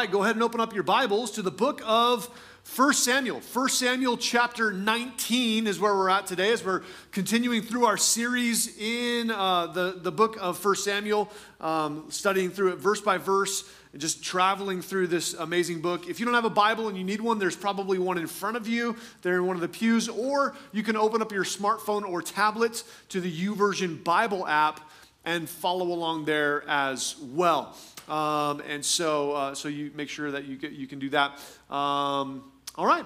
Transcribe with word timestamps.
right, 0.00 0.10
go 0.10 0.22
ahead 0.22 0.36
and 0.36 0.42
open 0.42 0.60
up 0.60 0.74
your 0.74 0.82
Bibles 0.82 1.30
to 1.30 1.40
the 1.40 1.50
book 1.50 1.80
of 1.86 2.26
1 2.76 2.92
Samuel. 2.92 3.40
1 3.40 3.68
Samuel 3.70 4.18
chapter 4.18 4.70
19 4.70 5.66
is 5.66 5.80
where 5.80 5.94
we're 5.94 6.10
at 6.10 6.26
today 6.26 6.52
as 6.52 6.62
we're 6.62 6.82
continuing 7.12 7.62
through 7.62 7.86
our 7.86 7.96
series 7.96 8.76
in 8.76 9.30
uh, 9.30 9.68
the, 9.68 9.98
the 10.02 10.12
book 10.12 10.36
of 10.38 10.62
1 10.62 10.76
Samuel, 10.76 11.30
um, 11.62 12.04
studying 12.10 12.50
through 12.50 12.72
it 12.72 12.76
verse 12.76 13.00
by 13.00 13.16
verse 13.16 13.66
and 13.92 14.00
just 14.02 14.22
traveling 14.22 14.82
through 14.82 15.06
this 15.06 15.32
amazing 15.32 15.80
book. 15.80 16.10
If 16.10 16.20
you 16.20 16.26
don't 16.26 16.34
have 16.34 16.44
a 16.44 16.50
Bible 16.50 16.88
and 16.88 16.98
you 16.98 17.04
need 17.04 17.22
one, 17.22 17.38
there's 17.38 17.56
probably 17.56 17.98
one 17.98 18.18
in 18.18 18.26
front 18.26 18.58
of 18.58 18.68
you. 18.68 18.96
They're 19.22 19.36
in 19.36 19.46
one 19.46 19.56
of 19.56 19.62
the 19.62 19.68
pews, 19.68 20.10
or 20.10 20.54
you 20.72 20.82
can 20.82 20.96
open 20.96 21.22
up 21.22 21.32
your 21.32 21.44
smartphone 21.44 22.06
or 22.06 22.20
tablet 22.20 22.84
to 23.08 23.22
the 23.22 23.32
YouVersion 23.32 24.04
Bible 24.04 24.46
app 24.46 24.80
and 25.26 25.48
follow 25.48 25.86
along 25.86 26.24
there 26.24 26.66
as 26.68 27.16
well. 27.20 27.76
Um, 28.08 28.62
and 28.68 28.84
so, 28.84 29.32
uh, 29.32 29.54
so 29.54 29.68
you 29.68 29.90
make 29.94 30.08
sure 30.08 30.30
that 30.30 30.44
you, 30.44 30.56
get, 30.56 30.72
you 30.72 30.86
can 30.86 31.00
do 31.00 31.10
that. 31.10 31.32
Um, 31.68 32.44
all 32.76 32.86
right. 32.86 33.04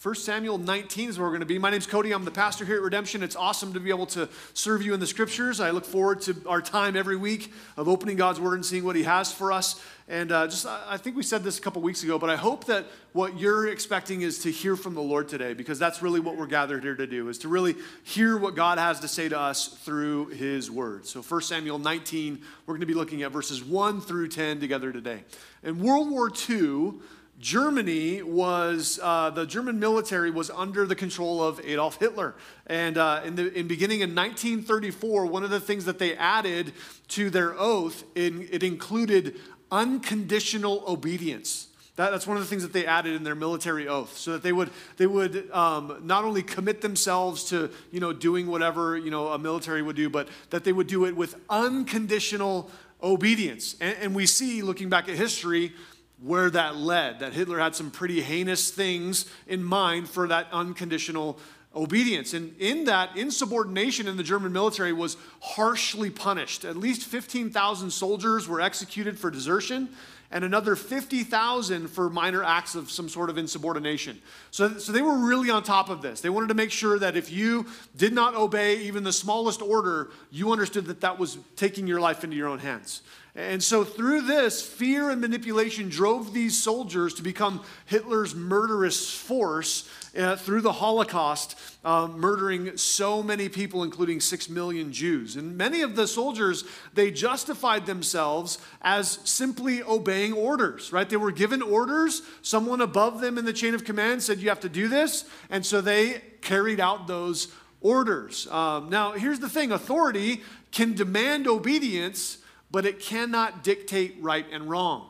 1 0.00 0.14
Samuel 0.14 0.58
19 0.58 1.08
is 1.08 1.18
where 1.18 1.26
we're 1.26 1.32
going 1.32 1.40
to 1.40 1.46
be. 1.46 1.58
My 1.58 1.70
name's 1.70 1.88
Cody. 1.88 2.12
I'm 2.12 2.24
the 2.24 2.30
pastor 2.30 2.64
here 2.64 2.76
at 2.76 2.82
Redemption. 2.82 3.20
It's 3.24 3.34
awesome 3.34 3.72
to 3.72 3.80
be 3.80 3.90
able 3.90 4.06
to 4.06 4.28
serve 4.54 4.80
you 4.80 4.94
in 4.94 5.00
the 5.00 5.08
scriptures. 5.08 5.58
I 5.58 5.72
look 5.72 5.84
forward 5.84 6.20
to 6.22 6.36
our 6.46 6.62
time 6.62 6.94
every 6.94 7.16
week 7.16 7.52
of 7.76 7.88
opening 7.88 8.16
God's 8.16 8.38
word 8.38 8.54
and 8.54 8.64
seeing 8.64 8.84
what 8.84 8.94
He 8.94 9.02
has 9.02 9.32
for 9.32 9.50
us. 9.50 9.82
And 10.06 10.30
uh, 10.30 10.46
just, 10.46 10.66
I 10.66 10.98
think 10.98 11.16
we 11.16 11.24
said 11.24 11.42
this 11.42 11.58
a 11.58 11.60
couple 11.60 11.82
weeks 11.82 12.04
ago, 12.04 12.16
but 12.16 12.30
I 12.30 12.36
hope 12.36 12.66
that 12.66 12.86
what 13.12 13.40
you're 13.40 13.66
expecting 13.66 14.22
is 14.22 14.38
to 14.44 14.52
hear 14.52 14.76
from 14.76 14.94
the 14.94 15.02
Lord 15.02 15.28
today, 15.28 15.52
because 15.52 15.80
that's 15.80 16.00
really 16.00 16.20
what 16.20 16.36
we're 16.36 16.46
gathered 16.46 16.84
here 16.84 16.94
to 16.94 17.06
do, 17.08 17.28
is 17.28 17.38
to 17.38 17.48
really 17.48 17.74
hear 18.04 18.38
what 18.38 18.54
God 18.54 18.78
has 18.78 19.00
to 19.00 19.08
say 19.08 19.28
to 19.28 19.38
us 19.38 19.66
through 19.66 20.28
His 20.28 20.70
word. 20.70 21.06
So, 21.06 21.22
1 21.22 21.40
Samuel 21.42 21.80
19, 21.80 22.40
we're 22.66 22.74
going 22.74 22.82
to 22.82 22.86
be 22.86 22.94
looking 22.94 23.24
at 23.24 23.32
verses 23.32 23.64
1 23.64 24.00
through 24.02 24.28
10 24.28 24.60
together 24.60 24.92
today. 24.92 25.24
In 25.64 25.80
World 25.82 26.08
War 26.08 26.30
II, 26.48 27.00
Germany 27.38 28.22
was, 28.22 28.98
uh, 29.00 29.30
the 29.30 29.46
German 29.46 29.78
military 29.78 30.30
was 30.30 30.50
under 30.50 30.86
the 30.86 30.96
control 30.96 31.42
of 31.42 31.60
Adolf 31.64 31.98
Hitler. 31.98 32.34
And 32.66 32.98
uh, 32.98 33.22
in, 33.24 33.36
the, 33.36 33.52
in 33.56 33.68
beginning 33.68 34.00
in 34.00 34.14
1934, 34.14 35.26
one 35.26 35.44
of 35.44 35.50
the 35.50 35.60
things 35.60 35.84
that 35.84 35.98
they 36.00 36.16
added 36.16 36.72
to 37.08 37.30
their 37.30 37.54
oath, 37.58 38.02
in, 38.16 38.48
it 38.50 38.62
included 38.64 39.36
unconditional 39.70 40.82
obedience. 40.88 41.68
That, 41.94 42.10
that's 42.10 42.26
one 42.26 42.36
of 42.36 42.42
the 42.42 42.48
things 42.48 42.62
that 42.62 42.72
they 42.72 42.86
added 42.86 43.14
in 43.14 43.22
their 43.22 43.34
military 43.34 43.86
oath, 43.86 44.16
so 44.16 44.32
that 44.32 44.42
they 44.42 44.52
would, 44.52 44.70
they 44.96 45.06
would 45.06 45.50
um, 45.52 46.00
not 46.04 46.24
only 46.24 46.42
commit 46.42 46.80
themselves 46.80 47.44
to 47.50 47.70
you 47.92 48.00
know, 48.00 48.12
doing 48.12 48.48
whatever 48.48 48.96
you 48.96 49.10
know, 49.10 49.28
a 49.28 49.38
military 49.38 49.82
would 49.82 49.96
do, 49.96 50.10
but 50.10 50.28
that 50.50 50.64
they 50.64 50.72
would 50.72 50.86
do 50.88 51.04
it 51.04 51.14
with 51.14 51.36
unconditional 51.48 52.70
obedience. 53.00 53.76
And, 53.80 53.96
and 54.00 54.14
we 54.14 54.26
see, 54.26 54.62
looking 54.62 54.88
back 54.88 55.08
at 55.08 55.14
history, 55.14 55.72
where 56.20 56.50
that 56.50 56.76
led, 56.76 57.20
that 57.20 57.32
Hitler 57.32 57.58
had 57.58 57.74
some 57.74 57.90
pretty 57.90 58.20
heinous 58.20 58.70
things 58.70 59.26
in 59.46 59.62
mind 59.62 60.08
for 60.08 60.28
that 60.28 60.48
unconditional 60.52 61.38
obedience. 61.74 62.34
And 62.34 62.54
in 62.58 62.84
that, 62.84 63.16
insubordination 63.16 64.08
in 64.08 64.16
the 64.16 64.22
German 64.22 64.52
military 64.52 64.92
was 64.92 65.16
harshly 65.40 66.10
punished. 66.10 66.64
At 66.64 66.76
least 66.76 67.04
15,000 67.04 67.90
soldiers 67.90 68.48
were 68.48 68.60
executed 68.60 69.18
for 69.18 69.30
desertion, 69.30 69.90
and 70.30 70.44
another 70.44 70.76
50,000 70.76 71.88
for 71.88 72.10
minor 72.10 72.44
acts 72.44 72.74
of 72.74 72.90
some 72.90 73.08
sort 73.08 73.30
of 73.30 73.38
insubordination. 73.38 74.20
So, 74.50 74.76
so 74.78 74.92
they 74.92 75.00
were 75.00 75.16
really 75.16 75.50
on 75.50 75.62
top 75.62 75.88
of 75.88 76.02
this. 76.02 76.20
They 76.20 76.28
wanted 76.28 76.48
to 76.48 76.54
make 76.54 76.70
sure 76.70 76.98
that 76.98 77.16
if 77.16 77.32
you 77.32 77.66
did 77.96 78.12
not 78.12 78.34
obey 78.34 78.80
even 78.82 79.04
the 79.04 79.12
smallest 79.12 79.62
order, 79.62 80.10
you 80.30 80.52
understood 80.52 80.86
that 80.86 81.00
that 81.00 81.18
was 81.18 81.38
taking 81.56 81.86
your 81.86 82.00
life 82.00 82.24
into 82.24 82.36
your 82.36 82.48
own 82.48 82.58
hands. 82.58 83.02
And 83.38 83.62
so, 83.62 83.84
through 83.84 84.22
this, 84.22 84.60
fear 84.60 85.10
and 85.10 85.20
manipulation 85.20 85.88
drove 85.88 86.34
these 86.34 86.60
soldiers 86.60 87.14
to 87.14 87.22
become 87.22 87.62
Hitler's 87.86 88.34
murderous 88.34 89.14
force 89.14 89.88
uh, 90.18 90.34
through 90.34 90.62
the 90.62 90.72
Holocaust, 90.72 91.56
uh, 91.84 92.08
murdering 92.08 92.76
so 92.76 93.22
many 93.22 93.48
people, 93.48 93.84
including 93.84 94.18
six 94.18 94.48
million 94.48 94.92
Jews. 94.92 95.36
And 95.36 95.56
many 95.56 95.82
of 95.82 95.94
the 95.94 96.08
soldiers, 96.08 96.64
they 96.94 97.12
justified 97.12 97.86
themselves 97.86 98.58
as 98.82 99.20
simply 99.22 99.84
obeying 99.84 100.32
orders, 100.32 100.92
right? 100.92 101.08
They 101.08 101.16
were 101.16 101.30
given 101.30 101.62
orders. 101.62 102.22
Someone 102.42 102.80
above 102.80 103.20
them 103.20 103.38
in 103.38 103.44
the 103.44 103.52
chain 103.52 103.72
of 103.72 103.84
command 103.84 104.20
said, 104.20 104.40
You 104.40 104.48
have 104.48 104.58
to 104.60 104.68
do 104.68 104.88
this. 104.88 105.24
And 105.48 105.64
so 105.64 105.80
they 105.80 106.22
carried 106.40 106.80
out 106.80 107.06
those 107.06 107.54
orders. 107.82 108.48
Um, 108.48 108.90
now, 108.90 109.12
here's 109.12 109.38
the 109.38 109.48
thing 109.48 109.70
authority 109.70 110.42
can 110.72 110.94
demand 110.94 111.46
obedience 111.46 112.38
but 112.70 112.86
it 112.86 113.00
cannot 113.00 113.64
dictate 113.64 114.16
right 114.20 114.46
and 114.50 114.68
wrong. 114.68 115.06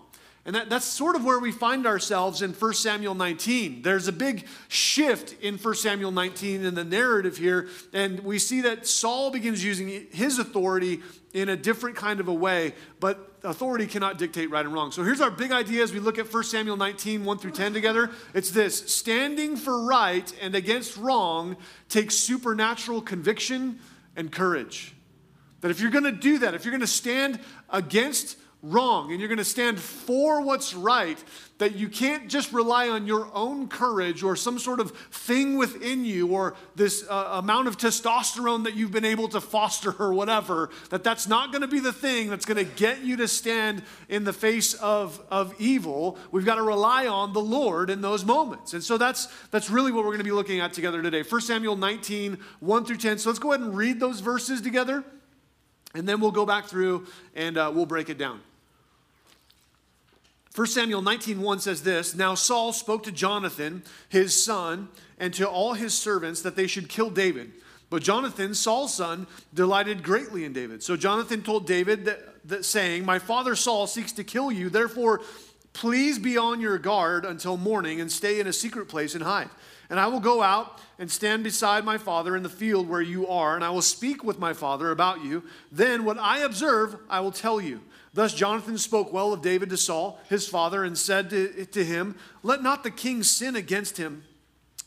And 0.49 0.55
that, 0.55 0.71
that's 0.71 0.87
sort 0.87 1.15
of 1.15 1.27
where 1.27 1.39
we 1.39 1.53
find 1.53 1.87
ourselves 1.87 2.41
in 2.41 2.55
1 2.55 2.73
Samuel 2.73 3.15
19. 3.15 3.83
There's 3.83 4.09
a 4.09 4.13
big 4.13 4.47
shift 4.69 5.35
in 5.43 5.59
1 5.59 5.75
Samuel 5.75 6.11
19 6.11 6.65
in 6.65 6.75
the 6.75 6.85
narrative 6.85 7.37
here, 7.37 7.69
and 7.93 8.21
we 8.21 8.39
see 8.39 8.63
that 8.63 8.87
Saul 8.87 9.31
begins 9.31 9.63
using 9.63 10.07
his 10.11 10.39
authority 10.39 11.01
in 11.35 11.51
a 11.51 11.57
different 11.57 11.97
kind 11.97 12.19
of 12.19 12.29
a 12.29 12.33
way, 12.33 12.73
but 12.99 13.29
authority 13.45 13.87
cannot 13.87 14.17
dictate 14.17 14.51
right 14.51 14.65
and 14.65 14.73
wrong. 14.73 14.91
So 14.91 15.03
here's 15.03 15.21
our 15.21 15.31
big 15.31 15.53
idea 15.53 15.83
as 15.83 15.93
we 15.93 16.01
look 16.01 16.19
at 16.19 16.33
1 16.33 16.45
Samuel 16.45 16.79
19, 16.79 17.27
1 17.27 17.39
through 17.39 17.51
10 17.51 17.75
together. 17.75 18.11
It's 18.33 18.51
this 18.51 18.91
standing 18.95 19.55
for 19.55 19.85
right 19.85 20.33
and 20.41 20.55
against 20.55 20.97
wrong 20.97 21.57
takes 21.91 22.15
supernatural 22.17 23.03
conviction 23.03 23.81
and 24.17 24.33
courage. 24.33 24.95
That 25.61 25.71
if 25.71 25.81
you're 25.81 25.91
going 25.91 26.05
to 26.05 26.13
do 26.13 26.39
that, 26.39 26.55
if 26.55 26.65
you're 26.65 26.73
going 26.73 26.81
to 26.81 26.87
stand 26.87 27.41
against 27.71 28.37
wrong 28.63 29.13
and 29.13 29.21
you're 29.21 29.29
going 29.29 29.39
to 29.39 29.45
stand 29.45 29.79
for 29.79 30.41
what's 30.41 30.75
right, 30.75 31.23
that 31.59 31.77
you 31.77 31.89
can't 31.89 32.29
just 32.29 32.53
rely 32.53 32.89
on 32.89 33.07
your 33.07 33.29
own 33.33 33.69
courage 33.69 34.25
or 34.25 34.35
some 34.35 34.59
sort 34.59 34.81
of 34.81 34.91
thing 35.11 35.57
within 35.57 36.05
you 36.05 36.29
or 36.29 36.57
this 36.75 37.05
uh, 37.09 37.29
amount 37.33 37.69
of 37.69 37.77
testosterone 37.77 38.65
that 38.65 38.75
you've 38.75 38.91
been 38.91 39.05
able 39.05 39.29
to 39.29 39.41
foster 39.41 39.95
or 39.99 40.13
whatever, 40.13 40.71
that 40.91 41.05
that's 41.05 41.29
not 41.29 41.53
going 41.53 41.63
to 41.63 41.69
be 41.69 41.79
the 41.79 41.93
thing 41.93 42.31
that's 42.31 42.45
going 42.45 42.57
to 42.57 42.73
get 42.75 43.03
you 43.05 43.17
to 43.17 43.29
stand 43.29 43.83
in 44.09 44.25
the 44.25 44.33
face 44.33 44.75
of, 44.75 45.21
of 45.31 45.55
evil. 45.61 46.19
We've 46.33 46.47
got 46.47 46.57
to 46.57 46.63
rely 46.63 47.07
on 47.07 47.33
the 47.33 47.41
Lord 47.41 47.91
in 47.91 48.01
those 48.01 48.25
moments. 48.25 48.75
And 48.75 48.83
so 48.83 48.99
that's, 48.99 49.27
that's 49.51 49.71
really 49.71 49.93
what 49.93 50.03
we're 50.03 50.11
going 50.11 50.19
to 50.19 50.25
be 50.25 50.33
looking 50.33 50.59
at 50.59 50.73
together 50.73 51.01
today. 51.01 51.23
1 51.23 51.41
Samuel 51.43 51.77
19, 51.77 52.39
1 52.59 52.85
through 52.85 52.97
10. 52.97 53.19
So 53.19 53.31
let's 53.31 53.39
go 53.39 53.53
ahead 53.53 53.65
and 53.65 53.77
read 53.77 54.01
those 54.01 54.19
verses 54.19 54.61
together. 54.61 55.05
And 55.99 56.09
then 56.09 56.21
we'll 56.21 56.31
go 56.31 56.47
back 56.47 56.67
through 56.67 57.07
and 57.35 57.59
uh, 57.59 57.73
we'll 57.75 57.85
break 57.85 58.09
it 58.09 58.19
down. 58.19 58.41
1 60.55 60.67
Samuel 60.69 61.03
19:1 61.03 61.61
says 61.61 61.83
this, 61.83 62.15
"Now 62.15 62.35
Saul 62.35 62.73
spoke 62.73 63.03
to 63.03 63.13
Jonathan, 63.13 63.83
his 64.09 64.45
son, 64.45 64.89
and 65.19 65.35
to 65.35 65.49
all 65.49 65.75
his 65.75 65.95
servants 65.95 66.41
that 66.43 66.57
they 66.57 66.69
should 66.69 66.89
kill 66.89 67.11
David. 67.11 67.53
But 67.91 68.03
Jonathan, 68.03 68.55
Saul's 68.55 68.95
son, 68.95 69.27
delighted 69.53 70.03
greatly 70.03 70.45
in 70.45 70.53
David. 70.53 70.83
So 70.83 70.97
Jonathan 70.97 71.43
told 71.43 71.67
David 71.67 72.05
that, 72.05 72.49
that 72.49 72.65
saying, 72.65 73.05
"My 73.05 73.19
father 73.19 73.57
Saul 73.57 73.87
seeks 73.87 74.13
to 74.13 74.25
kill 74.25 74.53
you, 74.53 74.71
therefore 74.71 75.21
please 75.73 76.19
be 76.19 76.37
on 76.37 76.61
your 76.61 76.79
guard 76.79 77.25
until 77.25 77.57
morning 77.57 78.01
and 78.01 78.11
stay 78.11 78.41
in 78.41 78.47
a 78.47 78.53
secret 78.53 78.89
place 78.89 79.15
and 79.15 79.25
hide." 79.25 79.51
And 79.91 79.99
I 79.99 80.07
will 80.09 80.21
go 80.21 80.43
out 80.43 80.81
and 80.99 81.11
stand 81.11 81.45
beside 81.45 81.85
my 81.85 81.97
father 81.97 82.37
in 82.37 82.43
the 82.43 82.49
field 82.49 82.89
where 82.89 83.01
you 83.01 83.27
are, 83.27 83.55
and 83.55 83.65
I 83.65 83.71
will 83.71 83.83
speak 83.83 84.23
with 84.23 84.39
my 84.39 84.53
father 84.53 84.91
about 84.91 85.25
you. 85.25 85.45
Then 85.73 86.05
what 86.05 86.19
I 86.19 86.41
observe, 86.41 86.97
I 87.09 87.21
will 87.21 87.33
tell 87.33 87.61
you. 87.61 87.81
Thus 88.13 88.35
Jonathan 88.35 88.77
spoke 88.79 89.13
well 89.13 89.33
of 89.33 89.43
David 89.43 89.71
to 89.71 89.77
Saul, 89.77 90.21
his 90.29 90.49
father, 90.49 90.85
and 90.85 90.99
said 90.99 91.31
to, 91.31 91.65
to 91.67 91.85
him, 91.85 92.17
Let 92.43 92.63
not 92.63 92.83
the 92.83 92.91
king 92.91 93.23
sin 93.23 93.57
against 93.57 93.97
him, 93.97 94.25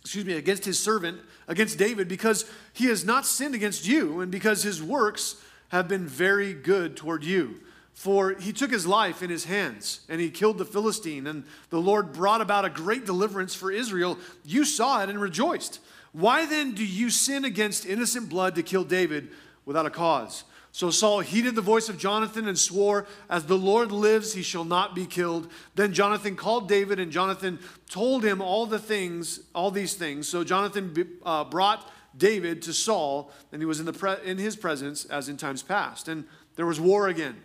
excuse 0.02 0.26
me, 0.26 0.34
against 0.34 0.66
his 0.66 0.80
servant, 0.80 1.20
against 1.47 1.78
David, 1.78 2.08
because 2.08 2.50
he 2.74 2.86
has 2.88 3.04
not 3.06 3.26
sinned 3.26 3.56
against 3.56 3.88
you, 3.88 4.22
and 4.22 4.32
because 4.32 4.64
his 4.64 4.84
works 4.84 5.42
have 5.70 5.88
been 5.88 6.06
very 6.06 6.54
good 6.54 6.96
toward 6.97 7.24
you. 7.24 7.62
For 7.93 8.34
he 8.34 8.53
took 8.53 8.72
his 8.72 8.88
life 8.88 9.22
in 9.22 9.29
his 9.29 9.46
hands 9.46 10.02
and 10.09 10.20
he 10.20 10.29
killed 10.29 10.58
the 10.58 10.66
Philistine, 10.66 11.28
and 11.28 11.43
the 11.70 11.82
Lord 11.82 12.14
brought 12.14 12.41
about 12.41 12.66
a 12.66 12.70
great 12.70 13.05
deliverance 13.05 13.53
for 13.53 13.72
Israel. 13.72 14.17
You 14.43 14.66
saw 14.66 15.03
it 15.03 15.09
and 15.09 15.22
rejoiced. 15.22 15.79
Why 16.11 16.46
then 16.46 16.73
do 16.73 16.85
you 16.85 17.09
sin 17.09 17.46
against 17.46 17.85
innocent 17.85 18.29
blood 18.29 18.55
to 18.55 18.64
kill 18.64 18.84
David 18.84 19.29
without 19.66 19.85
a 19.85 19.91
cause? 19.91 20.43
So 20.73 20.90
Saul 20.90 21.20
heeded 21.20 21.55
the 21.55 21.61
voice 21.61 21.90
of 21.90 21.97
Jonathan 21.97 22.47
and 22.47 22.58
swore, 22.58 23.05
As 23.29 23.46
the 23.46 23.58
Lord 23.58 23.91
lives, 23.91 24.34
he 24.34 24.41
shall 24.41 24.64
not 24.64 24.96
be 24.96 25.05
killed. 25.05 25.52
Then 25.76 25.94
Jonathan 25.94 26.37
called 26.37 26.70
David, 26.70 26.99
and 26.99 27.11
Jonathan 27.11 27.59
told 27.90 28.23
him 28.23 28.41
all 28.41 28.66
the 28.66 28.79
things, 28.79 29.41
all 29.53 29.70
these 29.70 29.96
things. 29.96 30.29
So 30.29 30.46
Jonathan 30.46 31.20
uh, 31.26 31.44
brought 31.44 31.91
David 32.17 32.61
to 32.64 32.73
Saul, 32.73 33.32
and 33.52 33.61
he 33.61 33.66
was 33.66 33.82
in, 33.82 33.85
the 33.85 33.94
pre- 33.94 34.23
in 34.23 34.37
his 34.37 34.55
presence 34.55 35.03
as 35.05 35.28
in 35.28 35.35
times 35.35 35.61
past. 35.61 36.08
And 36.08 36.23
there 36.55 36.66
was 36.66 36.79
war 36.79 37.09
again. 37.09 37.35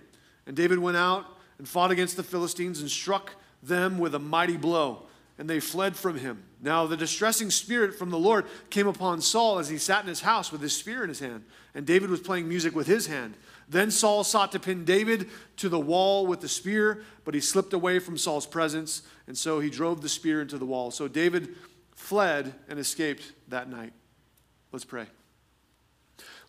And 0.47 0.57
David 0.57 0.79
went 0.79 0.97
out 0.97 1.27
and 1.59 1.69
fought 1.69 1.91
against 1.91 2.17
the 2.17 2.23
Philistines 2.23 2.81
and 2.81 2.91
struck 2.91 3.33
them 3.63 3.99
with 3.99 4.15
a 4.15 4.19
mighty 4.19 4.57
blow, 4.57 5.03
and 5.39 5.51
they 5.51 5.61
fled 5.61 5.97
from 5.97 6.19
him. 6.19 6.45
Now, 6.63 6.87
the 6.87 6.97
distressing 6.97 7.51
spirit 7.51 7.95
from 7.95 8.11
the 8.11 8.19
Lord 8.19 8.47
came 8.71 8.87
upon 8.87 9.21
Saul 9.21 9.59
as 9.59 9.69
he 9.69 9.79
sat 9.79 10.03
in 10.03 10.09
his 10.09 10.21
house 10.21 10.53
with 10.53 10.61
his 10.61 10.77
spear 10.77 11.03
in 11.03 11.09
his 11.09 11.21
hand, 11.21 11.45
and 11.75 11.87
David 11.87 12.11
was 12.11 12.21
playing 12.21 12.49
music 12.49 12.75
with 12.75 12.87
his 12.87 13.07
hand. 13.07 13.35
Then 13.69 13.91
Saul 13.91 14.25
sought 14.25 14.53
to 14.53 14.61
pin 14.61 14.85
David 14.85 15.29
to 15.57 15.69
the 15.69 15.81
wall 15.81 16.27
with 16.27 16.41
the 16.41 16.49
spear, 16.49 17.03
but 17.25 17.35
he 17.35 17.41
slipped 17.41 17.73
away 17.73 17.99
from 17.99 18.17
Saul's 18.17 18.47
presence, 18.47 19.03
and 19.27 19.37
so 19.37 19.59
he 19.61 19.71
drove 19.71 20.01
the 20.01 20.09
spear 20.09 20.41
into 20.41 20.59
the 20.59 20.67
wall. 20.67 20.91
So 20.91 21.09
David 21.09 21.57
fled 21.95 22.55
and 22.69 22.79
escaped 22.79 23.33
that 23.49 23.69
night. 23.69 23.93
Let's 24.71 24.85
pray. 24.85 25.07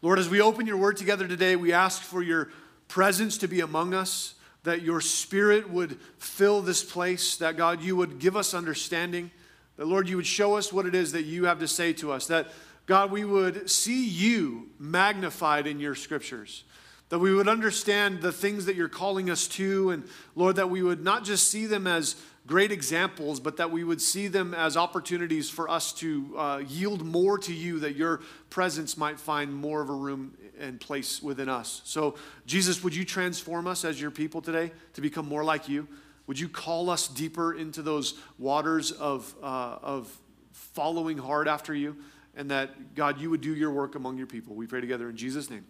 Lord, 0.02 0.20
as 0.20 0.30
we 0.30 0.42
open 0.42 0.68
your 0.68 0.78
word 0.78 0.98
together 0.98 1.28
today, 1.28 1.56
we 1.56 1.74
ask 1.74 2.02
for 2.04 2.22
your 2.22 2.50
presence 2.88 3.38
to 3.40 3.48
be 3.48 3.62
among 3.62 3.94
us, 3.94 4.36
that 4.64 4.82
your 4.82 5.02
spirit 5.02 5.70
would 5.70 6.00
fill 6.18 6.62
this 6.62 6.84
place, 6.84 7.38
that 7.38 7.58
God, 7.58 7.82
you 7.82 7.96
would 7.96 8.20
give 8.20 8.36
us 8.36 8.54
understanding, 8.54 9.32
that 9.78 9.88
Lord, 9.88 10.10
you 10.10 10.18
would 10.18 10.28
show 10.28 10.56
us 10.56 10.74
what 10.74 10.86
it 10.86 10.96
is 10.96 11.12
that 11.12 11.24
you 11.24 11.46
have 11.46 11.60
to 11.60 11.68
say 11.68 11.94
to 11.94 12.12
us, 12.12 12.28
that 12.28 12.48
God, 12.86 13.12
we 13.12 13.26
would 13.26 13.70
see 13.70 14.08
you 14.08 14.70
magnified 14.80 15.68
in 15.68 15.80
your 15.80 15.96
scriptures 15.96 16.64
that 17.10 17.20
we 17.20 17.34
would 17.34 17.48
understand 17.48 18.22
the 18.22 18.32
things 18.32 18.66
that 18.66 18.76
you're 18.76 18.90
calling 18.90 19.30
us 19.30 19.48
to, 19.48 19.92
and 19.92 20.04
Lord, 20.36 20.58
that 20.58 20.70
we 20.70 20.82
would 20.82 21.04
not 21.04 21.24
just 21.24 21.50
see 21.50 21.66
them 21.66 21.88
as 21.88 22.16
great 22.48 22.72
examples, 22.72 23.40
but 23.40 23.58
that 23.58 23.70
we 23.70 23.84
would 23.84 24.02
see 24.02 24.28
them 24.28 24.54
as 24.54 24.78
opportunities 24.78 25.50
for 25.50 25.70
us 25.70 25.92
to 25.92 26.34
uh, 26.38 26.64
yield 26.66 27.06
more 27.06 27.38
to 27.38 27.54
you, 27.54 27.80
that 27.80 27.96
your 27.96 28.22
presence 28.50 28.98
might 28.98 29.20
find 29.20 29.54
more 29.54 29.82
of 29.82 29.90
a 29.90 29.94
room 29.94 30.36
and 30.60 30.80
place 30.80 31.22
within 31.22 31.50
us. 31.50 31.82
So, 31.84 32.16
Jesus, 32.46 32.84
would 32.84 32.96
you 32.96 33.06
transform 33.06 33.68
us 33.68 33.84
as 33.84 34.02
your 34.02 34.12
people 34.12 34.42
today 34.42 34.72
to 34.94 35.02
become 35.02 35.28
more 35.28 35.44
like 35.44 35.68
you? 35.68 35.88
Would 36.26 36.40
you 36.40 36.50
call 36.50 36.90
us 36.90 37.08
deeper 37.08 37.54
into 37.54 37.82
those 37.82 38.16
waters 38.40 38.92
of, 38.92 39.34
uh, 39.44 39.78
of 39.82 40.18
following 40.52 41.18
hard 41.18 41.48
after 41.48 41.74
you? 41.74 41.98
And 42.36 42.52
that, 42.52 42.96
God, 42.96 43.20
you 43.20 43.30
would 43.30 43.42
do 43.42 43.56
your 43.56 43.72
work 43.72 43.96
among 43.96 44.18
your 44.18 44.28
people. 44.28 44.56
We 44.56 44.68
pray 44.68 44.80
together 44.80 45.10
in 45.10 45.18
Jesus' 45.18 45.50
name. 45.50 45.66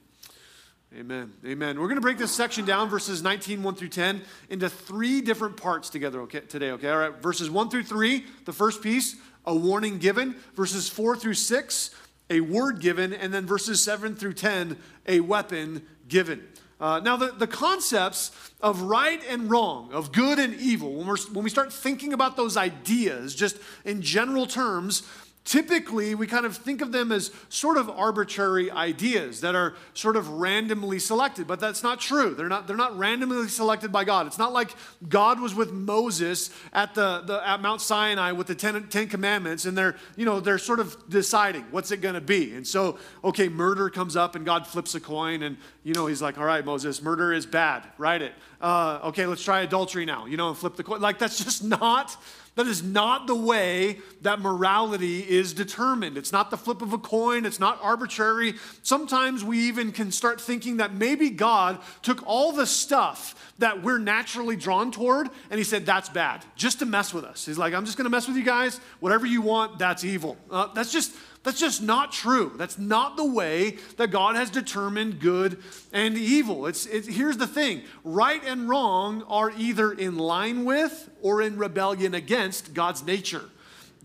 Amen. 0.95 1.34
Amen. 1.45 1.80
We're 1.80 1.88
going 1.88 1.98
to 1.98 2.01
break 2.01 2.18
this 2.18 2.31
section 2.31 2.63
down, 2.63 2.89
verses 2.89 3.22
19, 3.22 3.62
1 3.62 3.75
through 3.75 3.89
10, 3.89 4.22
into 4.50 4.69
three 4.69 5.19
different 5.19 5.57
parts 5.57 5.89
together 5.89 6.22
okay, 6.22 6.39
today, 6.39 6.72
okay? 6.72 6.89
All 6.89 6.98
right, 6.98 7.22
verses 7.22 7.50
1 7.50 7.69
through 7.69 7.84
3, 7.84 8.24
the 8.45 8.54
first 8.54 8.81
piece, 8.81 9.18
a 9.45 9.54
warning 9.54 9.98
given. 9.98 10.38
Verses 10.56 10.88
4 10.88 11.18
through 11.18 11.34
6, 11.34 11.89
a 12.30 12.39
word 12.39 12.80
given. 12.80 13.12
And 13.12 13.34
then 13.34 13.45
verses 13.45 13.84
7 13.84 14.16
through 14.16 14.34
10, 14.34 14.78
a 15.07 15.19
weapon 15.19 15.86
given. 16.07 16.48
Uh, 16.80 17.01
now, 17.04 17.18
the, 17.18 17.31
the 17.31 17.48
concepts 17.48 18.31
of 18.62 18.83
right 18.83 19.22
and 19.28 19.50
wrong, 19.50 19.92
of 19.92 20.13
good 20.13 20.40
and 20.40 20.54
evil, 20.56 20.94
when, 20.94 21.07
we're, 21.07 21.18
when 21.33 21.44
we 21.44 21.50
start 21.50 21.74
thinking 21.74 22.13
about 22.13 22.38
those 22.38 22.56
ideas, 22.56 23.36
just 23.36 23.57
in 23.83 24.01
general 24.01 24.45
terms, 24.45 25.04
Typically, 25.47 26.13
we 26.13 26.27
kind 26.27 26.45
of 26.45 26.57
think 26.57 26.81
of 26.81 26.91
them 26.91 27.09
as 27.09 27.31
sort 27.47 27.77
of 27.77 27.89
arbitrary 27.89 28.69
ideas 28.69 29.39
that 29.39 29.55
are 29.55 29.75
sort 29.94 30.17
of 30.17 30.27
randomly 30.27 30.99
selected, 30.99 31.47
but 31.47 31.57
that's 31.57 31.81
not 31.81 32.01
true. 32.01 32.35
They're 32.35 32.49
not, 32.49 32.67
they're 32.67 32.75
not 32.75 32.97
randomly 32.97 33.47
selected 33.47 33.89
by 33.89 34.03
God. 34.03 34.27
It's 34.27 34.38
not 34.38 34.51
like 34.51 34.71
God 35.07 35.39
was 35.39 35.55
with 35.55 35.71
Moses 35.71 36.49
at, 36.73 36.95
the, 36.95 37.21
the 37.25 37.47
at 37.47 37.61
Mount 37.61 37.79
Sinai 37.79 38.33
with 38.33 38.47
the 38.47 38.55
Ten, 38.55 38.89
Ten 38.89 39.07
Commandments, 39.07 39.63
and 39.63 39.77
they're, 39.77 39.95
you 40.17 40.25
know, 40.25 40.41
they're 40.41 40.57
sort 40.57 40.81
of 40.81 41.09
deciding 41.09 41.63
what's 41.71 41.91
it 41.91 42.01
going 42.01 42.15
to 42.15 42.19
be. 42.19 42.53
And 42.53 42.67
so, 42.67 42.99
okay, 43.23 43.47
murder 43.47 43.89
comes 43.89 44.17
up, 44.17 44.35
and 44.35 44.45
God 44.45 44.67
flips 44.67 44.95
a 44.95 44.99
coin, 44.99 45.44
and, 45.44 45.55
you 45.81 45.94
know, 45.94 46.07
he's 46.07 46.21
like, 46.21 46.38
all 46.38 46.44
right, 46.44 46.65
Moses, 46.65 47.01
murder 47.01 47.31
is 47.31 47.45
bad. 47.45 47.85
Write 47.97 48.21
it. 48.21 48.33
Uh, 48.59 48.99
okay, 49.05 49.25
let's 49.25 49.45
try 49.45 49.61
adultery 49.61 50.03
now, 50.03 50.25
you 50.25 50.35
know, 50.35 50.49
and 50.49 50.57
flip 50.57 50.75
the 50.75 50.83
coin. 50.83 50.99
Like, 50.99 51.19
that's 51.19 51.41
just 51.41 51.63
not 51.79 52.17
that 52.57 52.68
is 52.68 52.83
not 52.83 53.27
the 53.27 53.36
way 53.36 54.00
that 54.21 54.42
morality 54.42 55.19
is 55.19 55.54
determined. 55.54 56.18
It's 56.18 56.31
not 56.31 56.50
the 56.50 56.57
flip 56.57 56.81
of 56.81 56.92
a 56.92 56.98
coin, 56.98 57.45
it's 57.45 57.59
not 57.59 57.80
arbitrary. 57.81 58.56
Sometimes 58.81 59.44
we 59.44 59.59
even 59.68 59.92
can 59.92 60.12
start 60.12 60.42
thinking 60.42 60.77
that 60.77 60.94
maybe 60.94 61.30
God 61.30 61.80
took 62.01 62.25
all 62.25 62.51
the 62.51 62.65
stuff 62.65 63.54
that 63.59 63.83
we're 63.83 64.00
naturally 64.00 64.56
drawn 64.56 64.92
toward 64.92 65.30
and 65.51 65.57
he 65.59 65.63
said, 65.63 65.86
That's 65.86 66.09
bad, 66.09 66.44
just 66.56 66.80
to 66.80 66.86
mess 66.88 67.13
with 67.13 67.24
us. 67.24 67.45
He's 67.45 67.59
like, 67.59 67.75
I'm 67.75 67.86
just 67.86 67.95
gonna 67.95 68.09
mess 68.09 68.27
with 68.27 68.38
you 68.38 68.44
guys. 68.44 68.80
Whatever 69.00 69.27
you 69.27 69.42
want, 69.42 69.77
that's 69.77 70.04
evil. 70.04 70.36
Uh, 70.50 70.74
that's 70.74 70.92
just 70.92 71.13
that's 71.47 71.61
just 71.61 71.81
not 71.81 72.11
true. 72.11 72.51
That's 72.57 72.77
not 72.77 73.15
the 73.15 73.23
way 73.23 73.77
that 73.95 74.11
God 74.11 74.35
has 74.35 74.49
determined 74.49 75.21
good 75.21 75.63
and 75.94 76.17
evil. 76.17 76.65
It's, 76.65 76.83
here's 76.85 77.38
the 77.38 77.47
thing 77.47 77.83
right 78.03 78.44
and 78.44 78.67
wrong 78.67 79.23
are 79.29 79.51
either 79.51 79.94
in 79.94 80.17
line 80.17 80.65
with 80.65 81.09
or 81.21 81.41
in 81.41 81.57
rebellion 81.57 82.13
against 82.13 82.73
God's 82.73 83.05
nature. 83.05 83.45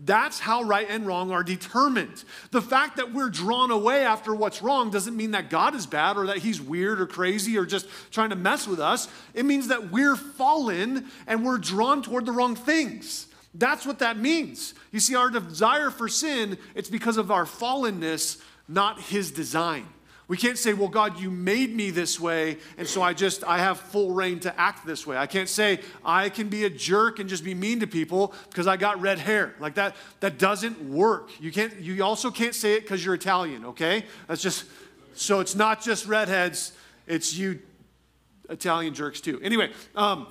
That's 0.05 0.39
how 0.39 0.63
right 0.63 0.87
and 0.89 1.05
wrong 1.05 1.31
are 1.31 1.43
determined. 1.43 2.23
The 2.51 2.61
fact 2.61 2.95
that 2.95 3.13
we're 3.13 3.29
drawn 3.29 3.71
away 3.71 4.05
after 4.05 4.33
what's 4.33 4.61
wrong 4.61 4.89
doesn't 4.89 5.17
mean 5.17 5.31
that 5.31 5.49
God 5.49 5.75
is 5.75 5.85
bad 5.85 6.15
or 6.15 6.27
that 6.27 6.37
he's 6.37 6.61
weird 6.61 7.01
or 7.01 7.07
crazy 7.07 7.57
or 7.57 7.65
just 7.65 7.87
trying 8.09 8.29
to 8.29 8.37
mess 8.37 8.69
with 8.69 8.79
us. 8.79 9.09
It 9.33 9.43
means 9.43 9.67
that 9.67 9.91
we're 9.91 10.15
fallen 10.15 11.11
and 11.27 11.45
we're 11.45 11.57
drawn 11.57 12.03
toward 12.03 12.25
the 12.25 12.31
wrong 12.31 12.55
things. 12.55 13.27
That's 13.53 13.85
what 13.85 13.99
that 13.99 14.17
means. 14.17 14.73
You 14.91 14.99
see, 14.99 15.15
our 15.15 15.29
desire 15.29 15.91
for 15.91 16.07
sin, 16.07 16.57
it's 16.75 16.89
because 16.89 17.17
of 17.17 17.31
our 17.31 17.45
fallenness, 17.45 18.41
not 18.67 18.99
his 18.99 19.31
design. 19.31 19.87
We 20.27 20.37
can't 20.37 20.57
say, 20.57 20.73
well, 20.73 20.87
God, 20.87 21.19
you 21.19 21.29
made 21.29 21.75
me 21.75 21.91
this 21.91 22.19
way, 22.19 22.57
and 22.77 22.87
so 22.87 23.01
I 23.01 23.13
just, 23.13 23.43
I 23.43 23.59
have 23.59 23.79
full 23.79 24.11
rein 24.11 24.39
to 24.41 24.59
act 24.59 24.85
this 24.85 25.05
way. 25.05 25.17
I 25.17 25.27
can't 25.27 25.49
say, 25.49 25.81
I 26.03 26.29
can 26.29 26.47
be 26.47 26.63
a 26.63 26.69
jerk 26.69 27.19
and 27.19 27.29
just 27.29 27.43
be 27.43 27.53
mean 27.53 27.81
to 27.81 27.87
people 27.87 28.33
because 28.49 28.65
I 28.65 28.77
got 28.77 29.01
red 29.01 29.19
hair. 29.19 29.53
Like 29.59 29.75
that, 29.75 29.95
that 30.21 30.39
doesn't 30.39 30.81
work. 30.81 31.29
You 31.41 31.51
can't, 31.51 31.77
you 31.79 32.03
also 32.03 32.31
can't 32.31 32.55
say 32.55 32.75
it 32.75 32.81
because 32.81 33.03
you're 33.03 33.13
Italian, 33.13 33.65
okay? 33.65 34.05
That's 34.27 34.41
just, 34.41 34.65
so 35.13 35.41
it's 35.41 35.55
not 35.55 35.83
just 35.83 36.07
redheads, 36.07 36.71
it's 37.05 37.35
you 37.35 37.59
Italian 38.49 38.93
jerks 38.93 39.19
too. 39.19 39.41
Anyway, 39.43 39.71
um, 39.93 40.25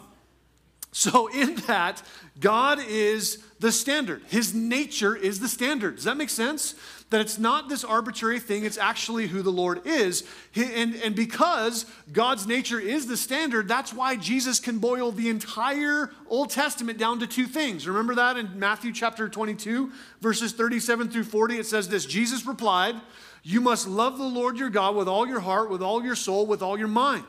so, 0.94 1.28
in 1.28 1.54
that, 1.66 2.02
God 2.38 2.78
is 2.86 3.38
the 3.60 3.72
standard. 3.72 4.22
His 4.28 4.52
nature 4.52 5.16
is 5.16 5.40
the 5.40 5.48
standard. 5.48 5.96
Does 5.96 6.04
that 6.04 6.18
make 6.18 6.28
sense? 6.28 6.74
That 7.08 7.22
it's 7.22 7.38
not 7.38 7.70
this 7.70 7.82
arbitrary 7.82 8.38
thing, 8.38 8.66
it's 8.66 8.76
actually 8.76 9.26
who 9.26 9.40
the 9.40 9.50
Lord 9.50 9.86
is. 9.86 10.22
And, 10.54 10.94
and 10.96 11.14
because 11.14 11.86
God's 12.12 12.46
nature 12.46 12.78
is 12.78 13.06
the 13.06 13.16
standard, 13.16 13.68
that's 13.68 13.94
why 13.94 14.16
Jesus 14.16 14.60
can 14.60 14.80
boil 14.80 15.12
the 15.12 15.30
entire 15.30 16.10
Old 16.28 16.50
Testament 16.50 16.98
down 16.98 17.20
to 17.20 17.26
two 17.26 17.46
things. 17.46 17.88
Remember 17.88 18.14
that 18.16 18.36
in 18.36 18.58
Matthew 18.58 18.92
chapter 18.92 19.30
22, 19.30 19.90
verses 20.20 20.52
37 20.52 21.08
through 21.08 21.24
40? 21.24 21.58
It 21.58 21.64
says 21.64 21.88
this 21.88 22.04
Jesus 22.04 22.44
replied, 22.44 22.96
You 23.42 23.62
must 23.62 23.88
love 23.88 24.18
the 24.18 24.24
Lord 24.24 24.58
your 24.58 24.70
God 24.70 24.94
with 24.94 25.08
all 25.08 25.26
your 25.26 25.40
heart, 25.40 25.70
with 25.70 25.80
all 25.80 26.04
your 26.04 26.16
soul, 26.16 26.46
with 26.46 26.60
all 26.60 26.78
your 26.78 26.88
mind. 26.88 27.24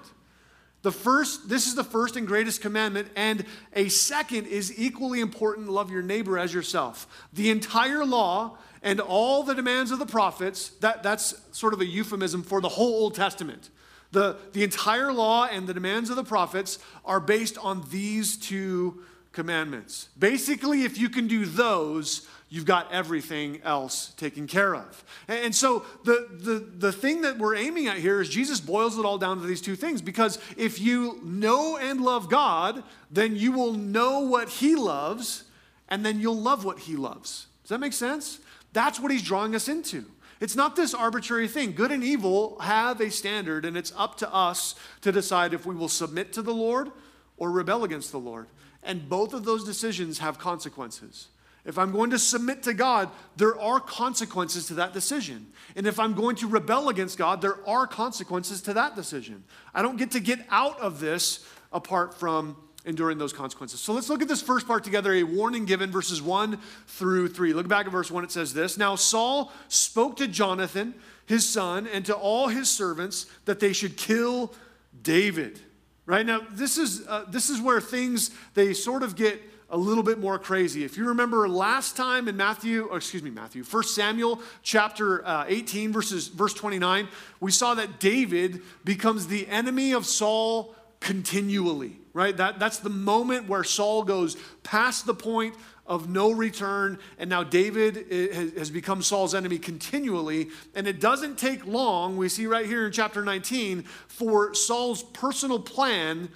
The 0.83 0.91
first, 0.91 1.49
this 1.49 1.65
is 1.65 1.75
the 1.75 1.83
first 1.83 2.17
and 2.17 2.27
greatest 2.27 2.61
commandment, 2.61 3.07
and 3.15 3.45
a 3.73 3.87
second 3.89 4.47
is 4.47 4.77
equally 4.77 5.21
important 5.21 5.69
love 5.69 5.89
your 5.89 6.01
neighbor 6.01 6.37
as 6.37 6.53
yourself. 6.53 7.07
The 7.31 7.49
entire 7.49 8.05
law 8.05 8.57
and 8.83 8.99
all 8.99 9.43
the 9.43 9.55
demands 9.55 9.91
of 9.91 9.99
the 9.99 10.05
prophets, 10.05 10.69
that, 10.81 11.01
that's 11.01 11.35
sort 11.51 11.73
of 11.73 11.79
a 11.79 11.85
euphemism 11.85 12.43
for 12.43 12.59
the 12.59 12.69
whole 12.69 12.93
Old 12.95 13.15
Testament. 13.15 13.69
The, 14.11 14.35
the 14.51 14.63
entire 14.63 15.11
law 15.13 15.45
and 15.45 15.67
the 15.67 15.73
demands 15.73 16.09
of 16.09 16.17
the 16.17 16.23
prophets 16.23 16.79
are 17.05 17.21
based 17.21 17.57
on 17.57 17.85
these 17.89 18.37
two 18.37 19.03
commandments. 19.31 20.09
Basically, 20.19 20.83
if 20.83 20.97
you 20.99 21.09
can 21.09 21.27
do 21.27 21.45
those, 21.45 22.27
you've 22.53 22.65
got 22.65 22.91
everything 22.91 23.59
else 23.63 24.09
taken 24.09 24.45
care 24.45 24.75
of. 24.75 25.03
And 25.27 25.55
so 25.55 25.87
the, 26.03 26.27
the, 26.29 26.59
the 26.59 26.91
thing 26.91 27.21
that 27.21 27.39
we're 27.39 27.55
aiming 27.55 27.87
at 27.87 27.97
here 27.97 28.21
is 28.21 28.29
Jesus 28.29 28.61
boils 28.61 28.95
it 28.99 29.05
all 29.05 29.17
down 29.17 29.41
to 29.41 29.47
these 29.47 29.59
two 29.59 29.75
things 29.75 30.03
because 30.03 30.37
if 30.55 30.79
you 30.79 31.19
know 31.23 31.77
and 31.77 31.99
love 31.99 32.29
God, 32.29 32.83
then 33.09 33.35
you 33.35 33.53
will 33.53 33.73
know 33.73 34.19
what 34.19 34.49
He 34.49 34.75
loves 34.75 35.45
and 35.89 36.05
then 36.05 36.19
you'll 36.19 36.39
love 36.39 36.63
what 36.63 36.77
He 36.77 36.95
loves. 36.95 37.47
Does 37.63 37.69
that 37.69 37.79
make 37.79 37.91
sense? 37.91 38.37
That's 38.71 38.99
what 38.99 39.11
He's 39.11 39.23
drawing 39.23 39.55
us 39.55 39.67
into. 39.67 40.05
It's 40.39 40.55
not 40.55 40.75
this 40.75 40.93
arbitrary 40.93 41.47
thing. 41.47 41.73
Good 41.73 41.91
and 41.91 42.03
evil 42.03 42.59
have 42.59 43.01
a 43.01 43.09
standard, 43.09 43.65
and 43.65 43.75
it's 43.75 43.93
up 43.97 44.17
to 44.17 44.31
us 44.31 44.75
to 45.01 45.11
decide 45.11 45.55
if 45.55 45.65
we 45.65 45.73
will 45.73 45.89
submit 45.89 46.33
to 46.33 46.43
the 46.43 46.53
Lord 46.53 46.91
or 47.37 47.49
rebel 47.49 47.83
against 47.83 48.11
the 48.11 48.19
Lord. 48.19 48.45
And 48.83 49.09
both 49.09 49.33
of 49.33 49.43
those 49.43 49.63
decisions 49.63 50.19
have 50.19 50.37
consequences. 50.37 51.29
If 51.65 51.77
I'm 51.77 51.91
going 51.91 52.09
to 52.09 52.19
submit 52.19 52.63
to 52.63 52.73
God, 52.73 53.09
there 53.37 53.57
are 53.59 53.79
consequences 53.79 54.67
to 54.67 54.73
that 54.75 54.93
decision. 54.93 55.47
And 55.75 55.87
if 55.87 55.97
I'm 55.97 56.13
going 56.13 56.35
to 56.37 56.47
rebel 56.47 56.89
against 56.89 57.17
God, 57.17 57.41
there 57.41 57.57
are 57.67 57.87
consequences 57.87 58.61
to 58.63 58.73
that 58.73 58.95
decision. 58.95 59.45
I 59.73 59.81
don't 59.81 59.97
get 59.97 60.11
to 60.11 60.19
get 60.19 60.39
out 60.49 60.79
of 60.81 60.99
this 60.99 61.45
apart 61.71 62.13
from 62.13 62.57
enduring 62.85 63.17
those 63.17 63.31
consequences. 63.31 63.79
So 63.79 63.93
let's 63.93 64.09
look 64.09 64.21
at 64.21 64.27
this 64.27 64.41
first 64.41 64.67
part 64.67 64.83
together 64.83 65.13
a 65.13 65.23
warning 65.23 65.63
given, 65.63 65.89
verses 65.89 66.21
1 66.21 66.59
through 66.87 67.29
3. 67.29 67.53
Look 67.53 67.67
back 67.67 67.85
at 67.85 67.91
verse 67.91 68.11
1, 68.11 68.25
it 68.25 68.31
says 68.31 68.53
this 68.53 68.77
Now 68.77 68.95
Saul 68.95 69.51
spoke 69.69 70.17
to 70.17 70.27
Jonathan, 70.27 70.93
his 71.25 71.47
son, 71.47 71.87
and 71.87 72.05
to 72.05 72.13
all 72.13 72.49
his 72.49 72.69
servants 72.69 73.25
that 73.45 73.61
they 73.61 73.71
should 73.71 73.95
kill 73.95 74.53
David. 75.01 75.59
Right 76.05 76.25
now, 76.25 76.41
this 76.51 76.77
is, 76.77 77.07
uh, 77.07 77.23
this 77.29 77.49
is 77.49 77.61
where 77.61 77.79
things, 77.79 78.31
they 78.53 78.73
sort 78.73 79.03
of 79.03 79.15
get 79.15 79.41
a 79.73 79.77
little 79.77 80.03
bit 80.03 80.19
more 80.19 80.37
crazy. 80.37 80.83
If 80.83 80.97
you 80.97 81.07
remember 81.07 81.49
last 81.49 81.97
time 81.97 82.27
in 82.27 82.37
Matthew, 82.37 82.85
or 82.85 82.97
excuse 82.97 83.23
me, 83.23 83.31
Matthew, 83.31 83.63
1 83.63 83.83
Samuel 83.83 84.39
chapter 84.61 85.25
uh, 85.25 85.45
18, 85.47 85.91
verses, 85.91 86.27
verse 86.27 86.53
29, 86.53 87.07
we 87.39 87.49
saw 87.49 87.73
that 87.73 87.99
David 87.99 88.61
becomes 88.85 89.25
the 89.25 89.47
enemy 89.47 89.91
of 89.91 90.05
Saul 90.05 90.75
continually, 90.99 91.99
right? 92.13 92.37
That, 92.37 92.59
that's 92.59 92.77
the 92.77 92.91
moment 92.91 93.49
where 93.49 93.63
Saul 93.63 94.03
goes 94.03 94.37
past 94.61 95.07
the 95.07 95.15
point 95.15 95.55
of 95.87 96.07
no 96.07 96.31
return, 96.31 96.99
and 97.17 97.27
now 97.27 97.43
David 97.43 98.53
has 98.55 98.69
become 98.69 99.01
Saul's 99.01 99.33
enemy 99.33 99.57
continually. 99.57 100.49
And 100.75 100.87
it 100.87 100.99
doesn't 100.99 101.39
take 101.39 101.65
long, 101.65 102.15
we 102.15 102.29
see 102.29 102.45
right 102.45 102.67
here 102.67 102.85
in 102.85 102.91
chapter 102.91 103.25
19, 103.25 103.81
for 103.81 104.53
Saul's 104.53 105.01
personal 105.01 105.59
plan 105.59 106.29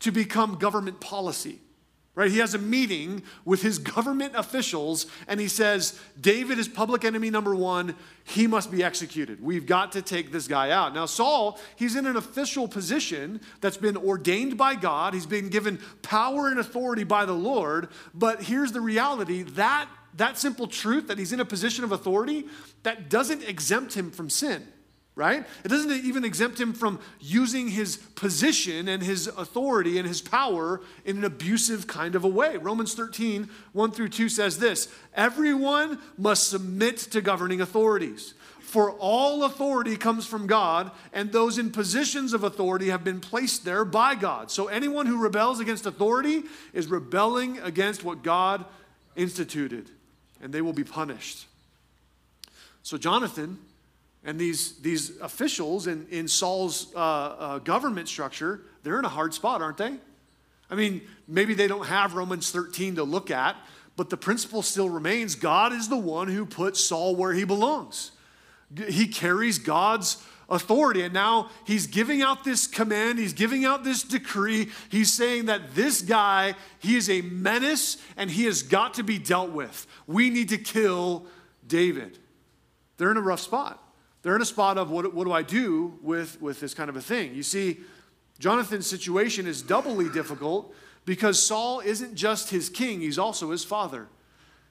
to 0.00 0.12
become 0.12 0.58
government 0.58 1.00
policy 1.00 1.58
right? 2.14 2.30
He 2.30 2.38
has 2.38 2.54
a 2.54 2.58
meeting 2.58 3.22
with 3.44 3.62
his 3.62 3.78
government 3.78 4.34
officials 4.36 5.06
and 5.28 5.40
he 5.40 5.48
says, 5.48 5.98
David 6.20 6.58
is 6.58 6.68
public 6.68 7.04
enemy 7.04 7.30
number 7.30 7.54
one. 7.54 7.94
He 8.24 8.46
must 8.46 8.70
be 8.70 8.84
executed. 8.84 9.42
We've 9.42 9.64
got 9.64 9.92
to 9.92 10.02
take 10.02 10.30
this 10.30 10.46
guy 10.46 10.70
out. 10.70 10.94
Now, 10.94 11.06
Saul, 11.06 11.58
he's 11.76 11.96
in 11.96 12.06
an 12.06 12.16
official 12.16 12.68
position 12.68 13.40
that's 13.62 13.78
been 13.78 13.96
ordained 13.96 14.58
by 14.58 14.74
God. 14.74 15.14
He's 15.14 15.26
been 15.26 15.48
given 15.48 15.78
power 16.02 16.48
and 16.48 16.58
authority 16.58 17.04
by 17.04 17.24
the 17.24 17.32
Lord. 17.32 17.88
But 18.12 18.42
here's 18.42 18.72
the 18.72 18.82
reality 18.82 19.42
that, 19.42 19.88
that 20.16 20.36
simple 20.36 20.66
truth 20.66 21.08
that 21.08 21.18
he's 21.18 21.32
in 21.32 21.40
a 21.40 21.46
position 21.46 21.82
of 21.82 21.92
authority, 21.92 22.46
that 22.82 23.08
doesn't 23.08 23.42
exempt 23.42 23.94
him 23.94 24.10
from 24.10 24.28
sin 24.28 24.66
right? 25.14 25.44
It 25.64 25.68
doesn't 25.68 25.90
even 26.04 26.24
exempt 26.24 26.58
him 26.58 26.72
from 26.72 26.98
using 27.20 27.68
his 27.68 27.96
position 27.96 28.88
and 28.88 29.02
his 29.02 29.26
authority 29.26 29.98
and 29.98 30.08
his 30.08 30.22
power 30.22 30.80
in 31.04 31.18
an 31.18 31.24
abusive 31.24 31.86
kind 31.86 32.14
of 32.14 32.24
a 32.24 32.28
way. 32.28 32.56
Romans 32.56 32.94
13, 32.94 33.48
1 33.72 33.92
through 33.92 34.08
2 34.08 34.28
says 34.28 34.58
this 34.58 34.88
Everyone 35.14 35.98
must 36.16 36.48
submit 36.48 36.96
to 36.98 37.20
governing 37.20 37.60
authorities. 37.60 38.34
For 38.60 38.92
all 38.92 39.44
authority 39.44 39.98
comes 39.98 40.26
from 40.26 40.46
God, 40.46 40.90
and 41.12 41.30
those 41.30 41.58
in 41.58 41.72
positions 41.72 42.32
of 42.32 42.42
authority 42.42 42.88
have 42.88 43.04
been 43.04 43.20
placed 43.20 43.66
there 43.66 43.84
by 43.84 44.14
God. 44.14 44.50
So 44.50 44.68
anyone 44.68 45.04
who 45.04 45.22
rebels 45.22 45.60
against 45.60 45.84
authority 45.84 46.44
is 46.72 46.86
rebelling 46.86 47.58
against 47.58 48.02
what 48.02 48.22
God 48.22 48.64
instituted, 49.14 49.90
and 50.40 50.54
they 50.54 50.62
will 50.62 50.72
be 50.72 50.84
punished. 50.84 51.46
So 52.82 52.96
Jonathan 52.96 53.58
and 54.24 54.38
these, 54.38 54.78
these 54.80 55.18
officials 55.20 55.86
in, 55.86 56.06
in 56.10 56.28
Saul's 56.28 56.94
uh, 56.94 56.98
uh, 56.98 57.58
government 57.58 58.08
structure, 58.08 58.62
they're 58.82 58.98
in 58.98 59.04
a 59.04 59.10
hard 59.10 59.34
spot, 59.34 59.62
aren't 59.62 59.78
they? 59.78 59.96
I 60.70 60.74
mean, 60.74 61.02
maybe 61.26 61.54
they 61.54 61.66
don't 61.66 61.86
have 61.86 62.14
Romans 62.14 62.50
13 62.50 62.96
to 62.96 63.04
look 63.04 63.30
at, 63.30 63.56
but 63.96 64.10
the 64.10 64.16
principle 64.16 64.62
still 64.62 64.88
remains 64.88 65.34
God 65.34 65.72
is 65.72 65.88
the 65.88 65.98
one 65.98 66.28
who 66.28 66.46
put 66.46 66.76
Saul 66.76 67.16
where 67.16 67.32
he 67.32 67.44
belongs. 67.44 68.12
He 68.88 69.06
carries 69.06 69.58
God's 69.58 70.24
authority. 70.48 71.02
And 71.02 71.12
now 71.12 71.50
he's 71.66 71.86
giving 71.86 72.22
out 72.22 72.44
this 72.44 72.66
command, 72.66 73.18
he's 73.18 73.32
giving 73.32 73.64
out 73.64 73.84
this 73.84 74.02
decree. 74.02 74.68
He's 74.88 75.12
saying 75.12 75.46
that 75.46 75.74
this 75.74 76.00
guy, 76.00 76.54
he 76.78 76.96
is 76.96 77.10
a 77.10 77.22
menace 77.22 77.98
and 78.16 78.30
he 78.30 78.44
has 78.44 78.62
got 78.62 78.94
to 78.94 79.02
be 79.02 79.18
dealt 79.18 79.50
with. 79.50 79.86
We 80.06 80.30
need 80.30 80.50
to 80.50 80.58
kill 80.58 81.26
David. 81.66 82.18
They're 82.96 83.10
in 83.10 83.16
a 83.16 83.22
rough 83.22 83.40
spot 83.40 83.81
they're 84.22 84.36
in 84.36 84.42
a 84.42 84.46
spot 84.46 84.78
of 84.78 84.90
what, 84.90 85.12
what 85.14 85.24
do 85.24 85.32
I 85.32 85.42
do 85.42 85.98
with, 86.00 86.40
with 86.40 86.60
this 86.60 86.74
kind 86.74 86.88
of 86.88 86.96
a 86.96 87.00
thing? 87.00 87.34
You 87.34 87.42
see, 87.42 87.80
Jonathan's 88.38 88.86
situation 88.86 89.46
is 89.46 89.62
doubly 89.62 90.08
difficult 90.08 90.74
because 91.04 91.44
Saul 91.44 91.80
isn't 91.80 92.14
just 92.14 92.50
his 92.50 92.68
king, 92.68 93.00
he's 93.00 93.18
also 93.18 93.50
his 93.50 93.64
father. 93.64 94.08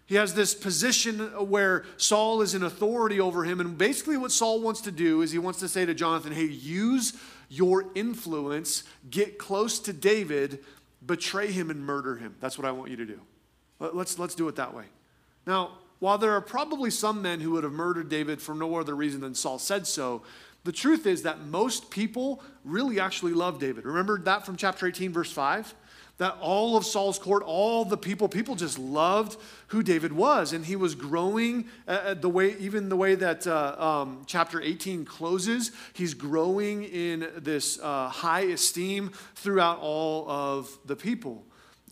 He 0.05 0.15
has 0.15 0.33
this 0.33 0.53
position 0.53 1.19
where 1.49 1.85
Saul 1.95 2.41
is 2.41 2.53
in 2.53 2.63
authority 2.63 3.21
over 3.21 3.45
him. 3.45 3.61
And 3.61 3.77
basically, 3.77 4.17
what 4.17 4.33
Saul 4.33 4.61
wants 4.61 4.81
to 4.81 4.91
do 4.91 5.21
is 5.21 5.31
he 5.31 5.39
wants 5.39 5.59
to 5.59 5.69
say 5.69 5.85
to 5.85 5.93
Jonathan, 5.93 6.33
hey, 6.33 6.47
use 6.47 7.13
your 7.47 7.85
influence, 7.95 8.83
get 9.09 9.37
close 9.37 9.79
to 9.79 9.93
David, 9.93 10.65
betray 11.05 11.49
him, 11.49 11.69
and 11.69 11.85
murder 11.85 12.17
him. 12.17 12.35
That's 12.41 12.57
what 12.57 12.67
I 12.67 12.71
want 12.71 12.91
you 12.91 12.97
to 12.97 13.05
do. 13.05 13.21
Let's, 13.79 14.19
let's 14.19 14.35
do 14.35 14.49
it 14.49 14.57
that 14.57 14.73
way. 14.73 14.85
Now, 15.47 15.77
while 16.01 16.17
there 16.17 16.31
are 16.31 16.41
probably 16.41 16.89
some 16.89 17.21
men 17.21 17.39
who 17.39 17.51
would 17.51 17.63
have 17.63 17.71
murdered 17.71 18.09
David 18.09 18.41
for 18.41 18.55
no 18.55 18.75
other 18.77 18.95
reason 18.95 19.21
than 19.21 19.35
Saul 19.35 19.59
said 19.59 19.85
so, 19.85 20.23
the 20.63 20.71
truth 20.71 21.05
is 21.05 21.21
that 21.23 21.45
most 21.45 21.91
people 21.91 22.41
really 22.65 22.99
actually 22.99 23.33
love 23.33 23.59
David. 23.59 23.85
Remember 23.85 24.17
that 24.21 24.43
from 24.43 24.55
chapter 24.55 24.87
18, 24.87 25.13
verse 25.13 25.31
5? 25.31 25.75
That 26.17 26.37
all 26.41 26.75
of 26.75 26.87
Saul's 26.87 27.19
court, 27.19 27.43
all 27.43 27.85
the 27.85 27.97
people, 27.97 28.27
people 28.27 28.55
just 28.55 28.79
loved 28.79 29.37
who 29.67 29.83
David 29.83 30.11
was. 30.11 30.53
And 30.53 30.65
he 30.65 30.75
was 30.75 30.95
growing 30.95 31.65
uh, 31.87 31.91
uh 31.91 32.13
the 32.15 32.29
way, 32.29 32.57
even 32.57 32.89
the 32.89 32.97
way 32.97 33.13
that 33.13 33.45
uh, 33.45 33.75
um, 33.77 34.23
chapter 34.25 34.59
18 34.59 35.05
closes, 35.05 35.71
he's 35.93 36.15
growing 36.15 36.83
in 36.83 37.27
this 37.37 37.79
uh, 37.79 38.09
high 38.09 38.41
esteem 38.41 39.11
throughout 39.35 39.77
all 39.79 40.27
of 40.27 40.79
the 40.83 40.95
people. 40.95 41.45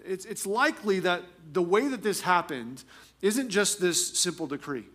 It's, 0.03 0.25
it's 0.25 0.47
likely 0.47 0.99
that 1.01 1.21
the 1.51 1.61
way 1.61 1.87
that 1.87 2.01
this 2.01 2.21
happened 2.21 2.83
isn't 3.21 3.49
just 3.49 3.81
this 3.81 4.17
simple 4.17 4.47
decree. 4.47 4.85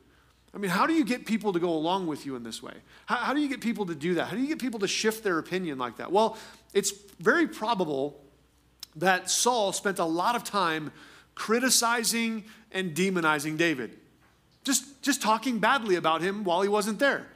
I 0.54 0.58
mean, 0.58 0.70
how 0.70 0.86
do 0.86 0.92
you 0.92 1.04
get 1.04 1.26
people 1.26 1.52
to 1.52 1.58
go 1.58 1.70
along 1.70 2.06
with 2.06 2.24
you 2.24 2.36
in 2.36 2.44
this 2.44 2.62
way? 2.62 2.74
How, 3.06 3.16
how, 3.16 3.34
do 3.34 3.40
you 3.40 3.48
get 3.48 3.60
people 3.60 3.86
to 3.86 3.94
do 3.94 4.14
that? 4.14 4.26
How 4.26 4.36
do 4.36 4.42
you 4.42 4.48
get 4.48 4.60
people 4.60 4.80
to 4.80 4.88
shift 4.88 5.24
their 5.24 5.38
opinion 5.38 5.78
like 5.78 5.96
that? 5.96 6.12
Well, 6.12 6.38
it's 6.72 6.92
very 7.18 7.48
probable 7.48 8.20
that 8.96 9.30
Saul 9.30 9.72
spent 9.72 9.98
a 9.98 10.04
lot 10.04 10.36
of 10.36 10.44
time 10.44 10.92
criticizing 11.34 12.44
and 12.70 12.94
demonizing 12.94 13.56
David, 13.56 13.98
just, 14.62 15.02
just 15.02 15.20
talking 15.20 15.58
badly 15.58 15.96
about 15.96 16.20
him 16.20 16.44
while 16.44 16.62
he 16.62 16.68
wasn't 16.68 17.00
there 17.00 17.26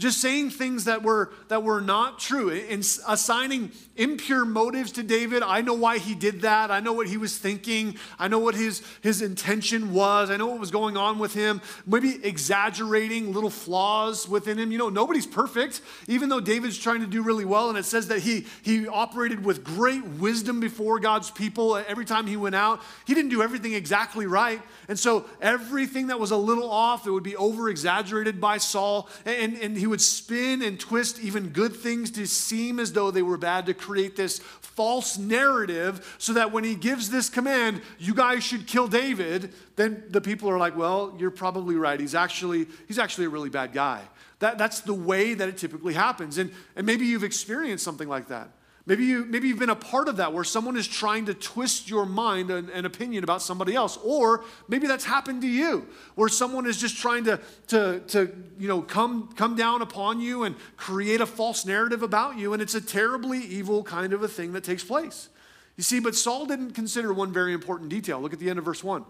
just 0.00 0.20
saying 0.20 0.50
things 0.50 0.84
that 0.84 1.02
were 1.02 1.32
that 1.48 1.62
were 1.62 1.80
not 1.80 2.18
true. 2.18 2.50
And 2.50 2.80
assigning 3.06 3.70
impure 3.96 4.46
motives 4.46 4.92
to 4.92 5.02
david 5.02 5.42
i 5.42 5.60
know 5.60 5.74
why 5.74 5.98
he 5.98 6.14
did 6.14 6.42
that. 6.42 6.70
I 6.70 6.80
know 6.80 6.92
what 6.92 7.06
he 7.06 7.16
was 7.16 7.36
thinking. 7.36 7.96
I 8.18 8.28
know 8.28 8.38
what 8.38 8.54
his 8.54 8.82
his 9.02 9.22
intention 9.22 9.92
was. 9.92 10.30
I 10.30 10.36
know 10.36 10.46
what 10.46 10.58
was 10.58 10.70
going 10.70 10.96
on 10.96 11.18
with 11.18 11.34
him. 11.34 11.60
Maybe 11.86 12.24
exaggerating 12.24 13.32
little 13.32 13.50
flaws 13.50 14.28
within 14.28 14.58
him. 14.58 14.72
You 14.72 14.78
know 14.78 14.88
nobody's 14.88 15.26
perfect. 15.26 15.82
Even 16.08 16.28
though 16.28 16.40
david's 16.40 16.78
trying 16.78 17.00
to 17.00 17.06
do 17.06 17.22
really 17.22 17.44
well 17.44 17.68
and 17.68 17.78
it 17.78 17.84
says 17.84 18.08
that 18.08 18.20
he 18.20 18.46
he 18.62 18.88
operated 18.88 19.44
with 19.44 19.64
great 19.64 20.04
wisdom 20.04 20.60
before 20.60 20.98
god's 20.98 21.30
people 21.30 21.76
every 21.76 22.04
time 22.04 22.26
he 22.26 22.36
went 22.36 22.54
out 22.54 22.80
he 23.06 23.14
didn't 23.14 23.30
do 23.30 23.42
everything 23.42 23.74
exactly 23.74 24.26
right. 24.26 24.62
And 24.88 24.98
so 24.98 25.26
everything 25.40 26.08
that 26.08 26.18
was 26.18 26.30
a 26.30 26.36
little 26.36 26.70
off 26.70 27.06
it 27.06 27.10
would 27.10 27.22
be 27.22 27.36
over 27.36 27.68
exaggerated 27.68 28.40
by 28.40 28.58
saul. 28.58 29.08
And 29.24 29.56
and 29.58 29.76
he 29.76 29.86
would 29.90 30.00
spin 30.00 30.62
and 30.62 30.80
twist 30.80 31.20
even 31.20 31.50
good 31.50 31.76
things 31.76 32.10
to 32.12 32.26
seem 32.26 32.80
as 32.80 32.92
though 32.92 33.10
they 33.10 33.22
were 33.22 33.36
bad 33.36 33.66
to 33.66 33.74
create 33.74 34.16
this 34.16 34.38
false 34.38 35.18
narrative 35.18 36.16
so 36.18 36.32
that 36.32 36.52
when 36.52 36.64
he 36.64 36.74
gives 36.74 37.10
this 37.10 37.28
command, 37.28 37.82
you 37.98 38.14
guys 38.14 38.42
should 38.42 38.66
kill 38.66 38.88
David, 38.88 39.52
then 39.76 40.04
the 40.08 40.20
people 40.20 40.48
are 40.48 40.58
like, 40.58 40.76
well, 40.76 41.14
you're 41.18 41.30
probably 41.30 41.74
right. 41.74 42.00
He's 42.00 42.14
actually, 42.14 42.66
he's 42.88 42.98
actually 42.98 43.26
a 43.26 43.28
really 43.28 43.50
bad 43.50 43.72
guy. 43.72 44.02
That, 44.38 44.56
that's 44.56 44.80
the 44.80 44.94
way 44.94 45.34
that 45.34 45.48
it 45.48 45.58
typically 45.58 45.92
happens. 45.92 46.38
And, 46.38 46.50
and 46.76 46.86
maybe 46.86 47.04
you've 47.04 47.24
experienced 47.24 47.84
something 47.84 48.08
like 48.08 48.28
that. 48.28 48.48
Maybe, 48.86 49.04
you, 49.04 49.26
maybe 49.26 49.48
you've 49.48 49.58
been 49.58 49.70
a 49.70 49.76
part 49.76 50.08
of 50.08 50.16
that 50.16 50.32
where 50.32 50.42
someone 50.42 50.76
is 50.76 50.88
trying 50.88 51.26
to 51.26 51.34
twist 51.34 51.90
your 51.90 52.06
mind 52.06 52.50
and, 52.50 52.70
and, 52.70 52.86
opinion 52.86 53.24
about 53.24 53.42
somebody 53.42 53.74
else. 53.74 53.98
Or 54.02 54.42
maybe 54.68 54.86
that's 54.86 55.04
happened 55.04 55.42
to 55.42 55.48
you 55.48 55.86
where 56.14 56.30
someone 56.30 56.66
is 56.66 56.78
just 56.78 56.96
trying 56.96 57.24
to, 57.24 57.40
to, 57.68 58.00
to 58.08 58.34
you 58.58 58.68
know, 58.68 58.80
come, 58.80 59.32
come 59.36 59.54
down 59.54 59.82
upon 59.82 60.20
you 60.20 60.44
and 60.44 60.56
create 60.76 61.20
a 61.20 61.26
false 61.26 61.66
narrative 61.66 62.02
about 62.02 62.38
you. 62.38 62.54
And 62.54 62.62
it's 62.62 62.74
a 62.74 62.80
terribly 62.80 63.38
evil 63.38 63.82
kind 63.82 64.14
of 64.14 64.22
a 64.22 64.28
thing 64.28 64.54
that 64.54 64.64
takes 64.64 64.82
place. 64.82 65.28
You 65.76 65.84
see, 65.84 66.00
but 66.00 66.14
Saul 66.14 66.46
didn't 66.46 66.72
consider 66.72 67.12
one 67.12 67.32
very 67.32 67.52
important 67.52 67.90
detail. 67.90 68.20
Look 68.20 68.32
at 68.32 68.38
the 68.38 68.48
end 68.48 68.58
of 68.58 68.64
verse 68.64 68.82
1. 68.82 69.02
It 69.02 69.06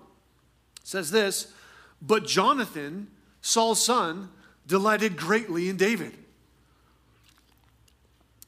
says 0.83 1.13
this 1.13 1.55
But 2.03 2.27
Jonathan, 2.27 3.09
Saul's 3.41 3.85
son, 3.85 4.31
delighted 4.67 5.17
greatly 5.17 5.69
in 5.69 5.77
David. 5.77 6.13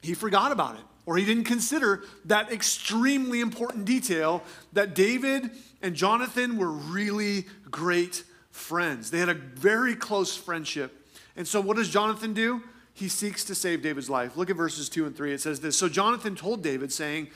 He 0.03 0.15
forgot 0.15 0.51
about 0.51 0.75
it 0.75 0.83
or 1.05 1.17
he 1.17 1.25
didn't 1.25 1.45
consider 1.45 2.05
that 2.25 2.53
extremely 2.53 3.41
important 3.41 3.85
detail 3.85 4.43
that 4.73 4.95
David 4.95 5.51
and 5.83 5.95
Jonathan 5.95 6.57
were 6.57 6.71
really 6.71 7.47
great 7.71 8.25
friends. 8.51 9.11
They 9.11 9.19
had 9.19 9.29
a 9.29 9.35
very 9.35 9.97
close 9.97 10.37
friendship. 10.37 11.07
And 11.37 11.49
so, 11.49 11.61
what 11.61 11.77
does 11.77 11.89
Jonathan 11.89 12.35
do? 12.35 12.63
He 12.95 13.09
seeks 13.09 13.43
to 13.45 13.55
save 13.55 13.83
David's 13.83 14.11
life. 14.11 14.37
Look 14.37 14.51
at 14.51 14.57
verses 14.57 14.89
2 14.89 15.07
and 15.07 15.17
3. 15.17 15.33
It 15.33 15.41
says 15.41 15.61
this 15.61 15.79
So 15.79 15.89
Jonathan 15.89 16.37
told 16.37 16.63
David, 16.63 16.93
saying, 16.93 17.29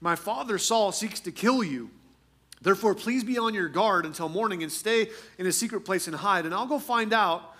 My 0.00 0.16
father 0.16 0.58
Saul 0.58 0.90
seeks 0.90 1.20
to 1.20 1.32
kill 1.32 1.62
you. 1.62 1.90
Therefore, 2.62 2.94
please 2.94 3.24
be 3.24 3.38
on 3.38 3.54
your 3.54 3.68
guard 3.68 4.06
until 4.06 4.28
morning 4.28 4.62
and 4.62 4.70
stay 4.70 5.10
in 5.36 5.46
a 5.46 5.52
secret 5.52 5.80
place 5.80 6.06
and 6.06 6.16
hide. 6.16 6.46
And 6.46 6.54
I'll 6.54 6.66
go 6.66 6.78
find 6.78 7.12
out 7.12 7.51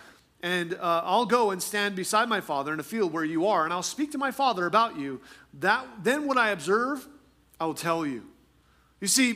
and 0.43 0.75
uh, 0.75 1.03
I'll 1.05 1.27
go 1.27 1.51
and 1.53 1.63
stand 1.63 1.95
beside 1.95 2.29
my 2.29 2.41
father 2.41 2.73
in 2.75 2.81
a 2.81 2.85
field 2.85 3.13
where 3.13 3.25
you 3.25 3.47
are, 3.47 3.65
and 3.65 3.73
I'll 3.73 3.83
speak 3.83 4.13
to 4.13 4.19
my 4.19 4.31
father 4.31 4.67
about 4.67 4.99
you. 4.99 5.21
That, 5.61 5.87
then 6.03 6.27
what 6.27 6.37
I 6.37 6.51
observe, 6.51 7.07
I 7.61 7.67
will 7.67 7.75
tell 7.75 8.05
you. 8.05 8.25
You 9.01 9.09
see, 9.09 9.35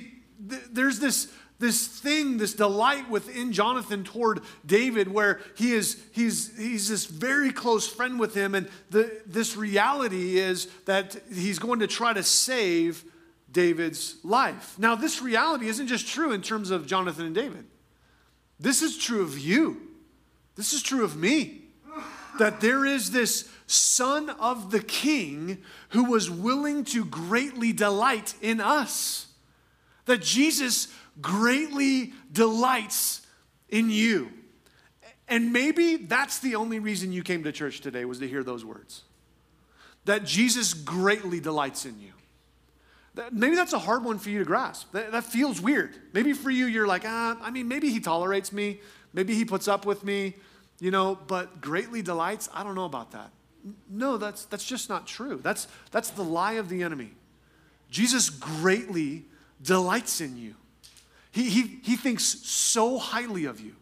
th- 0.49 0.63
there's 0.71 0.99
this 0.99 1.29
this 1.59 1.87
thing, 1.87 2.37
this 2.37 2.53
delight 2.53 3.09
within 3.09 3.51
Jonathan 3.51 4.05
toward 4.05 4.43
David, 4.67 5.09
where 5.09 5.41
he 5.57 5.73
is 5.73 6.03
he's 6.13 6.57
he's 6.57 6.89
this 6.89 7.07
very 7.07 7.51
close 7.51 7.89
friend 7.89 8.21
with 8.21 8.35
him, 8.35 8.55
and 8.55 8.69
the, 8.91 9.23
this 9.25 9.57
reality 9.57 10.39
is 10.39 10.67
that 10.85 11.17
he's 11.33 11.59
going 11.59 11.81
to 11.81 11.87
try 11.87 12.13
to 12.13 12.23
save 12.23 13.05
David's 13.51 14.17
life. 14.23 14.79
Now, 14.79 14.97
this 14.97 15.23
reality 15.23 15.69
isn't 15.69 15.87
just 15.87 16.07
true 16.07 16.33
in 16.33 16.43
terms 16.43 16.71
of 16.71 16.87
Jonathan 16.87 17.25
and 17.25 17.35
David. 17.35 17.65
This 18.61 18.83
is 18.83 18.99
true 18.99 19.23
of 19.23 19.39
you. 19.39 19.81
This 20.57 20.73
is 20.73 20.83
true 20.83 21.05
of 21.05 21.17
me. 21.17 21.63
That 22.39 22.61
there 22.61 22.85
is 22.85 23.11
this 23.11 23.49
son 23.67 24.31
of 24.31 24.71
the 24.71 24.81
king 24.81 25.59
who 25.91 26.05
was 26.05 26.31
willing 26.31 26.85
to 26.85 27.05
greatly 27.05 27.73
delight 27.73 28.35
in 28.43 28.61
us. 28.61 29.27
That 30.05 30.23
Jesus 30.23 30.89
greatly 31.21 32.13
delights 32.31 33.23
in 33.69 33.91
you. 33.91 34.31
And 35.29 35.53
maybe 35.53 35.97
that's 35.97 36.39
the 36.39 36.55
only 36.55 36.79
reason 36.79 37.13
you 37.13 37.23
came 37.23 37.43
to 37.45 37.53
church 37.53 37.81
today 37.81 38.05
was 38.05 38.19
to 38.21 38.29
hear 38.29 38.45
those 38.45 38.65
words. 38.65 39.03
That 40.05 40.25
Jesus 40.25 40.73
greatly 40.73 41.41
delights 41.41 41.85
in 41.85 42.01
you. 42.01 42.13
Maybe 43.33 43.57
that's 43.57 43.73
a 43.73 43.79
hard 43.79 44.05
one 44.05 44.19
for 44.19 44.29
you 44.29 44.39
to 44.41 44.45
grasp. 44.45 44.93
That, 44.93 45.11
that 45.13 45.25
feels 45.25 45.61
weird. 45.61 45.97
Maybe 46.13 46.35
for 46.35 46.51
you, 46.51 46.67
you're 46.67 46.87
like, 46.87 47.05
ah, 47.07 47.39
I 47.41 47.51
mean, 47.51 47.67
maybe 47.67 47.89
he 47.89 47.99
tolerates 47.99 48.53
me. 48.53 48.81
Maybe 49.17 49.35
he 49.35 49.47
puts 49.47 49.67
up 49.67 49.87
with 49.87 50.05
me, 50.05 50.35
you 50.79 50.93
know, 50.93 51.19
but 51.27 51.63
greatly 51.63 52.03
delights, 52.03 52.51
I 52.53 52.63
don't 52.63 52.75
know 52.75 52.85
about 52.85 53.13
that. 53.13 53.31
No, 53.91 54.19
that's, 54.19 54.45
that's 54.45 54.65
just 54.65 54.91
not 54.91 55.07
true. 55.07 55.41
That's, 55.43 55.67
that's 55.91 56.11
the 56.11 56.23
lie 56.23 56.53
of 56.53 56.69
the 56.69 56.83
enemy. 56.83 57.11
Jesus 57.91 58.29
greatly 58.29 59.25
delights 59.63 60.21
in 60.21 60.37
you. 60.37 60.55
He, 61.33 61.49
he, 61.49 61.81
he 61.83 61.97
thinks 61.97 62.25
so 62.25 62.99
highly 62.99 63.47
of 63.47 63.59
you. 63.59 63.75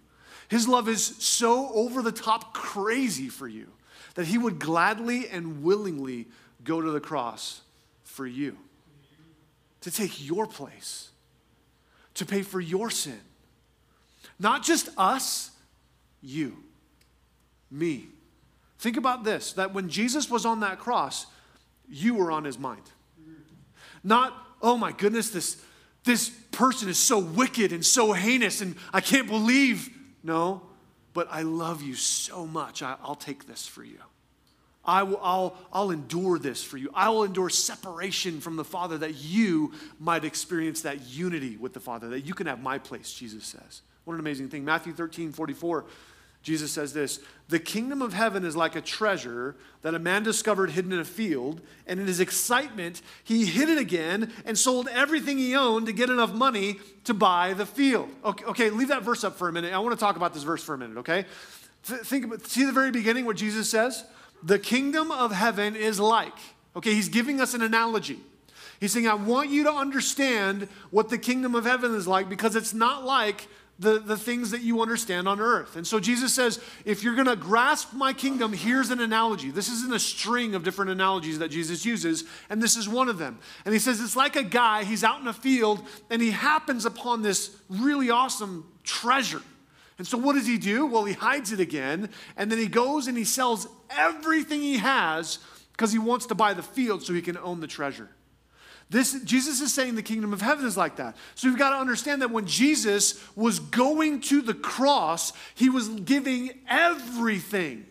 His 0.49 0.69
love 0.69 0.89
is 0.89 1.05
so 1.05 1.69
over 1.75 2.01
the 2.01 2.13
top 2.13 2.55
crazy 2.55 3.29
for 3.29 3.49
you 3.49 3.67
that 4.15 4.27
he 4.27 4.39
would 4.39 4.61
gladly 4.61 5.29
and 5.29 5.65
willingly 5.65 6.29
go 6.63 6.81
to 6.81 6.93
the 6.93 7.01
cross 7.01 7.63
for 8.05 8.25
you, 8.25 8.57
to 9.81 9.91
take 9.91 10.25
your 10.25 10.47
place, 10.47 11.11
to 12.15 12.25
pay 12.25 12.43
for 12.43 12.61
your 12.61 12.89
sin. 12.89 13.21
Not 14.39 14.63
just 14.63 14.89
us, 14.97 15.51
you, 16.23 16.57
me. 17.71 18.09
Think 18.79 18.97
about 18.97 19.25
this 19.25 19.53
that 19.55 19.73
when 19.73 19.89
Jesus 19.89 20.29
was 20.29 20.45
on 20.45 20.61
that 20.61 20.79
cross, 20.79 21.27
you 21.89 22.15
were 22.15 22.31
on 22.31 22.45
his 22.45 22.59
mind. 22.59 22.83
Not, 24.03 24.35
oh 24.61 24.77
my 24.77 24.93
goodness, 24.93 25.31
this, 25.31 25.63
this 26.05 26.29
person 26.51 26.89
is 26.89 26.99
so 26.99 27.19
wicked 27.19 27.73
and 27.73 27.85
so 27.85 28.13
heinous 28.13 28.61
and 28.61 28.77
I 28.93 29.01
can't 29.01 29.27
believe. 29.27 29.89
No, 30.23 30.63
but 31.15 31.29
I 31.31 31.43
love 31.43 31.83
you 31.83 31.95
so 31.95 32.47
much. 32.47 32.83
I, 32.83 32.97
will 33.07 33.15
take 33.15 33.47
this 33.47 33.67
for 33.67 33.83
you. 33.83 33.99
I 34.85 35.03
will, 35.05 35.21
I'll, 35.23 35.57
I'll 35.73 35.91
endure 35.91 36.39
this 36.39 36.63
for 36.63 36.77
you. 36.77 36.91
I 36.95 37.09
will 37.09 37.25
endure 37.25 37.49
separation 37.49 38.41
from 38.41 38.57
the 38.57 38.65
Father 38.65 38.99
that 38.99 39.15
you 39.15 39.73
might 39.99 40.25
experience 40.25 40.83
that 40.83 41.07
unity 41.07 41.57
with 41.57 41.73
the 41.73 41.81
Father, 41.81 42.09
that 42.11 42.21
you 42.21 42.35
can 42.35 42.47
have 42.47 42.63
my 42.63 42.79
place, 42.79 43.13
Jesus 43.13 43.45
says. 43.47 43.81
What 44.05 44.15
an 44.15 44.21
amazing 44.21 44.49
thing. 44.49 44.65
Matthew 44.65 44.93
13, 44.93 45.33
44 45.33 45.85
Jesus 46.45 46.71
says 46.71 46.93
this 46.93 47.21
The 47.49 47.59
kingdom 47.59 48.03
of 48.03 48.13
heaven 48.13 48.45
is 48.45 48.55
like 48.55 48.77
a 48.77 48.81
treasure 48.81 49.57
that 49.83 49.95
a 49.95 49.99
man 49.99 50.23
discovered 50.23 50.71
hidden 50.71 50.93
in 50.93 51.01
a 51.01 51.05
field, 51.05 51.61
and 51.87 51.99
in 51.99 52.07
his 52.07 52.21
excitement, 52.21 53.03
he 53.25 53.47
hid 53.47 53.69
it 53.69 53.79
again 53.79 54.31
and 54.45 54.57
sold 54.57 54.87
everything 54.89 55.39
he 55.39 55.57
owned 55.57 55.87
to 55.87 55.93
get 55.93 56.11
enough 56.11 56.33
money 56.33 56.79
to 57.05 57.15
buy 57.15 57.55
the 57.55 57.67
field. 57.67 58.11
Okay, 58.25 58.45
okay 58.45 58.71
leave 58.71 58.89
that 58.89 59.03
verse 59.03 59.25
up 59.25 59.37
for 59.37 59.49
a 59.49 59.53
minute. 59.53 59.73
I 59.73 59.79
want 59.79 59.99
to 59.99 60.01
talk 60.01 60.17
about 60.17 60.35
this 60.35 60.43
verse 60.45 60.63
for 60.63 60.75
a 60.75 60.79
minute, 60.79 60.99
okay? 60.99 61.25
Think 61.83 62.27
about, 62.27 62.47
see 62.47 62.65
the 62.65 62.73
very 62.73 62.91
beginning 62.91 63.25
what 63.25 63.37
Jesus 63.37 63.69
says? 63.71 64.05
The 64.43 64.59
kingdom 64.59 65.11
of 65.11 65.33
heaven 65.33 65.75
is 65.75 65.99
like. 65.99 66.37
Okay, 66.77 66.93
he's 66.93 67.09
giving 67.09 67.41
us 67.41 67.55
an 67.55 67.63
analogy. 67.63 68.19
He's 68.81 68.93
saying, 68.93 69.09
I 69.09 69.15
want 69.15 69.49
you 69.49 69.65
to 69.65 69.73
understand 69.73 70.69
what 70.91 71.09
the 71.09 71.17
kingdom 71.17 71.55
of 71.55 71.65
heaven 71.65 71.95
is 71.95 72.07
like 72.07 72.29
because 72.29 72.57
it's 72.57 72.75
not 72.75 73.05
like 73.05 73.47
the, 73.79 73.99
the 73.99 74.17
things 74.17 74.53
that 74.53 74.63
you 74.63 74.81
understand 74.81 75.27
on 75.27 75.41
earth. 75.41 75.77
And 75.77 75.87
so 75.87 75.99
Jesus 75.99 76.33
says, 76.33 76.61
if 76.85 77.03
you're 77.03 77.17
going 77.17 77.27
to 77.27 77.37
grasp 77.37 77.93
my 77.93 78.13
kingdom, 78.13 78.53
here's 78.53 78.91
an 78.91 79.01
analogy. 79.01 79.51
This 79.51 79.69
isn't 79.69 79.93
a 79.93 79.99
string 79.99 80.55
of 80.55 80.63
different 80.63 80.93
analogies 80.93 81.41
that 81.41 81.51
Jesus 81.51 81.85
uses, 81.85 82.25
and 82.49 82.63
this 82.63 82.77
is 82.77 82.89
one 82.89 83.09
of 83.09 83.19
them. 83.19 83.39
And 83.65 83.75
he 83.75 83.81
says, 83.81 84.01
it's 84.01 84.17
like 84.17 84.37
a 84.37 84.45
guy, 84.45 84.85
he's 84.85 85.03
out 85.03 85.21
in 85.21 85.27
a 85.27 85.33
field, 85.33 85.83
and 86.09 86.23
he 86.23 86.31
happens 86.31 86.85
upon 86.85 87.23
this 87.23 87.57
really 87.69 88.11
awesome 88.11 88.65
treasure. 88.85 89.43
And 89.99 90.07
so 90.07 90.19
what 90.19 90.35
does 90.35 90.47
he 90.47 90.59
do? 90.59 90.87
Well, 90.87 91.05
he 91.05 91.15
hides 91.15 91.53
it 91.53 91.61
again, 91.61 92.11
and 92.37 92.51
then 92.51 92.59
he 92.59 92.67
goes 92.67 93.07
and 93.07 93.17
he 93.17 93.25
sells 93.25 93.67
everything 93.91 94.61
he 94.61 94.79
has 94.79 95.39
because 95.73 95.91
he 95.91 95.99
wants 95.99 96.27
to 96.27 96.35
buy 96.35 96.55
the 96.55 96.63
field 96.63 97.03
so 97.03 97.13
he 97.13 97.23
can 97.23 97.37
own 97.39 97.61
the 97.61 97.67
treasure. 97.67 98.09
This, 98.95 99.21
Jesus 99.25 99.61
is 99.61 99.75
saying 99.75 99.97
the 99.97 100.05
kingdom 100.05 100.33
of 100.33 100.41
heaven 100.41 100.65
is 100.65 100.77
like 100.77 100.97
that. 100.97 101.17
So 101.35 101.49
you've 101.49 101.59
got 101.59 101.71
to 101.71 101.77
understand 101.79 102.23
that 102.23 102.31
when 102.31 102.47
Jesus 102.47 103.21
was 103.35 103.59
going 103.59 104.21
to 104.21 104.41
the 104.41 104.55
cross, 104.55 105.33
he 105.57 105.69
was 105.69 105.89
giving 105.89 106.51
everything, 106.69 107.87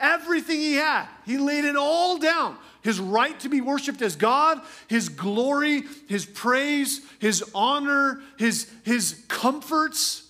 everything 0.00 0.56
he 0.58 0.74
had. 0.74 1.06
He 1.24 1.38
laid 1.38 1.64
it 1.64 1.76
all 1.76 2.18
down 2.18 2.58
his 2.82 2.98
right 2.98 3.38
to 3.38 3.48
be 3.48 3.60
worshiped 3.60 4.02
as 4.02 4.16
God, 4.16 4.60
his 4.88 5.08
glory, 5.08 5.84
his 6.08 6.26
praise, 6.26 7.02
his 7.20 7.48
honor, 7.54 8.20
his, 8.36 8.68
his 8.82 9.24
comforts, 9.28 10.28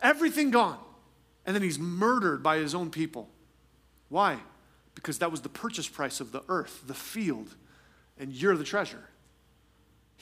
everything 0.00 0.50
gone. 0.50 0.78
And 1.46 1.54
then 1.54 1.62
he's 1.62 1.78
murdered 1.78 2.42
by 2.42 2.56
his 2.56 2.74
own 2.74 2.90
people. 2.90 3.28
Why? 4.08 4.38
Because 4.96 5.20
that 5.20 5.30
was 5.30 5.42
the 5.42 5.48
purchase 5.48 5.86
price 5.86 6.18
of 6.18 6.32
the 6.32 6.42
earth, 6.48 6.82
the 6.84 6.94
field, 6.94 7.54
and 8.18 8.32
you're 8.32 8.56
the 8.56 8.64
treasure. 8.64 9.04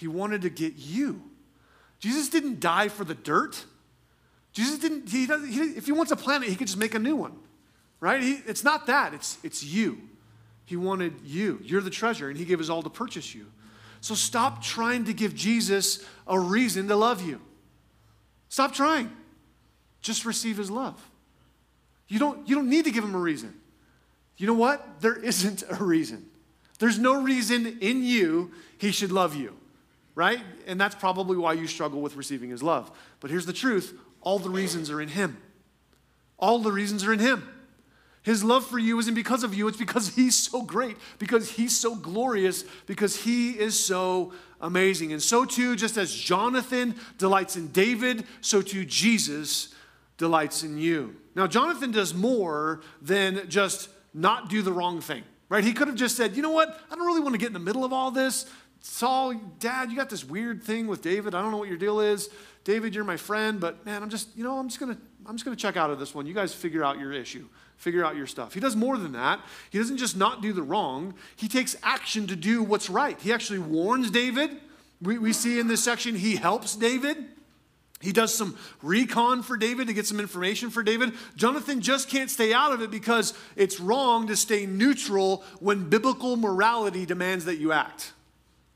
He 0.00 0.08
wanted 0.08 0.40
to 0.42 0.48
get 0.48 0.76
you. 0.78 1.20
Jesus 1.98 2.30
didn't 2.30 2.58
die 2.58 2.88
for 2.88 3.04
the 3.04 3.14
dirt. 3.14 3.62
Jesus 4.50 4.78
didn't, 4.78 5.10
he 5.10 5.26
doesn't, 5.26 5.46
he, 5.46 5.60
if 5.60 5.84
he 5.84 5.92
wants 5.92 6.10
a 6.10 6.16
planet, 6.16 6.48
he 6.48 6.56
could 6.56 6.68
just 6.68 6.78
make 6.78 6.94
a 6.94 6.98
new 6.98 7.14
one, 7.14 7.36
right? 8.00 8.22
He, 8.22 8.40
it's 8.46 8.64
not 8.64 8.86
that, 8.86 9.12
it's, 9.12 9.36
it's 9.44 9.62
you. 9.62 10.00
He 10.64 10.74
wanted 10.74 11.12
you. 11.22 11.60
You're 11.62 11.82
the 11.82 11.90
treasure, 11.90 12.30
and 12.30 12.38
he 12.38 12.46
gave 12.46 12.58
his 12.58 12.70
all 12.70 12.82
to 12.82 12.88
purchase 12.88 13.34
you. 13.34 13.44
So 14.00 14.14
stop 14.14 14.62
trying 14.62 15.04
to 15.04 15.12
give 15.12 15.34
Jesus 15.34 16.02
a 16.26 16.40
reason 16.40 16.88
to 16.88 16.96
love 16.96 17.20
you. 17.20 17.38
Stop 18.48 18.72
trying. 18.72 19.14
Just 20.00 20.24
receive 20.24 20.56
his 20.56 20.70
love. 20.70 20.98
You 22.08 22.18
don't, 22.18 22.48
you 22.48 22.56
don't 22.56 22.70
need 22.70 22.86
to 22.86 22.90
give 22.90 23.04
him 23.04 23.14
a 23.14 23.18
reason. 23.18 23.52
You 24.38 24.46
know 24.46 24.54
what? 24.54 25.02
There 25.02 25.22
isn't 25.22 25.62
a 25.68 25.84
reason. 25.84 26.24
There's 26.78 26.98
no 26.98 27.20
reason 27.20 27.80
in 27.82 28.02
you 28.02 28.52
he 28.78 28.92
should 28.92 29.12
love 29.12 29.36
you 29.36 29.59
right? 30.20 30.40
And 30.66 30.78
that's 30.78 30.94
probably 30.94 31.38
why 31.38 31.54
you 31.54 31.66
struggle 31.66 32.02
with 32.02 32.14
receiving 32.14 32.50
his 32.50 32.62
love. 32.62 32.90
But 33.20 33.30
here's 33.30 33.46
the 33.46 33.54
truth 33.54 33.98
all 34.20 34.38
the 34.38 34.50
reasons 34.50 34.90
are 34.90 35.00
in 35.00 35.08
him. 35.08 35.38
All 36.38 36.58
the 36.58 36.70
reasons 36.70 37.04
are 37.04 37.12
in 37.14 37.20
him. 37.20 37.48
His 38.22 38.44
love 38.44 38.66
for 38.66 38.78
you 38.78 38.98
isn't 38.98 39.14
because 39.14 39.44
of 39.44 39.54
you, 39.54 39.66
it's 39.66 39.78
because 39.78 40.08
he's 40.16 40.36
so 40.36 40.60
great, 40.60 40.98
because 41.18 41.52
he's 41.52 41.74
so 41.74 41.94
glorious, 41.94 42.64
because 42.84 43.16
he 43.16 43.52
is 43.52 43.82
so 43.82 44.34
amazing. 44.60 45.14
And 45.14 45.22
so 45.22 45.46
too, 45.46 45.74
just 45.74 45.96
as 45.96 46.14
Jonathan 46.14 46.96
delights 47.16 47.56
in 47.56 47.68
David, 47.68 48.26
so 48.42 48.60
too 48.60 48.84
Jesus 48.84 49.74
delights 50.18 50.62
in 50.62 50.76
you. 50.76 51.16
Now, 51.34 51.46
Jonathan 51.46 51.92
does 51.92 52.12
more 52.12 52.82
than 53.00 53.48
just 53.48 53.88
not 54.12 54.50
do 54.50 54.60
the 54.60 54.72
wrong 54.72 55.00
thing, 55.00 55.22
right? 55.48 55.64
He 55.64 55.72
could 55.72 55.88
have 55.88 55.96
just 55.96 56.14
said, 56.14 56.36
you 56.36 56.42
know 56.42 56.50
what? 56.50 56.78
I 56.90 56.94
don't 56.94 57.06
really 57.06 57.20
want 57.20 57.32
to 57.32 57.38
get 57.38 57.46
in 57.46 57.54
the 57.54 57.58
middle 57.58 57.86
of 57.86 57.92
all 57.94 58.10
this. 58.10 58.44
Saul, 58.80 59.34
Dad, 59.58 59.90
you 59.90 59.96
got 59.96 60.10
this 60.10 60.24
weird 60.24 60.62
thing 60.62 60.86
with 60.86 61.02
David. 61.02 61.34
I 61.34 61.42
don't 61.42 61.50
know 61.50 61.58
what 61.58 61.68
your 61.68 61.76
deal 61.76 62.00
is. 62.00 62.30
David, 62.64 62.94
you're 62.94 63.04
my 63.04 63.16
friend, 63.16 63.60
but 63.60 63.84
man, 63.84 64.02
I'm 64.02 64.10
just, 64.10 64.36
you 64.36 64.44
know, 64.44 64.58
I'm 64.58 64.68
just 64.68 64.80
gonna, 64.80 64.96
I'm 65.26 65.34
just 65.34 65.44
gonna 65.44 65.56
check 65.56 65.76
out 65.76 65.90
of 65.90 65.98
this 65.98 66.14
one. 66.14 66.26
You 66.26 66.34
guys 66.34 66.54
figure 66.54 66.84
out 66.84 66.98
your 66.98 67.12
issue, 67.12 67.46
figure 67.76 68.04
out 68.04 68.16
your 68.16 68.26
stuff. 68.26 68.54
He 68.54 68.60
does 68.60 68.76
more 68.76 68.96
than 68.96 69.12
that. 69.12 69.40
He 69.70 69.78
doesn't 69.78 69.98
just 69.98 70.16
not 70.16 70.40
do 70.40 70.52
the 70.52 70.62
wrong, 70.62 71.14
he 71.36 71.48
takes 71.48 71.76
action 71.82 72.26
to 72.26 72.36
do 72.36 72.62
what's 72.62 72.90
right. 72.90 73.20
He 73.20 73.32
actually 73.32 73.60
warns 73.60 74.10
David. 74.10 74.50
We, 75.02 75.18
we 75.18 75.32
see 75.32 75.58
in 75.58 75.66
this 75.66 75.82
section, 75.82 76.14
he 76.14 76.36
helps 76.36 76.76
David. 76.76 77.16
He 78.02 78.12
does 78.12 78.34
some 78.34 78.56
recon 78.82 79.42
for 79.42 79.58
David 79.58 79.86
to 79.88 79.92
get 79.92 80.06
some 80.06 80.20
information 80.20 80.70
for 80.70 80.82
David. 80.82 81.12
Jonathan 81.36 81.82
just 81.82 82.08
can't 82.08 82.30
stay 82.30 82.52
out 82.52 82.72
of 82.72 82.80
it 82.80 82.90
because 82.90 83.34
it's 83.56 83.78
wrong 83.78 84.26
to 84.28 84.36
stay 84.36 84.64
neutral 84.64 85.44
when 85.58 85.90
biblical 85.90 86.36
morality 86.36 87.04
demands 87.04 87.44
that 87.44 87.56
you 87.56 87.72
act 87.72 88.12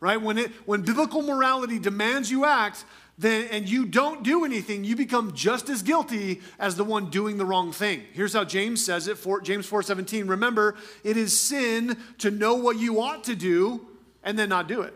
right? 0.01 0.21
When, 0.21 0.39
it, 0.39 0.51
when 0.67 0.83
biblical 0.83 1.23
morality 1.23 1.79
demands 1.79 2.31
you 2.31 2.45
act, 2.45 2.85
then, 3.17 3.49
and 3.51 3.69
you 3.69 3.87
don't 3.87 4.23
do 4.25 4.45
anything, 4.45 4.83
you 4.83 4.97
become 4.97 5.35
just 5.35 5.69
as 5.69 5.83
guilty 5.83 6.41
as 6.59 6.77
the 6.77 6.85
one 6.85 7.11
doing 7.11 7.39
the 7.39 7.47
wrong 7.47 7.71
thing. 7.71 8.03
Here's 8.13 8.33
how 8.33 8.45
James 8.45 8.85
says 8.85 9.07
it, 9.07 9.19
for, 9.19 9.41
James 9.41 9.71
4:17. 9.71 10.29
Remember, 10.29 10.75
it 11.05 11.17
is 11.17 11.39
sin 11.39 11.97
to 12.19 12.31
know 12.31 12.55
what 12.55 12.79
you 12.79 13.01
ought 13.01 13.25
to 13.25 13.37
do 13.37 13.87
and 14.25 14.39
then 14.39 14.49
not 14.49 14.67
do 14.67 14.83
it. 14.83 14.95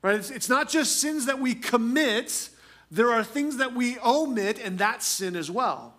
Right? 0.00 0.14
It's, 0.14 0.30
it's 0.30 0.48
not 0.48 0.68
just 0.68 1.00
sins 1.00 1.26
that 1.26 1.40
we 1.40 1.54
commit, 1.54 2.50
there 2.90 3.10
are 3.10 3.24
things 3.24 3.56
that 3.56 3.74
we 3.74 3.98
omit, 3.98 4.60
and 4.62 4.78
that's 4.78 5.04
sin 5.04 5.34
as 5.34 5.50
well. 5.50 5.94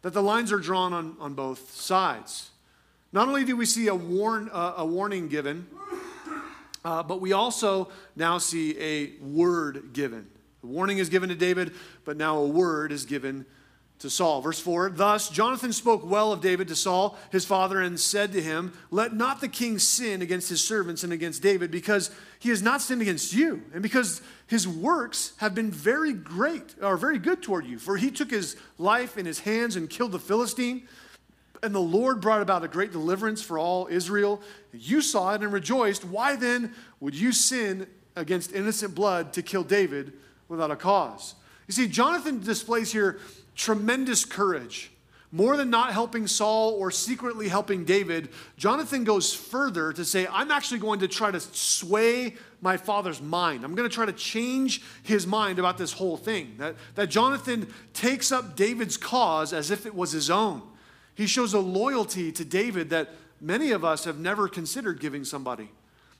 That 0.00 0.14
the 0.14 0.22
lines 0.22 0.52
are 0.52 0.58
drawn 0.58 0.92
on, 0.94 1.16
on 1.20 1.34
both 1.34 1.74
sides. 1.74 2.50
Not 3.12 3.28
only 3.28 3.44
do 3.44 3.56
we 3.56 3.66
see 3.66 3.88
a, 3.88 3.94
warn, 3.94 4.48
uh, 4.50 4.74
a 4.78 4.86
warning 4.86 5.28
given, 5.28 5.66
uh, 6.84 7.02
but 7.02 7.20
we 7.20 7.32
also 7.32 7.88
now 8.16 8.38
see 8.38 8.78
a 8.78 9.12
word 9.22 9.92
given. 9.92 10.26
The 10.60 10.66
warning 10.68 10.98
is 10.98 11.08
given 11.08 11.28
to 11.28 11.34
David, 11.34 11.72
but 12.04 12.16
now 12.16 12.38
a 12.38 12.46
word 12.46 12.92
is 12.92 13.04
given 13.04 13.46
to 14.02 14.10
Saul. 14.10 14.40
Verse 14.40 14.60
4 14.60 14.90
Thus 14.90 15.28
Jonathan 15.28 15.72
spoke 15.72 16.04
well 16.04 16.32
of 16.32 16.40
David 16.40 16.68
to 16.68 16.76
Saul, 16.76 17.16
his 17.30 17.44
father, 17.44 17.80
and 17.80 17.98
said 17.98 18.32
to 18.32 18.42
him, 18.42 18.72
Let 18.90 19.14
not 19.14 19.40
the 19.40 19.48
king 19.48 19.78
sin 19.78 20.22
against 20.22 20.48
his 20.48 20.62
servants 20.62 21.04
and 21.04 21.12
against 21.12 21.42
David, 21.42 21.70
because 21.70 22.10
he 22.38 22.48
has 22.50 22.62
not 22.62 22.82
sinned 22.82 23.02
against 23.02 23.32
you, 23.32 23.62
and 23.72 23.82
because 23.82 24.20
his 24.46 24.66
works 24.66 25.32
have 25.38 25.54
been 25.54 25.70
very 25.70 26.12
great, 26.12 26.74
or 26.82 26.96
very 26.96 27.18
good 27.18 27.42
toward 27.42 27.64
you. 27.64 27.78
For 27.78 27.96
he 27.96 28.10
took 28.10 28.30
his 28.30 28.56
life 28.76 29.16
in 29.16 29.24
his 29.24 29.40
hands 29.40 29.76
and 29.76 29.88
killed 29.88 30.12
the 30.12 30.18
Philistine. 30.18 30.88
And 31.62 31.74
the 31.74 31.80
Lord 31.80 32.20
brought 32.20 32.42
about 32.42 32.64
a 32.64 32.68
great 32.68 32.90
deliverance 32.90 33.40
for 33.40 33.58
all 33.58 33.86
Israel. 33.88 34.42
You 34.72 35.00
saw 35.00 35.34
it 35.34 35.42
and 35.42 35.52
rejoiced. 35.52 36.04
Why 36.04 36.34
then 36.34 36.74
would 36.98 37.14
you 37.14 37.32
sin 37.32 37.86
against 38.16 38.52
innocent 38.52 38.94
blood 38.94 39.32
to 39.34 39.42
kill 39.42 39.62
David 39.62 40.12
without 40.48 40.72
a 40.72 40.76
cause? 40.76 41.36
You 41.68 41.74
see, 41.74 41.86
Jonathan 41.86 42.40
displays 42.40 42.92
here 42.92 43.20
tremendous 43.54 44.24
courage. 44.24 44.90
More 45.34 45.56
than 45.56 45.70
not 45.70 45.94
helping 45.94 46.26
Saul 46.26 46.72
or 46.72 46.90
secretly 46.90 47.48
helping 47.48 47.84
David, 47.84 48.28
Jonathan 48.58 49.02
goes 49.02 49.32
further 49.32 49.90
to 49.94 50.04
say, 50.04 50.26
I'm 50.30 50.50
actually 50.50 50.80
going 50.80 51.00
to 51.00 51.08
try 51.08 51.30
to 51.30 51.40
sway 51.40 52.34
my 52.60 52.76
father's 52.76 53.22
mind. 53.22 53.64
I'm 53.64 53.74
going 53.74 53.88
to 53.88 53.94
try 53.94 54.04
to 54.04 54.12
change 54.12 54.82
his 55.02 55.26
mind 55.26 55.58
about 55.58 55.78
this 55.78 55.92
whole 55.92 56.18
thing. 56.18 56.56
That, 56.58 56.76
that 56.96 57.08
Jonathan 57.08 57.72
takes 57.94 58.30
up 58.30 58.56
David's 58.56 58.98
cause 58.98 59.54
as 59.54 59.70
if 59.70 59.86
it 59.86 59.94
was 59.94 60.12
his 60.12 60.28
own. 60.28 60.60
He 61.14 61.26
shows 61.26 61.54
a 61.54 61.60
loyalty 61.60 62.32
to 62.32 62.44
David 62.44 62.90
that 62.90 63.10
many 63.40 63.70
of 63.72 63.84
us 63.84 64.04
have 64.04 64.18
never 64.18 64.48
considered 64.48 65.00
giving 65.00 65.24
somebody. 65.24 65.68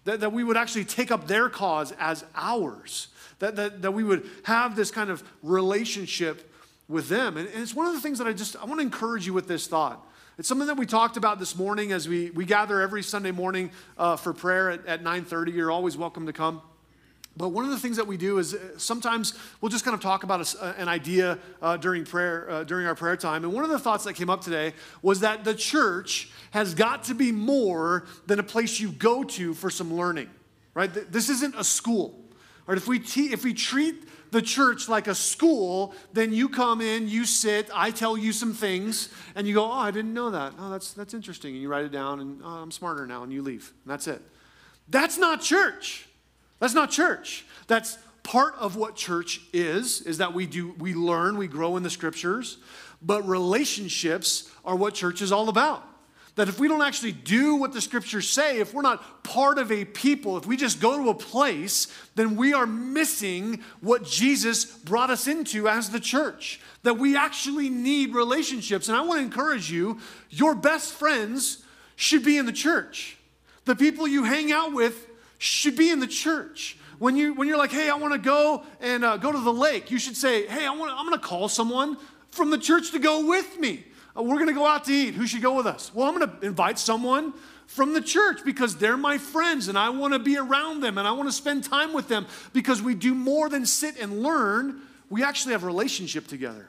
That, 0.04 0.20
that 0.20 0.32
we 0.32 0.42
would 0.42 0.56
actually 0.56 0.84
take 0.84 1.10
up 1.10 1.28
their 1.28 1.48
cause 1.48 1.92
as 1.98 2.24
ours. 2.34 3.08
That, 3.38 3.56
that, 3.56 3.82
that 3.82 3.92
we 3.92 4.02
would 4.02 4.28
have 4.44 4.74
this 4.74 4.90
kind 4.90 5.10
of 5.10 5.22
relationship 5.42 6.52
with 6.88 7.08
them. 7.08 7.36
And, 7.36 7.48
and 7.48 7.62
it's 7.62 7.74
one 7.74 7.86
of 7.86 7.94
the 7.94 8.00
things 8.00 8.18
that 8.18 8.26
I 8.26 8.32
just, 8.32 8.56
I 8.56 8.64
want 8.64 8.80
to 8.80 8.82
encourage 8.82 9.26
you 9.26 9.32
with 9.32 9.46
this 9.46 9.66
thought. 9.66 10.04
It's 10.38 10.48
something 10.48 10.66
that 10.66 10.76
we 10.76 10.86
talked 10.86 11.16
about 11.16 11.38
this 11.38 11.56
morning 11.56 11.92
as 11.92 12.08
we, 12.08 12.30
we 12.30 12.44
gather 12.44 12.80
every 12.80 13.02
Sunday 13.02 13.30
morning 13.30 13.70
uh, 13.96 14.16
for 14.16 14.32
prayer 14.32 14.70
at, 14.70 14.86
at 14.86 15.04
9.30. 15.04 15.54
You're 15.54 15.70
always 15.70 15.96
welcome 15.96 16.26
to 16.26 16.32
come. 16.32 16.62
But 17.36 17.48
one 17.48 17.64
of 17.64 17.70
the 17.70 17.78
things 17.78 17.96
that 17.96 18.06
we 18.06 18.16
do 18.16 18.38
is 18.38 18.54
uh, 18.54 18.78
sometimes 18.78 19.34
we'll 19.60 19.70
just 19.70 19.84
kind 19.84 19.94
of 19.94 20.00
talk 20.00 20.22
about 20.22 20.54
a, 20.54 20.74
an 20.78 20.88
idea 20.88 21.38
uh, 21.62 21.76
during 21.78 22.04
prayer, 22.04 22.50
uh, 22.50 22.64
during 22.64 22.86
our 22.86 22.94
prayer 22.94 23.16
time. 23.16 23.44
And 23.44 23.52
one 23.54 23.64
of 23.64 23.70
the 23.70 23.78
thoughts 23.78 24.04
that 24.04 24.14
came 24.14 24.28
up 24.28 24.42
today 24.42 24.74
was 25.00 25.20
that 25.20 25.44
the 25.44 25.54
church 25.54 26.30
has 26.50 26.74
got 26.74 27.04
to 27.04 27.14
be 27.14 27.32
more 27.32 28.04
than 28.26 28.38
a 28.38 28.42
place 28.42 28.80
you 28.80 28.92
go 28.92 29.24
to 29.24 29.54
for 29.54 29.70
some 29.70 29.94
learning, 29.94 30.28
right? 30.74 30.92
This 30.92 31.30
isn't 31.30 31.54
a 31.56 31.64
school. 31.64 32.18
Right? 32.66 32.76
If 32.76 32.86
we, 32.86 32.98
te- 32.98 33.32
if 33.32 33.44
we 33.44 33.54
treat 33.54 34.08
the 34.30 34.42
church 34.42 34.88
like 34.88 35.08
a 35.08 35.14
school, 35.14 35.94
then 36.12 36.32
you 36.32 36.48
come 36.48 36.80
in, 36.80 37.08
you 37.08 37.24
sit, 37.24 37.70
I 37.74 37.90
tell 37.90 38.16
you 38.16 38.32
some 38.32 38.54
things, 38.54 39.08
and 39.34 39.46
you 39.46 39.54
go, 39.54 39.64
oh, 39.64 39.72
I 39.72 39.90
didn't 39.90 40.14
know 40.14 40.30
that. 40.30 40.54
Oh, 40.58 40.70
that's, 40.70 40.92
that's 40.92 41.12
interesting. 41.12 41.54
And 41.54 41.62
you 41.62 41.68
write 41.68 41.84
it 41.84 41.92
down, 41.92 42.20
and 42.20 42.40
oh, 42.44 42.48
I'm 42.48 42.70
smarter 42.70 43.06
now, 43.06 43.24
and 43.24 43.32
you 43.32 43.42
leave. 43.42 43.72
And 43.84 43.92
that's 43.92 44.06
it. 44.06 44.22
That's 44.88 45.18
not 45.18 45.42
church. 45.42 46.06
That's 46.62 46.74
not 46.74 46.92
church. 46.92 47.44
That's 47.66 47.98
part 48.22 48.54
of 48.54 48.76
what 48.76 48.94
church 48.94 49.40
is, 49.52 50.00
is 50.02 50.18
that 50.18 50.32
we 50.32 50.46
do, 50.46 50.76
we 50.78 50.94
learn, 50.94 51.36
we 51.36 51.48
grow 51.48 51.76
in 51.76 51.82
the 51.82 51.90
scriptures, 51.90 52.58
but 53.02 53.26
relationships 53.26 54.48
are 54.64 54.76
what 54.76 54.94
church 54.94 55.22
is 55.22 55.32
all 55.32 55.48
about. 55.48 55.84
That 56.36 56.48
if 56.48 56.60
we 56.60 56.68
don't 56.68 56.80
actually 56.80 57.10
do 57.10 57.56
what 57.56 57.72
the 57.72 57.80
scriptures 57.80 58.28
say, 58.28 58.60
if 58.60 58.72
we're 58.72 58.82
not 58.82 59.24
part 59.24 59.58
of 59.58 59.72
a 59.72 59.84
people, 59.84 60.36
if 60.36 60.46
we 60.46 60.56
just 60.56 60.80
go 60.80 61.02
to 61.02 61.10
a 61.10 61.14
place, 61.14 61.88
then 62.14 62.36
we 62.36 62.54
are 62.54 62.64
missing 62.64 63.64
what 63.80 64.04
Jesus 64.04 64.64
brought 64.64 65.10
us 65.10 65.26
into 65.26 65.68
as 65.68 65.90
the 65.90 65.98
church. 65.98 66.60
That 66.84 66.96
we 66.96 67.16
actually 67.16 67.70
need 67.70 68.14
relationships. 68.14 68.86
And 68.86 68.96
I 68.96 69.00
want 69.00 69.18
to 69.18 69.24
encourage 69.24 69.68
you 69.68 69.98
your 70.30 70.54
best 70.54 70.92
friends 70.92 71.64
should 71.96 72.24
be 72.24 72.38
in 72.38 72.46
the 72.46 72.52
church. 72.52 73.16
The 73.64 73.74
people 73.74 74.06
you 74.06 74.22
hang 74.22 74.52
out 74.52 74.72
with 74.72 75.08
should 75.42 75.74
be 75.74 75.90
in 75.90 75.98
the 75.98 76.06
church. 76.06 76.76
When, 77.00 77.16
you, 77.16 77.34
when 77.34 77.48
you're 77.48 77.58
like, 77.58 77.72
hey, 77.72 77.90
I 77.90 77.96
want 77.96 78.12
to 78.12 78.18
go 78.18 78.62
and 78.80 79.04
uh, 79.04 79.16
go 79.16 79.32
to 79.32 79.40
the 79.40 79.52
lake, 79.52 79.90
you 79.90 79.98
should 79.98 80.16
say, 80.16 80.46
hey, 80.46 80.64
I 80.64 80.70
want 80.70 80.92
I'm 80.92 81.04
going 81.04 81.18
to 81.18 81.26
call 81.26 81.48
someone 81.48 81.96
from 82.30 82.50
the 82.50 82.58
church 82.58 82.92
to 82.92 83.00
go 83.00 83.26
with 83.26 83.58
me. 83.58 83.84
Uh, 84.16 84.22
we're 84.22 84.36
going 84.36 84.46
to 84.46 84.52
go 84.52 84.64
out 84.64 84.84
to 84.84 84.92
eat. 84.92 85.14
Who 85.14 85.26
should 85.26 85.42
go 85.42 85.56
with 85.56 85.66
us? 85.66 85.92
Well, 85.92 86.08
I'm 86.08 86.16
going 86.16 86.30
to 86.30 86.46
invite 86.46 86.78
someone 86.78 87.32
from 87.66 87.92
the 87.92 88.00
church 88.00 88.44
because 88.44 88.76
they're 88.76 88.96
my 88.96 89.18
friends 89.18 89.66
and 89.66 89.76
I 89.76 89.88
want 89.90 90.12
to 90.12 90.20
be 90.20 90.36
around 90.36 90.80
them 90.80 90.96
and 90.96 91.08
I 91.08 91.12
want 91.12 91.28
to 91.28 91.34
spend 91.34 91.64
time 91.64 91.92
with 91.92 92.06
them 92.06 92.26
because 92.52 92.80
we 92.80 92.94
do 92.94 93.12
more 93.12 93.48
than 93.48 93.66
sit 93.66 93.98
and 93.98 94.22
learn. 94.22 94.80
We 95.10 95.24
actually 95.24 95.52
have 95.52 95.64
relationship 95.64 96.28
together. 96.28 96.68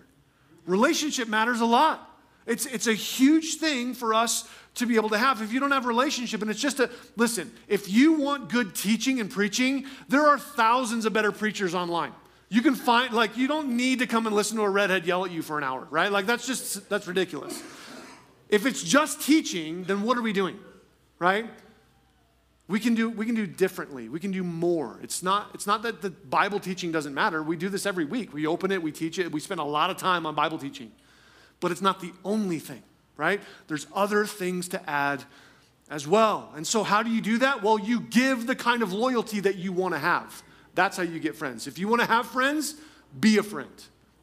Relationship 0.65 1.27
matters 1.27 1.61
a 1.61 1.65
lot. 1.65 2.09
It's, 2.45 2.65
it's 2.65 2.87
a 2.87 2.93
huge 2.93 3.55
thing 3.55 3.93
for 3.93 4.13
us 4.13 4.49
to 4.75 4.85
be 4.85 4.95
able 4.95 5.09
to 5.09 5.17
have. 5.17 5.41
If 5.41 5.53
you 5.53 5.59
don't 5.59 5.71
have 5.71 5.85
a 5.85 5.87
relationship, 5.87 6.41
and 6.41 6.49
it's 6.49 6.59
just 6.59 6.79
a 6.79 6.89
listen, 7.15 7.51
if 7.67 7.89
you 7.89 8.13
want 8.13 8.49
good 8.49 8.75
teaching 8.75 9.19
and 9.19 9.29
preaching, 9.29 9.85
there 10.09 10.25
are 10.27 10.37
thousands 10.37 11.05
of 11.05 11.13
better 11.13 11.31
preachers 11.31 11.73
online. 11.73 12.11
You 12.49 12.61
can 12.61 12.75
find, 12.75 13.13
like, 13.13 13.35
you 13.37 13.47
don't 13.47 13.75
need 13.75 13.99
to 13.99 14.07
come 14.07 14.27
and 14.27 14.35
listen 14.35 14.57
to 14.57 14.63
a 14.63 14.69
redhead 14.69 15.07
yell 15.07 15.25
at 15.25 15.31
you 15.31 15.41
for 15.41 15.57
an 15.57 15.63
hour, 15.63 15.87
right? 15.89 16.11
Like, 16.11 16.25
that's 16.25 16.45
just, 16.45 16.87
that's 16.89 17.07
ridiculous. 17.07 17.61
If 18.49 18.65
it's 18.65 18.83
just 18.83 19.21
teaching, 19.21 19.85
then 19.85 20.03
what 20.03 20.17
are 20.17 20.21
we 20.21 20.33
doing, 20.33 20.59
right? 21.17 21.49
We 22.67 22.79
can 22.79 22.93
do, 22.93 23.09
we 23.09 23.25
can 23.25 23.35
do 23.35 23.47
differently. 23.47 24.07
We 24.07 24.19
can 24.19 24.31
do 24.31 24.43
more. 24.43 24.99
It's 25.01 25.23
not, 25.23 25.49
it's 25.53 25.65
not 25.65 25.81
that 25.83 26.01
the 26.01 26.11
Bible 26.11 26.59
teaching 26.59 26.91
doesn't 26.91 27.13
matter. 27.13 27.41
We 27.41 27.55
do 27.55 27.69
this 27.69 27.85
every 27.85 28.05
week. 28.05 28.33
We 28.33 28.45
open 28.45 28.71
it, 28.71 28.81
we 28.81 28.91
teach 28.91 29.19
it, 29.19 29.31
we 29.31 29.39
spend 29.39 29.59
a 29.59 29.63
lot 29.63 29.89
of 29.89 29.97
time 29.97 30.25
on 30.25 30.35
Bible 30.35 30.57
teaching. 30.57 30.91
But 31.63 31.71
it's 31.71 31.81
not 31.81 32.01
the 32.01 32.11
only 32.25 32.59
thing, 32.59 32.83
right? 33.15 33.39
There's 33.69 33.87
other 33.95 34.25
things 34.25 34.67
to 34.67 34.89
add 34.89 35.23
as 35.89 36.05
well. 36.05 36.51
And 36.57 36.67
so, 36.67 36.83
how 36.83 37.03
do 37.03 37.09
you 37.09 37.21
do 37.21 37.37
that? 37.37 37.63
Well, 37.63 37.79
you 37.79 38.01
give 38.01 38.47
the 38.47 38.55
kind 38.55 38.83
of 38.83 38.91
loyalty 38.91 39.39
that 39.39 39.55
you 39.55 39.71
want 39.71 39.93
to 39.93 39.97
have. 39.97 40.43
That's 40.75 40.97
how 40.97 41.03
you 41.03 41.21
get 41.21 41.37
friends. 41.37 41.65
If 41.65 41.79
you 41.79 41.87
want 41.87 42.01
to 42.01 42.07
have 42.07 42.25
friends, 42.27 42.75
be 43.17 43.37
a 43.37 43.43
friend. 43.43 43.71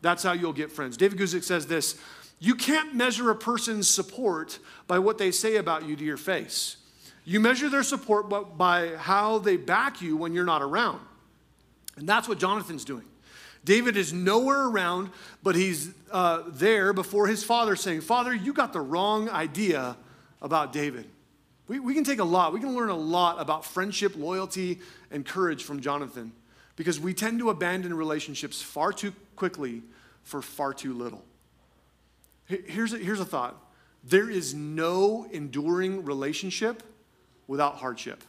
That's 0.02 0.22
how 0.22 0.32
you'll 0.32 0.52
get 0.52 0.70
friends. 0.70 0.98
David 0.98 1.18
Guzik 1.18 1.42
says 1.42 1.66
this 1.66 1.98
You 2.40 2.54
can't 2.54 2.94
measure 2.94 3.30
a 3.30 3.34
person's 3.34 3.88
support 3.88 4.58
by 4.86 4.98
what 4.98 5.16
they 5.16 5.30
say 5.30 5.56
about 5.56 5.88
you 5.88 5.96
to 5.96 6.04
your 6.04 6.18
face. 6.18 6.76
You 7.24 7.40
measure 7.40 7.70
their 7.70 7.82
support 7.82 8.28
by 8.58 8.96
how 8.96 9.38
they 9.38 9.56
back 9.56 10.02
you 10.02 10.14
when 10.18 10.34
you're 10.34 10.44
not 10.44 10.60
around. 10.60 11.00
And 11.96 12.06
that's 12.06 12.28
what 12.28 12.38
Jonathan's 12.38 12.84
doing. 12.84 13.06
David 13.64 13.96
is 13.96 14.12
nowhere 14.12 14.66
around, 14.66 15.10
but 15.42 15.54
he's 15.54 15.90
uh, 16.10 16.42
there 16.48 16.92
before 16.92 17.26
his 17.26 17.44
father 17.44 17.76
saying, 17.76 18.00
Father, 18.00 18.34
you 18.34 18.52
got 18.52 18.72
the 18.72 18.80
wrong 18.80 19.28
idea 19.28 19.96
about 20.40 20.72
David. 20.72 21.06
We, 21.68 21.78
we 21.78 21.94
can 21.94 22.04
take 22.04 22.18
a 22.18 22.24
lot, 22.24 22.52
we 22.52 22.60
can 22.60 22.74
learn 22.74 22.88
a 22.88 22.96
lot 22.96 23.40
about 23.40 23.64
friendship, 23.64 24.16
loyalty, 24.16 24.80
and 25.10 25.24
courage 25.24 25.62
from 25.62 25.80
Jonathan 25.80 26.32
because 26.76 26.98
we 26.98 27.12
tend 27.12 27.38
to 27.40 27.50
abandon 27.50 27.94
relationships 27.94 28.62
far 28.62 28.92
too 28.92 29.12
quickly 29.36 29.82
for 30.22 30.40
far 30.40 30.72
too 30.72 30.94
little. 30.94 31.22
Here's 32.46 32.92
a, 32.92 32.98
here's 32.98 33.20
a 33.20 33.24
thought 33.24 33.56
there 34.02 34.30
is 34.30 34.54
no 34.54 35.26
enduring 35.30 36.04
relationship 36.04 36.82
without 37.46 37.76
hardship. 37.76 38.24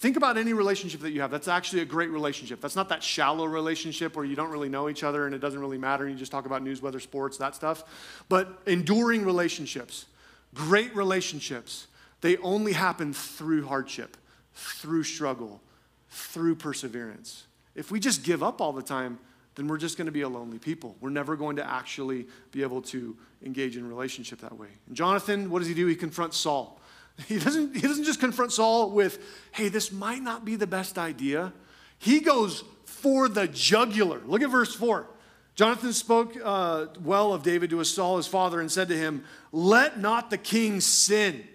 Think 0.00 0.16
about 0.16 0.38
any 0.38 0.54
relationship 0.54 1.02
that 1.02 1.10
you 1.10 1.20
have. 1.20 1.30
That's 1.30 1.46
actually 1.46 1.82
a 1.82 1.84
great 1.84 2.08
relationship. 2.08 2.62
That's 2.62 2.74
not 2.74 2.88
that 2.88 3.02
shallow 3.02 3.44
relationship 3.44 4.16
where 4.16 4.24
you 4.24 4.34
don't 4.34 4.50
really 4.50 4.70
know 4.70 4.88
each 4.88 5.04
other 5.04 5.26
and 5.26 5.34
it 5.34 5.40
doesn't 5.40 5.60
really 5.60 5.76
matter 5.76 6.04
and 6.04 6.14
you 6.14 6.18
just 6.18 6.32
talk 6.32 6.46
about 6.46 6.62
news, 6.62 6.80
weather, 6.80 7.00
sports, 7.00 7.36
that 7.36 7.54
stuff. 7.54 7.84
But 8.30 8.62
enduring 8.64 9.26
relationships, 9.26 10.06
great 10.54 10.96
relationships, 10.96 11.86
they 12.22 12.38
only 12.38 12.72
happen 12.72 13.12
through 13.12 13.66
hardship, 13.66 14.16
through 14.54 15.02
struggle, 15.02 15.60
through 16.08 16.54
perseverance. 16.54 17.44
If 17.74 17.90
we 17.90 18.00
just 18.00 18.24
give 18.24 18.42
up 18.42 18.62
all 18.62 18.72
the 18.72 18.82
time, 18.82 19.18
then 19.54 19.68
we're 19.68 19.76
just 19.76 19.98
going 19.98 20.06
to 20.06 20.12
be 20.12 20.22
a 20.22 20.28
lonely 20.30 20.58
people. 20.58 20.96
We're 21.02 21.10
never 21.10 21.36
going 21.36 21.56
to 21.56 21.70
actually 21.70 22.26
be 22.52 22.62
able 22.62 22.80
to 22.82 23.18
engage 23.44 23.76
in 23.76 23.86
relationship 23.86 24.40
that 24.40 24.56
way. 24.56 24.68
And 24.86 24.96
Jonathan, 24.96 25.50
what 25.50 25.58
does 25.58 25.68
he 25.68 25.74
do? 25.74 25.86
He 25.86 25.94
confronts 25.94 26.38
Saul. 26.38 26.79
He 27.28 27.38
doesn't, 27.38 27.74
he 27.74 27.82
doesn't 27.82 28.04
just 28.04 28.18
confront 28.18 28.50
Saul 28.50 28.90
with, 28.90 29.18
hey, 29.52 29.68
this 29.68 29.92
might 29.92 30.22
not 30.22 30.44
be 30.44 30.56
the 30.56 30.66
best 30.66 30.98
idea. 30.98 31.52
He 31.98 32.20
goes 32.20 32.64
for 32.86 33.28
the 33.28 33.46
jugular. 33.46 34.22
Look 34.26 34.40
at 34.42 34.50
verse 34.50 34.74
4. 34.74 35.06
Jonathan 35.54 35.92
spoke 35.92 36.34
uh, 36.42 36.86
well 37.04 37.34
of 37.34 37.42
David 37.42 37.70
to 37.70 37.78
his 37.78 37.92
Saul, 37.92 38.16
his 38.16 38.26
father, 38.26 38.58
and 38.58 38.72
said 38.72 38.88
to 38.88 38.96
him, 38.96 39.24
Let 39.52 40.00
not 40.00 40.30
the 40.30 40.38
king 40.38 40.80
sin 40.80 41.46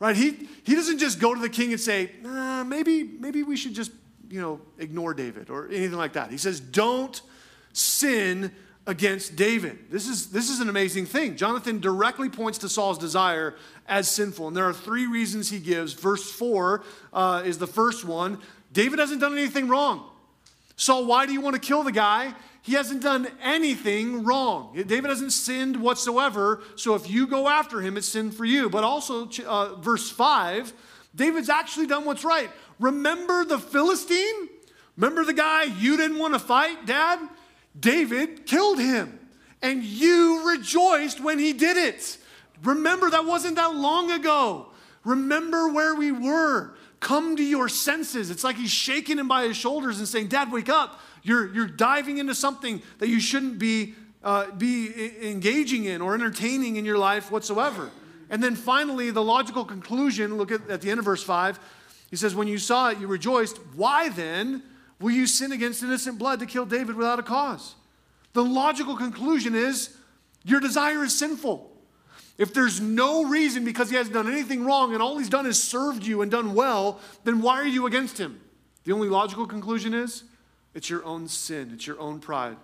Right? 0.00 0.14
He, 0.14 0.48
he 0.62 0.74
doesn't 0.74 0.98
just 0.98 1.18
go 1.18 1.34
to 1.34 1.40
the 1.40 1.48
king 1.48 1.72
and 1.72 1.80
say, 1.80 2.10
nah, 2.22 2.62
maybe, 2.62 3.02
maybe 3.02 3.42
we 3.42 3.56
should 3.56 3.74
just, 3.74 3.90
you 4.30 4.40
know, 4.40 4.60
ignore 4.78 5.12
David 5.12 5.50
or 5.50 5.66
anything 5.68 5.98
like 5.98 6.12
that. 6.12 6.30
He 6.30 6.38
says, 6.38 6.60
don't 6.60 7.20
sin 7.72 8.52
against 8.88 9.36
David. 9.36 9.78
This 9.90 10.08
is, 10.08 10.30
this 10.30 10.48
is 10.48 10.60
an 10.60 10.70
amazing 10.70 11.04
thing. 11.04 11.36
Jonathan 11.36 11.78
directly 11.78 12.30
points 12.30 12.56
to 12.58 12.70
Saul's 12.70 12.96
desire 12.96 13.54
as 13.86 14.10
sinful. 14.10 14.48
And 14.48 14.56
there 14.56 14.64
are 14.64 14.72
three 14.72 15.06
reasons 15.06 15.50
he 15.50 15.58
gives. 15.58 15.92
Verse 15.92 16.32
4 16.32 16.82
uh, 17.12 17.42
is 17.44 17.58
the 17.58 17.66
first 17.66 18.06
one. 18.06 18.38
David 18.72 18.98
hasn't 18.98 19.20
done 19.20 19.34
anything 19.34 19.68
wrong. 19.68 20.08
Saul, 20.76 21.04
why 21.04 21.26
do 21.26 21.34
you 21.34 21.42
want 21.42 21.54
to 21.54 21.60
kill 21.60 21.82
the 21.82 21.92
guy? 21.92 22.32
He 22.62 22.72
hasn't 22.74 23.02
done 23.02 23.28
anything 23.42 24.24
wrong. 24.24 24.72
David 24.86 25.10
hasn't 25.10 25.32
sinned 25.32 25.76
whatsoever. 25.76 26.62
So 26.76 26.94
if 26.94 27.10
you 27.10 27.26
go 27.26 27.46
after 27.46 27.82
him, 27.82 27.98
it's 27.98 28.08
sin 28.08 28.30
for 28.30 28.46
you. 28.46 28.70
But 28.70 28.84
also, 28.84 29.28
uh, 29.46 29.74
verse 29.74 30.10
5, 30.10 30.72
David's 31.14 31.50
actually 31.50 31.88
done 31.88 32.06
what's 32.06 32.24
right. 32.24 32.50
Remember 32.78 33.44
the 33.44 33.58
Philistine? 33.58 34.48
Remember 34.96 35.24
the 35.24 35.34
guy 35.34 35.64
you 35.64 35.98
didn't 35.98 36.18
want 36.18 36.32
to 36.32 36.40
fight, 36.40 36.86
Dad? 36.86 37.20
David 37.78 38.46
killed 38.46 38.78
him. 38.78 39.18
And 39.60 39.82
you 39.82 40.48
rejoiced 40.48 41.20
when 41.20 41.38
he 41.38 41.52
did 41.52 41.76
it. 41.76 42.16
Remember, 42.62 43.10
that 43.10 43.24
wasn't 43.24 43.56
that 43.56 43.74
long 43.74 44.10
ago. 44.10 44.66
Remember 45.04 45.68
where 45.68 45.94
we 45.94 46.12
were. 46.12 46.74
Come 47.00 47.36
to 47.36 47.42
your 47.42 47.68
senses. 47.68 48.30
It's 48.30 48.44
like 48.44 48.56
he's 48.56 48.70
shaking 48.70 49.18
him 49.18 49.28
by 49.28 49.44
his 49.44 49.56
shoulders 49.56 49.98
and 49.98 50.08
saying, 50.08 50.28
Dad, 50.28 50.50
wake 50.50 50.68
up. 50.68 51.00
You're, 51.22 51.52
you're 51.52 51.66
diving 51.66 52.18
into 52.18 52.34
something 52.34 52.82
that 52.98 53.08
you 53.08 53.20
shouldn't 53.20 53.58
be, 53.58 53.94
uh, 54.22 54.50
be 54.52 55.28
engaging 55.28 55.84
in 55.84 56.00
or 56.00 56.14
entertaining 56.14 56.76
in 56.76 56.84
your 56.84 56.98
life 56.98 57.30
whatsoever. 57.30 57.90
And 58.30 58.42
then 58.42 58.56
finally, 58.56 59.10
the 59.10 59.22
logical 59.22 59.64
conclusion 59.64 60.36
look 60.36 60.52
at, 60.52 60.68
at 60.68 60.80
the 60.82 60.90
end 60.90 60.98
of 60.98 61.04
verse 61.04 61.22
5. 61.22 61.58
He 62.10 62.16
says, 62.16 62.34
When 62.34 62.48
you 62.48 62.58
saw 62.58 62.90
it, 62.90 62.98
you 62.98 63.06
rejoiced. 63.06 63.58
Why 63.74 64.08
then 64.08 64.62
will 65.00 65.10
you 65.10 65.26
sin 65.26 65.52
against 65.52 65.82
innocent 65.82 66.18
blood 66.18 66.40
to 66.40 66.46
kill 66.46 66.66
David 66.66 66.96
without 66.96 67.18
a 67.18 67.22
cause? 67.22 67.74
The 68.32 68.44
logical 68.44 68.96
conclusion 68.96 69.54
is 69.54 69.96
your 70.44 70.60
desire 70.60 71.04
is 71.04 71.18
sinful. 71.18 71.70
If 72.36 72.54
there's 72.54 72.80
no 72.80 73.24
reason 73.24 73.64
because 73.64 73.90
he 73.90 73.96
hasn't 73.96 74.14
done 74.14 74.30
anything 74.30 74.64
wrong 74.64 74.92
and 74.92 75.02
all 75.02 75.18
he's 75.18 75.28
done 75.28 75.44
is 75.44 75.62
served 75.62 76.06
you 76.06 76.22
and 76.22 76.30
done 76.30 76.54
well, 76.54 77.00
then 77.24 77.42
why 77.42 77.60
are 77.60 77.66
you 77.66 77.86
against 77.86 78.18
him? 78.18 78.40
The 78.84 78.92
only 78.92 79.08
logical 79.08 79.46
conclusion 79.46 79.92
is 79.92 80.22
it's 80.74 80.88
your 80.88 81.04
own 81.04 81.26
sin, 81.26 81.72
it's 81.74 81.86
your 81.86 81.98
own 81.98 82.20
pride. 82.20 82.56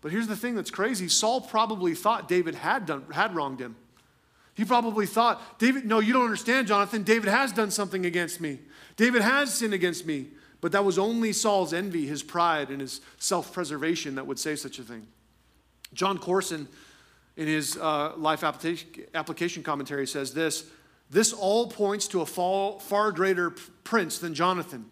But 0.00 0.10
here's 0.10 0.26
the 0.26 0.36
thing 0.36 0.56
that's 0.56 0.70
crazy 0.70 1.08
Saul 1.08 1.40
probably 1.40 1.94
thought 1.94 2.28
David 2.28 2.56
had, 2.56 2.84
done, 2.84 3.04
had 3.12 3.34
wronged 3.34 3.60
him. 3.60 3.76
He 4.54 4.64
probably 4.64 5.06
thought, 5.06 5.58
David, 5.58 5.86
no, 5.86 6.00
you 6.00 6.12
don't 6.12 6.24
understand, 6.24 6.66
Jonathan. 6.66 7.04
David 7.04 7.30
has 7.30 7.52
done 7.52 7.70
something 7.70 8.04
against 8.04 8.40
me. 8.40 8.58
David 8.96 9.22
has 9.22 9.54
sinned 9.54 9.72
against 9.72 10.04
me. 10.04 10.26
But 10.62 10.72
that 10.72 10.84
was 10.84 10.98
only 10.98 11.34
Saul's 11.34 11.74
envy, 11.74 12.06
his 12.06 12.22
pride, 12.22 12.70
and 12.70 12.80
his 12.80 13.02
self 13.18 13.52
preservation 13.52 14.14
that 14.14 14.26
would 14.26 14.38
say 14.38 14.56
such 14.56 14.78
a 14.78 14.82
thing. 14.82 15.06
Jon 15.92 16.16
Courson, 16.16 16.68
in 17.36 17.46
his 17.46 17.76
uh, 17.76 18.12
life 18.16 18.44
application 18.44 19.62
commentary 19.62 20.06
says 20.06 20.34
this 20.34 20.64
this 21.10 21.32
all 21.32 21.66
points 21.66 22.08
to 22.08 22.20
a 22.20 22.26
far 22.26 23.12
greater 23.12 23.50
prince 23.84 24.18
than 24.18 24.34
jonathan 24.34 24.86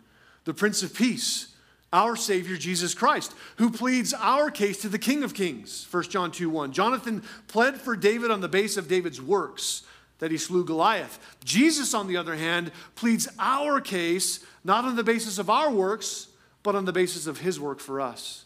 the 0.45 0.55
prince 0.55 0.83
of 0.83 0.95
peace 0.95 1.55
our 1.93 2.17
savior 2.17 2.57
jesus 2.57 2.95
christ 2.95 3.35
who 3.57 3.71
pleads 3.71 4.15
our 4.15 4.51
case 4.51 4.81
to 4.81 4.89
the 4.89 4.99
king 4.99 5.23
of 5.23 5.35
kings 5.35 5.87
1 5.91 6.05
john 6.05 6.31
2 6.31 6.49
1 6.49 6.73
jonathan 6.73 7.23
pled 7.47 7.79
for 7.79 7.95
david 7.95 8.31
on 8.31 8.41
the 8.41 8.49
base 8.49 8.77
of 8.77 8.89
david's 8.89 9.21
works 9.21 9.83
that 10.21 10.31
he 10.31 10.39
slew 10.39 10.65
goliath 10.65 11.19
jesus 11.45 11.93
on 11.93 12.07
the 12.07 12.17
other 12.17 12.37
hand 12.37 12.71
pleads 12.95 13.29
our 13.39 13.81
case 13.81 14.45
not 14.65 14.85
on 14.85 14.97
the 14.97 15.05
basis 15.05 15.39
of 15.39 15.51
our 15.51 15.71
works 15.71 16.29
but 16.63 16.75
on 16.75 16.85
the 16.85 16.93
basis 16.93 17.27
of 17.27 17.41
his 17.41 17.59
work 17.59 17.81
for 17.81 18.01
us 18.01 18.45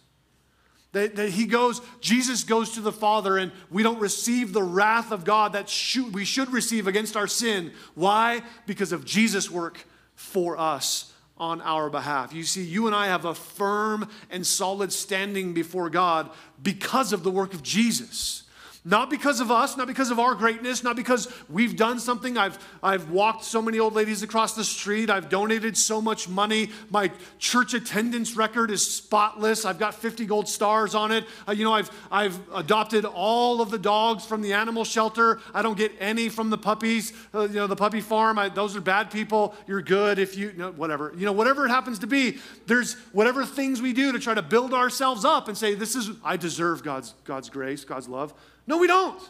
that, 0.95 1.17
that 1.17 1.31
he 1.31 1.45
goes, 1.45 1.81
Jesus 2.01 2.45
goes 2.45 2.71
to 2.75 2.81
the 2.81 2.93
Father, 2.93 3.37
and 3.37 3.51
we 3.69 3.83
don't 3.83 3.99
receive 3.99 4.53
the 4.53 4.63
wrath 4.63 5.11
of 5.11 5.25
God 5.25 5.53
that 5.53 5.69
should, 5.69 6.15
we 6.15 6.25
should 6.25 6.53
receive 6.53 6.87
against 6.87 7.17
our 7.17 7.27
sin. 7.27 7.73
Why? 7.95 8.43
Because 8.65 8.93
of 8.93 9.05
Jesus' 9.05 9.51
work 9.51 9.85
for 10.15 10.57
us 10.57 11.13
on 11.37 11.61
our 11.63 11.91
behalf. 11.91 12.33
You 12.33 12.45
see, 12.45 12.63
you 12.63 12.87
and 12.87 12.95
I 12.95 13.07
have 13.07 13.25
a 13.25 13.35
firm 13.35 14.09
and 14.31 14.47
solid 14.47 14.93
standing 14.93 15.53
before 15.53 15.91
God 15.91 16.31
because 16.63 17.13
of 17.13 17.25
the 17.25 17.31
work 17.31 17.55
of 17.55 17.63
Jesus. 17.65 18.44
Not 18.87 19.09
because 19.09 19.41
of 19.41 19.51
us, 19.51 19.79
not 19.79 19.87
because 19.87 20.11
of 20.11 20.19
our 20.19 20.35
greatness, 20.35 20.85
not 20.85 20.95
because 20.95 21.33
we've 21.49 21.75
done 21.75 21.99
something. 21.99 22.37
I've, 22.37 22.59
I've 22.83 23.09
walked 23.09 23.45
so 23.45 23.63
many 23.63 23.79
old 23.79 23.95
ladies 23.95 24.23
across 24.23 24.55
the 24.55 24.63
street. 24.63 25.09
I've 25.09 25.31
donated 25.31 25.75
so 25.75 26.03
much 26.03 26.29
money. 26.29 26.69
My 26.91 27.11
church 27.39 27.73
attendance 27.73 28.37
record 28.37 28.71
is 28.71 28.87
spotless. 28.87 29.65
I've 29.65 29.79
got 29.79 29.95
50 29.95 30.27
gold 30.27 30.51
stars 30.51 30.95
on 30.95 31.13
it. 31.13 31.25
Uh, 31.49 31.53
you 31.53 31.65
know, 31.65 31.73
I've, 31.73 31.91
I've 32.11 32.39
adopted 32.55 33.07
all 33.07 33.63
of 33.63 33.71
the 33.71 33.79
dogs 33.79 34.27
from 34.27 34.43
the 34.43 34.53
animal 34.53 34.85
shelter. 34.85 35.41
I 35.55 35.63
don't 35.63 35.79
get 35.79 35.93
any 35.99 36.29
from 36.29 36.51
the 36.51 36.59
puppies. 36.59 37.15
Uh, 37.35 37.49
you 37.49 37.55
know, 37.55 37.67
the 37.67 37.77
puppy 37.77 38.03
farm, 38.03 38.39
I, 38.39 38.51
those 38.51 38.77
are 38.77 38.83
bad 38.83 39.11
people. 39.11 39.55
You're 39.67 39.81
good 39.81 40.19
if 40.19 40.37
you, 40.37 40.49
you 40.49 40.59
know, 40.59 40.73
whatever. 40.73 41.15
You 41.17 41.25
know, 41.25 41.33
whatever 41.33 41.65
it 41.65 41.71
happens 41.71 42.01
to 42.01 42.07
be, 42.07 42.37
there's 42.67 42.97
whatever 43.13 43.47
things 43.47 43.81
we 43.81 43.95
do 43.95 44.13
to 44.13 44.19
try 44.19 44.35
to 44.35 44.43
build 44.43 44.75
ourselves 44.75 45.25
up 45.25 45.49
and 45.49 45.57
say, 45.57 45.75
this 45.75 45.97
is, 45.97 46.11
I 46.23 46.37
deserve 46.37 46.83
God's, 46.83 47.15
God's 47.25 47.49
grace, 47.49 47.83
God's 47.87 48.09
love. 48.09 48.35
No, 48.67 48.79
we 48.79 48.87
don't. 48.87 49.21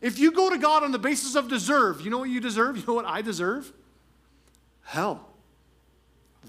If 0.00 0.18
you 0.18 0.30
go 0.30 0.50
to 0.50 0.58
God 0.58 0.82
on 0.82 0.92
the 0.92 0.98
basis 0.98 1.34
of 1.34 1.48
deserve, 1.48 2.00
you 2.00 2.10
know 2.10 2.18
what 2.18 2.28
you 2.28 2.40
deserve? 2.40 2.76
You 2.76 2.84
know 2.86 2.94
what 2.94 3.06
I 3.06 3.22
deserve? 3.22 3.72
Hell. 4.82 5.26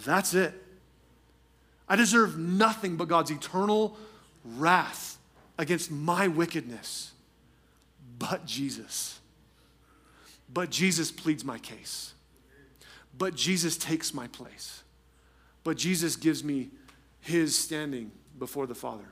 That's 0.05 0.33
it. 0.33 0.53
I 1.89 1.95
deserve 1.95 2.37
nothing 2.37 2.97
but 2.97 3.07
God's 3.07 3.31
eternal 3.31 3.97
wrath 4.43 5.17
against 5.57 5.89
my 5.89 6.27
wickedness. 6.27 7.11
But 8.19 8.45
Jesus. 8.45 9.19
But 10.53 10.69
Jesus 10.69 11.11
pleads 11.11 11.43
my 11.43 11.57
case. 11.59 12.13
But 13.17 13.35
Jesus 13.35 13.77
takes 13.77 14.13
my 14.13 14.27
place. 14.27 14.83
But 15.63 15.77
Jesus 15.77 16.15
gives 16.15 16.43
me 16.43 16.69
his 17.21 17.57
standing 17.57 18.11
before 18.37 18.67
the 18.67 18.75
Father. 18.75 19.05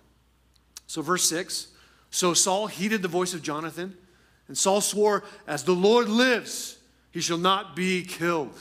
So, 0.87 1.01
verse 1.01 1.27
6 1.27 1.67
so 2.15 2.33
Saul 2.33 2.67
heeded 2.67 3.01
the 3.01 3.09
voice 3.09 3.33
of 3.33 3.41
Jonathan, 3.41 3.93
and 4.47 4.57
Saul 4.57 4.79
swore, 4.79 5.25
As 5.47 5.65
the 5.65 5.73
Lord 5.73 6.07
lives, 6.07 6.77
he 7.11 7.19
shall 7.19 7.37
not 7.37 7.75
be 7.75 8.03
killed. 8.03 8.57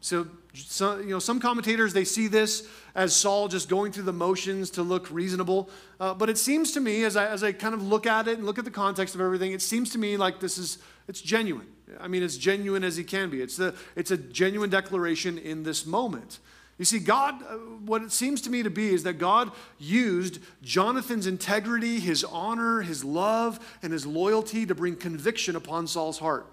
So, 0.00 0.28
so, 0.54 0.98
you 0.98 1.08
know, 1.08 1.18
some 1.18 1.40
commentators 1.40 1.92
they 1.92 2.04
see 2.04 2.28
this 2.28 2.68
as 2.94 3.16
Saul 3.16 3.48
just 3.48 3.68
going 3.68 3.90
through 3.90 4.04
the 4.04 4.12
motions 4.12 4.70
to 4.70 4.84
look 4.84 5.10
reasonable. 5.10 5.68
Uh, 5.98 6.14
but 6.14 6.30
it 6.30 6.38
seems 6.38 6.70
to 6.70 6.80
me, 6.80 7.02
as 7.02 7.16
I, 7.16 7.26
as 7.26 7.42
I 7.42 7.50
kind 7.50 7.74
of 7.74 7.82
look 7.82 8.06
at 8.06 8.28
it 8.28 8.38
and 8.38 8.46
look 8.46 8.60
at 8.60 8.64
the 8.64 8.70
context 8.70 9.16
of 9.16 9.20
everything, 9.20 9.50
it 9.50 9.60
seems 9.60 9.90
to 9.90 9.98
me 9.98 10.16
like 10.16 10.38
this 10.38 10.56
is 10.56 10.78
it's 11.08 11.20
genuine. 11.20 11.66
I 11.98 12.06
mean, 12.06 12.22
it's 12.22 12.36
genuine 12.36 12.84
as 12.84 12.96
he 12.96 13.02
can 13.02 13.28
be. 13.28 13.42
It's, 13.42 13.56
the, 13.56 13.74
it's 13.96 14.12
a 14.12 14.16
genuine 14.16 14.70
declaration 14.70 15.36
in 15.36 15.64
this 15.64 15.84
moment. 15.84 16.38
You 16.78 16.84
see, 16.84 17.00
God, 17.00 17.42
uh, 17.42 17.56
what 17.84 18.02
it 18.02 18.12
seems 18.12 18.40
to 18.42 18.50
me 18.50 18.62
to 18.62 18.70
be 18.70 18.90
is 18.90 19.02
that 19.02 19.14
God 19.14 19.50
used 19.78 20.38
Jonathan's 20.62 21.26
integrity, 21.26 21.98
his 21.98 22.22
honor, 22.22 22.82
his 22.82 23.04
love, 23.04 23.58
and 23.82 23.92
his 23.92 24.06
loyalty 24.06 24.64
to 24.64 24.74
bring 24.76 24.94
conviction 24.94 25.56
upon 25.56 25.88
Saul's 25.88 26.18
heart 26.18 26.46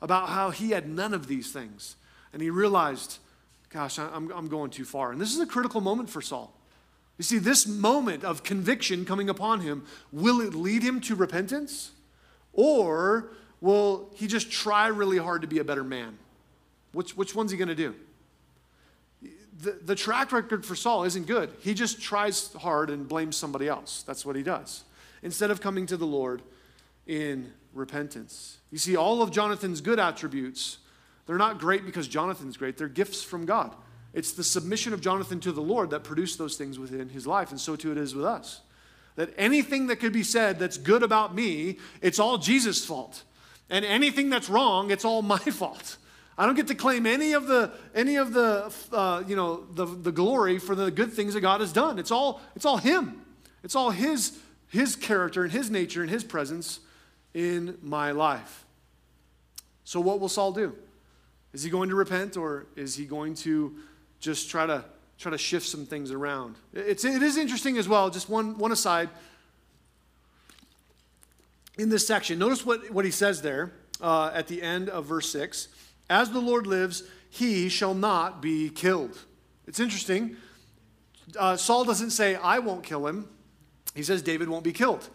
about 0.00 0.30
how 0.30 0.50
he 0.50 0.70
had 0.70 0.88
none 0.88 1.12
of 1.12 1.26
these 1.26 1.52
things. 1.52 1.96
And 2.32 2.40
he 2.40 2.48
realized, 2.48 3.18
gosh, 3.68 3.98
I'm, 3.98 4.30
I'm 4.32 4.48
going 4.48 4.70
too 4.70 4.86
far. 4.86 5.12
And 5.12 5.20
this 5.20 5.34
is 5.34 5.40
a 5.40 5.46
critical 5.46 5.82
moment 5.82 6.08
for 6.08 6.22
Saul. 6.22 6.54
You 7.18 7.24
see, 7.24 7.38
this 7.38 7.66
moment 7.66 8.24
of 8.24 8.42
conviction 8.44 9.04
coming 9.04 9.28
upon 9.28 9.60
him, 9.60 9.84
will 10.12 10.40
it 10.40 10.54
lead 10.54 10.82
him 10.82 11.00
to 11.02 11.14
repentance? 11.14 11.90
Or 12.54 13.30
will 13.60 14.08
he 14.14 14.28
just 14.28 14.50
try 14.50 14.86
really 14.86 15.18
hard 15.18 15.42
to 15.42 15.48
be 15.48 15.58
a 15.58 15.64
better 15.64 15.84
man? 15.84 16.16
Which, 16.92 17.16
which 17.16 17.34
one's 17.34 17.50
he 17.50 17.58
going 17.58 17.68
to 17.68 17.74
do? 17.74 17.94
The, 19.60 19.72
the 19.72 19.94
track 19.94 20.32
record 20.32 20.64
for 20.64 20.76
Saul 20.76 21.04
isn't 21.04 21.26
good. 21.26 21.50
He 21.60 21.74
just 21.74 22.00
tries 22.00 22.52
hard 22.54 22.90
and 22.90 23.08
blames 23.08 23.36
somebody 23.36 23.68
else. 23.68 24.02
That's 24.06 24.24
what 24.24 24.36
he 24.36 24.42
does. 24.42 24.84
Instead 25.22 25.50
of 25.50 25.60
coming 25.60 25.86
to 25.86 25.96
the 25.96 26.06
Lord 26.06 26.42
in 27.06 27.52
repentance. 27.72 28.58
You 28.70 28.78
see, 28.78 28.96
all 28.96 29.22
of 29.22 29.30
Jonathan's 29.30 29.80
good 29.80 29.98
attributes, 29.98 30.78
they're 31.26 31.36
not 31.38 31.58
great 31.58 31.84
because 31.84 32.06
Jonathan's 32.06 32.56
great, 32.56 32.76
they're 32.76 32.88
gifts 32.88 33.22
from 33.22 33.46
God. 33.46 33.74
It's 34.14 34.32
the 34.32 34.44
submission 34.44 34.92
of 34.92 35.00
Jonathan 35.00 35.40
to 35.40 35.52
the 35.52 35.60
Lord 35.60 35.90
that 35.90 36.04
produced 36.04 36.38
those 36.38 36.56
things 36.56 36.78
within 36.78 37.08
his 37.08 37.26
life, 37.26 37.50
and 37.50 37.60
so 37.60 37.76
too 37.76 37.92
it 37.92 37.98
is 37.98 38.14
with 38.14 38.24
us. 38.24 38.60
That 39.16 39.34
anything 39.36 39.88
that 39.88 39.96
could 39.96 40.12
be 40.12 40.22
said 40.22 40.58
that's 40.58 40.78
good 40.78 41.02
about 41.02 41.34
me, 41.34 41.78
it's 42.00 42.18
all 42.18 42.38
Jesus' 42.38 42.84
fault. 42.84 43.24
And 43.68 43.84
anything 43.84 44.30
that's 44.30 44.48
wrong, 44.48 44.90
it's 44.90 45.04
all 45.04 45.22
my 45.22 45.38
fault. 45.38 45.96
I 46.38 46.46
don't 46.46 46.54
get 46.54 46.68
to 46.68 46.74
claim 46.76 47.04
any 47.04 47.32
of 47.32 47.48
the 47.48 47.72
any 47.94 48.14
of 48.14 48.32
the 48.32 48.72
uh, 48.92 49.24
you 49.26 49.34
know 49.34 49.66
the, 49.74 49.84
the 49.84 50.12
glory 50.12 50.58
for 50.58 50.76
the 50.76 50.90
good 50.90 51.12
things 51.12 51.34
that 51.34 51.40
God 51.40 51.60
has 51.60 51.72
done. 51.72 51.98
It's 51.98 52.12
all 52.12 52.40
it's 52.54 52.64
all 52.64 52.76
Him. 52.76 53.22
It's 53.64 53.74
all 53.74 53.90
His 53.90 54.38
His 54.68 54.94
character 54.94 55.42
and 55.42 55.52
His 55.52 55.68
nature 55.68 56.00
and 56.00 56.10
His 56.10 56.22
presence 56.22 56.78
in 57.34 57.76
my 57.82 58.12
life. 58.12 58.64
So 59.82 60.00
what 60.00 60.20
will 60.20 60.28
Saul 60.28 60.52
do? 60.52 60.76
Is 61.52 61.62
he 61.62 61.70
going 61.70 61.88
to 61.88 61.94
repent 61.94 62.36
or 62.36 62.66
is 62.76 62.94
he 62.94 63.04
going 63.04 63.34
to 63.36 63.74
just 64.20 64.50
try 64.50 64.66
to 64.66 64.84
try 65.18 65.30
to 65.30 65.38
shift 65.38 65.66
some 65.66 65.86
things 65.86 66.12
around? 66.12 66.56
It's, 66.72 67.04
it 67.04 67.22
is 67.22 67.36
interesting 67.36 67.78
as 67.78 67.88
well, 67.88 68.10
just 68.10 68.28
one, 68.28 68.58
one 68.58 68.70
aside. 68.70 69.08
In 71.78 71.88
this 71.88 72.06
section, 72.06 72.38
notice 72.38 72.64
what, 72.66 72.90
what 72.90 73.04
he 73.04 73.10
says 73.10 73.42
there 73.42 73.72
uh, 74.00 74.30
at 74.34 74.46
the 74.46 74.62
end 74.62 74.88
of 74.88 75.06
verse 75.06 75.30
6 75.30 75.68
As 76.10 76.30
the 76.30 76.40
Lord 76.40 76.66
lives, 76.66 77.02
he 77.30 77.68
shall 77.68 77.94
not 77.94 78.40
be 78.40 78.70
killed. 78.70 79.18
It's 79.66 79.80
interesting. 79.80 80.36
Uh, 81.38 81.56
Saul 81.56 81.84
doesn't 81.84 82.10
say, 82.10 82.36
I 82.36 82.58
won't 82.58 82.84
kill 82.84 83.06
him. 83.06 83.28
He 83.94 84.02
says, 84.02 84.22
David 84.22 84.48
won't 84.48 84.64
be 84.64 84.72
killed. 84.72 85.08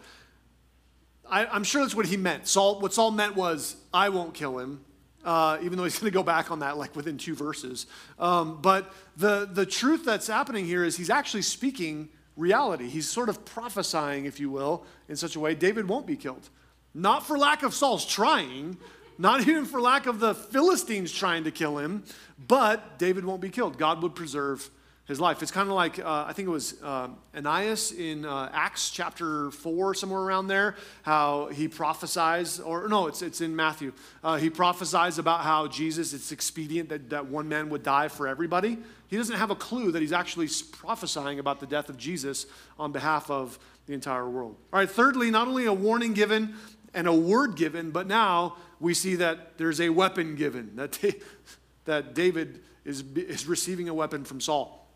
I, 1.28 1.56
am 1.56 1.64
sure 1.64 1.82
that's 1.82 1.94
what 1.94 2.06
he 2.06 2.16
meant. 2.16 2.46
Saul, 2.46 2.80
what 2.80 2.92
Saul 2.92 3.10
meant 3.10 3.34
was, 3.34 3.76
I 3.92 4.10
won't 4.10 4.34
kill 4.34 4.58
him, 4.58 4.84
uh, 5.24 5.58
even 5.62 5.78
though 5.78 5.84
he's 5.84 5.98
going 6.00 6.10
to 6.10 6.14
go 6.14 6.22
back 6.22 6.50
on 6.50 6.60
that 6.60 6.76
like 6.76 6.94
within 6.94 7.18
two 7.18 7.34
verses. 7.34 7.86
Um, 8.18 8.60
but 8.60 8.92
the, 9.16 9.48
the 9.50 9.66
truth 9.66 10.04
that's 10.04 10.26
happening 10.26 10.66
here 10.66 10.84
is 10.84 10.96
he's 10.96 11.10
actually 11.10 11.42
speaking 11.42 12.10
reality. 12.36 12.88
He's 12.88 13.08
sort 13.08 13.28
of 13.28 13.44
prophesying, 13.44 14.26
if 14.26 14.38
you 14.38 14.50
will, 14.50 14.84
in 15.08 15.16
such 15.16 15.36
a 15.36 15.40
way 15.40 15.54
David 15.54 15.88
won't 15.88 16.06
be 16.06 16.16
killed. 16.16 16.48
Not 16.94 17.26
for 17.26 17.36
lack 17.36 17.62
of 17.62 17.74
Saul's 17.74 18.06
trying, 18.06 18.76
not 19.18 19.40
even 19.42 19.64
for 19.64 19.80
lack 19.80 20.06
of 20.06 20.20
the 20.20 20.34
Philistines 20.34 21.12
trying 21.12 21.44
to 21.44 21.50
kill 21.50 21.78
him, 21.78 22.04
but 22.38 22.98
David 22.98 23.24
won't 23.24 23.40
be 23.40 23.50
killed. 23.50 23.78
God 23.78 24.02
would 24.02 24.14
preserve 24.14 24.70
his 25.06 25.20
life. 25.20 25.42
It's 25.42 25.50
kind 25.50 25.68
of 25.68 25.74
like, 25.74 25.98
uh, 25.98 26.24
I 26.26 26.32
think 26.32 26.48
it 26.48 26.50
was 26.50 26.82
uh, 26.82 27.08
Ananias 27.36 27.92
in 27.92 28.24
uh, 28.24 28.50
Acts 28.54 28.90
chapter 28.90 29.50
4, 29.50 29.94
somewhere 29.94 30.20
around 30.20 30.46
there, 30.46 30.76
how 31.02 31.48
he 31.48 31.68
prophesies, 31.68 32.58
or 32.58 32.88
no, 32.88 33.06
it's, 33.06 33.20
it's 33.20 33.42
in 33.42 33.54
Matthew. 33.54 33.92
Uh, 34.22 34.36
he 34.36 34.48
prophesies 34.48 35.18
about 35.18 35.40
how 35.40 35.66
Jesus, 35.66 36.14
it's 36.14 36.32
expedient 36.32 36.88
that, 36.88 37.10
that 37.10 37.26
one 37.26 37.48
man 37.48 37.68
would 37.68 37.82
die 37.82 38.08
for 38.08 38.26
everybody. 38.26 38.78
He 39.08 39.18
doesn't 39.18 39.36
have 39.36 39.50
a 39.50 39.56
clue 39.56 39.92
that 39.92 40.00
he's 40.00 40.12
actually 40.12 40.48
prophesying 40.72 41.38
about 41.38 41.60
the 41.60 41.66
death 41.66 41.90
of 41.90 41.98
Jesus 41.98 42.46
on 42.78 42.90
behalf 42.90 43.30
of 43.30 43.58
the 43.86 43.92
entire 43.92 44.28
world. 44.28 44.56
All 44.72 44.78
right, 44.78 44.90
thirdly, 44.90 45.30
not 45.30 45.48
only 45.48 45.66
a 45.66 45.72
warning 45.72 46.14
given 46.14 46.54
and 46.94 47.06
a 47.06 47.12
word 47.12 47.56
given, 47.56 47.90
but 47.90 48.06
now 48.06 48.56
we 48.84 48.92
see 48.94 49.14
that 49.16 49.56
there's 49.56 49.80
a 49.80 49.88
weapon 49.88 50.36
given, 50.36 50.76
that, 50.76 50.98
that 51.86 52.14
David 52.14 52.60
is, 52.84 53.02
is 53.16 53.46
receiving 53.46 53.88
a 53.88 53.94
weapon 53.94 54.24
from 54.24 54.40
Saul. 54.40 54.86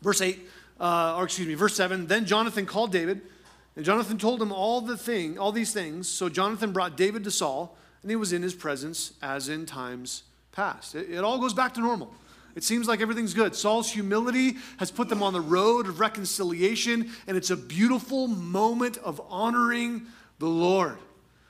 Verse 0.00 0.20
8, 0.20 0.38
uh, 0.78 1.16
or 1.16 1.24
excuse 1.24 1.48
me, 1.48 1.54
verse 1.54 1.74
7 1.74 2.06
Then 2.06 2.26
Jonathan 2.26 2.64
called 2.64 2.92
David, 2.92 3.22
and 3.74 3.84
Jonathan 3.84 4.18
told 4.18 4.40
him 4.40 4.52
all 4.52 4.80
the 4.80 4.96
thing, 4.96 5.36
all 5.36 5.50
these 5.50 5.72
things. 5.72 6.08
So 6.08 6.28
Jonathan 6.28 6.72
brought 6.72 6.96
David 6.96 7.24
to 7.24 7.30
Saul, 7.32 7.76
and 8.02 8.10
he 8.10 8.16
was 8.16 8.32
in 8.32 8.40
his 8.40 8.54
presence 8.54 9.14
as 9.20 9.48
in 9.48 9.66
times 9.66 10.22
past. 10.52 10.94
It, 10.94 11.10
it 11.10 11.24
all 11.24 11.38
goes 11.38 11.54
back 11.54 11.74
to 11.74 11.80
normal. 11.80 12.14
It 12.54 12.62
seems 12.62 12.86
like 12.86 13.00
everything's 13.00 13.34
good. 13.34 13.56
Saul's 13.56 13.90
humility 13.90 14.58
has 14.76 14.92
put 14.92 15.08
them 15.08 15.24
on 15.24 15.32
the 15.32 15.40
road 15.40 15.88
of 15.88 15.98
reconciliation, 15.98 17.10
and 17.26 17.36
it's 17.36 17.50
a 17.50 17.56
beautiful 17.56 18.28
moment 18.28 18.96
of 18.98 19.20
honoring 19.28 20.06
the 20.38 20.46
Lord. 20.46 20.98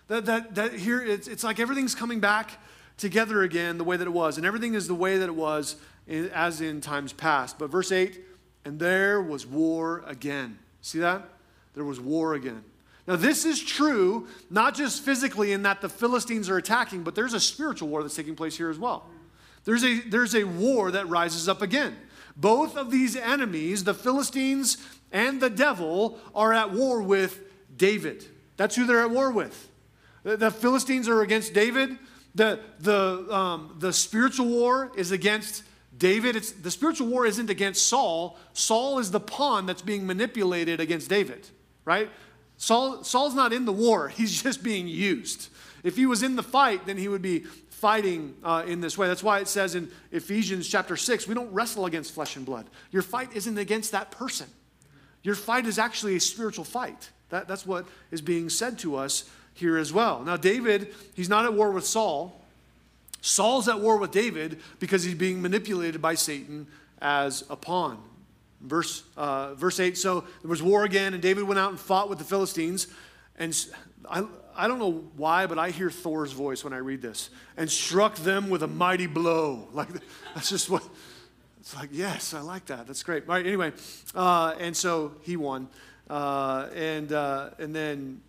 That, 0.09 0.27
that, 0.27 0.55
that 0.55 0.75
here, 0.75 1.03
it's, 1.03 1.29
it's 1.29 1.45
like 1.45 1.59
everything's 1.59 1.95
coming 1.95 2.21
back 2.21 2.59
together 2.97 3.43
again 3.43 3.79
the 3.79 3.85
way 3.85 3.97
that 3.97 4.07
it 4.07 4.12
was, 4.12 4.37
and 4.37 4.47
everything 4.47 4.75
is 4.75 4.87
the 4.87 4.95
way 4.95 5.19
that 5.19 5.29
it 5.29 5.35
was 5.35 5.77
in, 6.07 6.31
as 6.31 6.61
in 6.61 6.81
times 6.81 7.12
past. 7.12 7.59
But 7.59 7.71
verse 7.71 7.90
8, 7.90 8.21
and 8.64 8.79
there 8.79 9.21
was 9.23 9.47
war 9.47 10.03
again. 10.07 10.59
See 10.81 10.99
that? 10.99 11.29
There 11.75 11.85
was 11.85 12.01
war 12.01 12.35
again. 12.35 12.62
Now, 13.07 13.17
this 13.17 13.45
is 13.45 13.62
true, 13.62 14.29
not 14.49 14.75
just 14.75 15.03
physically 15.03 15.53
in 15.53 15.62
that 15.62 15.81
the 15.81 15.88
Philistines 15.88 16.49
are 16.49 16.57
attacking, 16.57 17.03
but 17.03 17.14
there's 17.14 17.35
a 17.35 17.40
spiritual 17.40 17.88
war 17.88 18.03
that's 18.03 18.17
taking 18.17 18.35
place 18.35 18.57
here 18.57 18.71
as 18.71 18.79
well. 18.79 19.07
There's 19.64 19.85
a, 19.85 20.01
there's 20.01 20.35
a 20.35 20.45
war 20.45 20.90
that 20.90 21.09
rises 21.09 21.49
up 21.49 21.61
again. 21.61 21.97
Both 22.37 22.77
of 22.77 22.90
these 22.90 23.17
enemies, 23.17 23.85
the 23.85 23.95
Philistines 23.95 24.79
and 25.12 25.40
the 25.40 25.51
devil, 25.51 26.19
are 26.35 26.53
at 26.53 26.73
war 26.73 27.03
with 27.03 27.43
David. 27.77 28.27
That's 28.57 28.75
who 28.75 28.87
they're 28.87 29.01
at 29.01 29.11
war 29.11 29.31
with. 29.31 29.69
The, 30.25 30.51
Philistines 30.51 31.09
are 31.09 31.21
against 31.21 31.53
David. 31.55 31.99
The, 32.35 32.61
the, 32.81 33.33
um, 33.33 33.77
the 33.79 33.93
spiritual 33.93 34.47
war 34.47 34.91
is 34.97 35.13
against 35.13 35.63
David, 35.97 36.35
it's, 36.35 36.51
the 36.51 36.71
spiritual 36.71 37.07
war 37.07 37.25
isn't 37.25 37.51
against 37.51 37.87
Saul. 37.87 38.37
Saul 38.53 38.99
is 38.99 39.11
the 39.11 39.21
pawn 39.21 39.67
that's 39.67 39.83
being 39.83 40.07
manipulated 40.07 40.81
against 40.81 41.09
David, 41.09 41.49
right? 41.85 42.11
Saul, 42.57 43.05
Saul's 43.05 43.35
not 43.35 43.53
in 43.53 43.65
the 43.65 43.73
war, 43.73 44.09
he's 44.17 44.43
just 44.43 44.63
being 44.63 44.89
used. 44.89 45.51
If 45.83 45.97
he 45.97 46.07
was 46.07 46.23
in 46.23 46.35
the 46.35 46.43
fight, 46.43 46.87
then 46.87 46.97
he 46.97 47.09
would 47.09 47.23
be 47.23 47.41
fighting 47.71 48.35
uh, 48.43 48.65
in 48.67 48.81
this 48.81 48.97
way. 48.97 49.07
That's 49.07 49.23
why 49.23 49.41
it 49.41 49.49
says 49.49 49.75
in 49.75 49.91
Ephesians 50.11 50.67
chapter 50.67 50.97
6 50.97 51.29
we 51.29 51.35
don't 51.35 51.53
wrestle 51.53 51.87
against 51.87 52.15
flesh 52.15 52.37
and 52.37 52.47
blood. 52.47 52.67
Your 52.91 53.03
fight 53.03 53.31
isn't 53.35 53.59
against 53.59 53.93
that 53.93 54.11
person, 54.11 54.49
your 55.23 55.35
fight 55.35 55.67
is 55.67 55.79
actually 55.79 56.17
a 56.17 56.21
spiritual 56.21 56.65
fight. 56.65 57.11
That, 57.31 57.49
that's 57.49 57.67
what 57.67 57.87
is 58.11 58.21
being 58.21 58.49
said 58.49 58.79
to 58.81 58.97
us 58.97 59.29
here 59.55 59.79
as 59.79 59.93
well. 59.93 60.23
Now, 60.23 60.37
David, 60.37 60.93
he's 61.14 61.29
not 61.29 61.45
at 61.45 61.55
war 61.55 61.71
with 61.71 61.87
Saul. 61.87 62.40
Saul's 63.21 63.69
at 63.69 63.81
war 63.81 63.97
with 63.97 64.11
David 64.11 64.61
because 64.81 65.03
he's 65.03 65.14
being 65.14 65.40
manipulated 65.40 66.03
by 66.03 66.14
Satan 66.14 66.67
as 67.01 67.45
a 67.49 67.57
pawn. 67.57 67.99
Verse, 68.61 69.03
uh, 69.17 69.55
verse 69.55 69.79
8 69.79 69.97
so 69.97 70.21
there 70.43 70.51
was 70.51 70.62
war 70.62 70.85
again, 70.85 71.14
and 71.14 71.23
David 71.23 71.45
went 71.45 71.59
out 71.59 71.71
and 71.71 71.79
fought 71.79 72.09
with 72.09 72.19
the 72.19 72.25
Philistines. 72.25 72.87
And 73.38 73.57
I, 74.11 74.27
I 74.57 74.69
don't 74.69 74.79
know 74.79 75.05
why, 75.17 75.47
but 75.47 75.59
I 75.59 75.71
hear 75.71 75.90
Thor's 75.90 76.33
voice 76.33 76.64
when 76.64 76.73
I 76.73 76.79
read 76.79 77.03
this 77.03 77.31
and 77.57 77.71
struck 77.71 78.17
them 78.17 78.51
with 78.51 78.62
a 78.62 78.67
mighty 78.69 79.07
blow. 79.07 79.69
Like, 79.75 79.88
that's 80.35 80.51
just 80.51 80.69
what. 80.69 80.83
It's 81.61 81.75
like, 81.75 81.88
yes, 81.93 82.35
I 82.35 82.40
like 82.40 82.67
that. 82.67 82.87
That's 82.87 83.03
great. 83.03 83.25
All 83.27 83.35
right, 83.35 83.47
anyway. 83.47 83.73
Uh, 84.14 84.55
and 84.61 84.77
so 84.77 85.14
he 85.23 85.37
won. 85.37 85.69
Uh, 86.11 86.69
and, 86.75 87.11
uh, 87.11 87.51
and 87.59 87.75
then, 87.75 88.21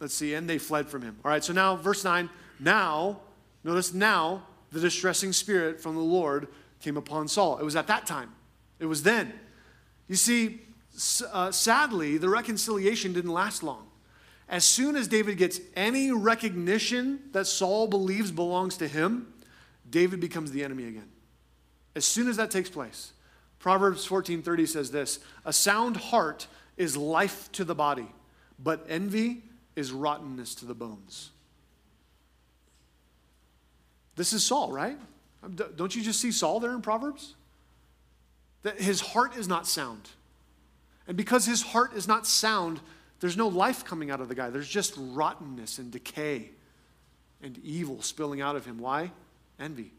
let's 0.00 0.14
see, 0.14 0.34
and 0.34 0.48
they 0.48 0.58
fled 0.58 0.88
from 0.88 1.02
him. 1.02 1.18
All 1.24 1.30
right, 1.30 1.44
so 1.44 1.52
now, 1.52 1.76
verse 1.76 2.02
9. 2.04 2.28
Now, 2.58 3.20
Notice 3.64 3.92
now 3.92 4.46
the 4.72 4.80
distressing 4.80 5.32
spirit 5.32 5.80
from 5.80 5.94
the 5.94 6.00
Lord 6.00 6.48
came 6.80 6.96
upon 6.96 7.28
Saul. 7.28 7.58
It 7.58 7.64
was 7.64 7.76
at 7.76 7.86
that 7.88 8.06
time, 8.06 8.32
it 8.78 8.86
was 8.86 9.02
then. 9.02 9.32
You 10.08 10.16
see, 10.16 10.60
uh, 11.32 11.52
sadly, 11.52 12.18
the 12.18 12.28
reconciliation 12.28 13.12
didn't 13.12 13.32
last 13.32 13.62
long. 13.62 13.86
As 14.48 14.64
soon 14.64 14.96
as 14.96 15.06
David 15.06 15.38
gets 15.38 15.60
any 15.76 16.10
recognition 16.10 17.20
that 17.32 17.46
Saul 17.46 17.86
believes 17.86 18.32
belongs 18.32 18.76
to 18.78 18.88
him, 18.88 19.32
David 19.88 20.18
becomes 20.18 20.50
the 20.50 20.64
enemy 20.64 20.86
again. 20.88 21.08
As 21.94 22.04
soon 22.04 22.28
as 22.28 22.36
that 22.36 22.50
takes 22.50 22.68
place, 22.68 23.12
Proverbs 23.60 24.04
14:30 24.06 24.66
says 24.66 24.90
this, 24.90 25.20
"A 25.44 25.52
sound 25.52 25.96
heart 25.96 26.48
is 26.76 26.96
life 26.96 27.52
to 27.52 27.64
the 27.64 27.74
body, 27.74 28.08
but 28.58 28.84
envy 28.88 29.42
is 29.76 29.92
rottenness 29.92 30.54
to 30.56 30.64
the 30.64 30.74
bones." 30.74 31.30
This 34.16 34.32
is 34.32 34.44
Saul, 34.44 34.70
right? 34.70 34.98
Um, 35.42 35.56
don't 35.76 35.94
you 35.94 36.02
just 36.02 36.20
see 36.20 36.32
Saul 36.32 36.60
there 36.60 36.72
in 36.72 36.82
Proverbs? 36.82 37.34
That 38.62 38.78
his 38.78 39.00
heart 39.00 39.36
is 39.36 39.48
not 39.48 39.66
sound. 39.66 40.10
And 41.08 41.16
because 41.16 41.46
his 41.46 41.62
heart 41.62 41.94
is 41.94 42.06
not 42.06 42.26
sound, 42.26 42.80
there's 43.20 43.36
no 43.36 43.48
life 43.48 43.84
coming 43.84 44.10
out 44.10 44.20
of 44.20 44.28
the 44.28 44.34
guy. 44.34 44.50
There's 44.50 44.68
just 44.68 44.94
rottenness 44.96 45.78
and 45.78 45.90
decay 45.90 46.50
and 47.42 47.58
evil 47.58 48.02
spilling 48.02 48.40
out 48.40 48.56
of 48.56 48.66
him. 48.66 48.78
Why? 48.78 49.12
Envy. 49.58 49.92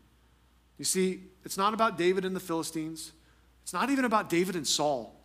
You 0.78 0.86
see, 0.86 1.24
it's 1.44 1.58
not 1.58 1.74
about 1.74 1.98
David 1.98 2.24
and 2.24 2.36
the 2.36 2.40
Philistines. 2.40 3.12
It's 3.64 3.74
not 3.74 3.90
even 3.90 4.06
about 4.06 4.30
David 4.30 4.56
and 4.56 4.68
Saul. 4.68 5.16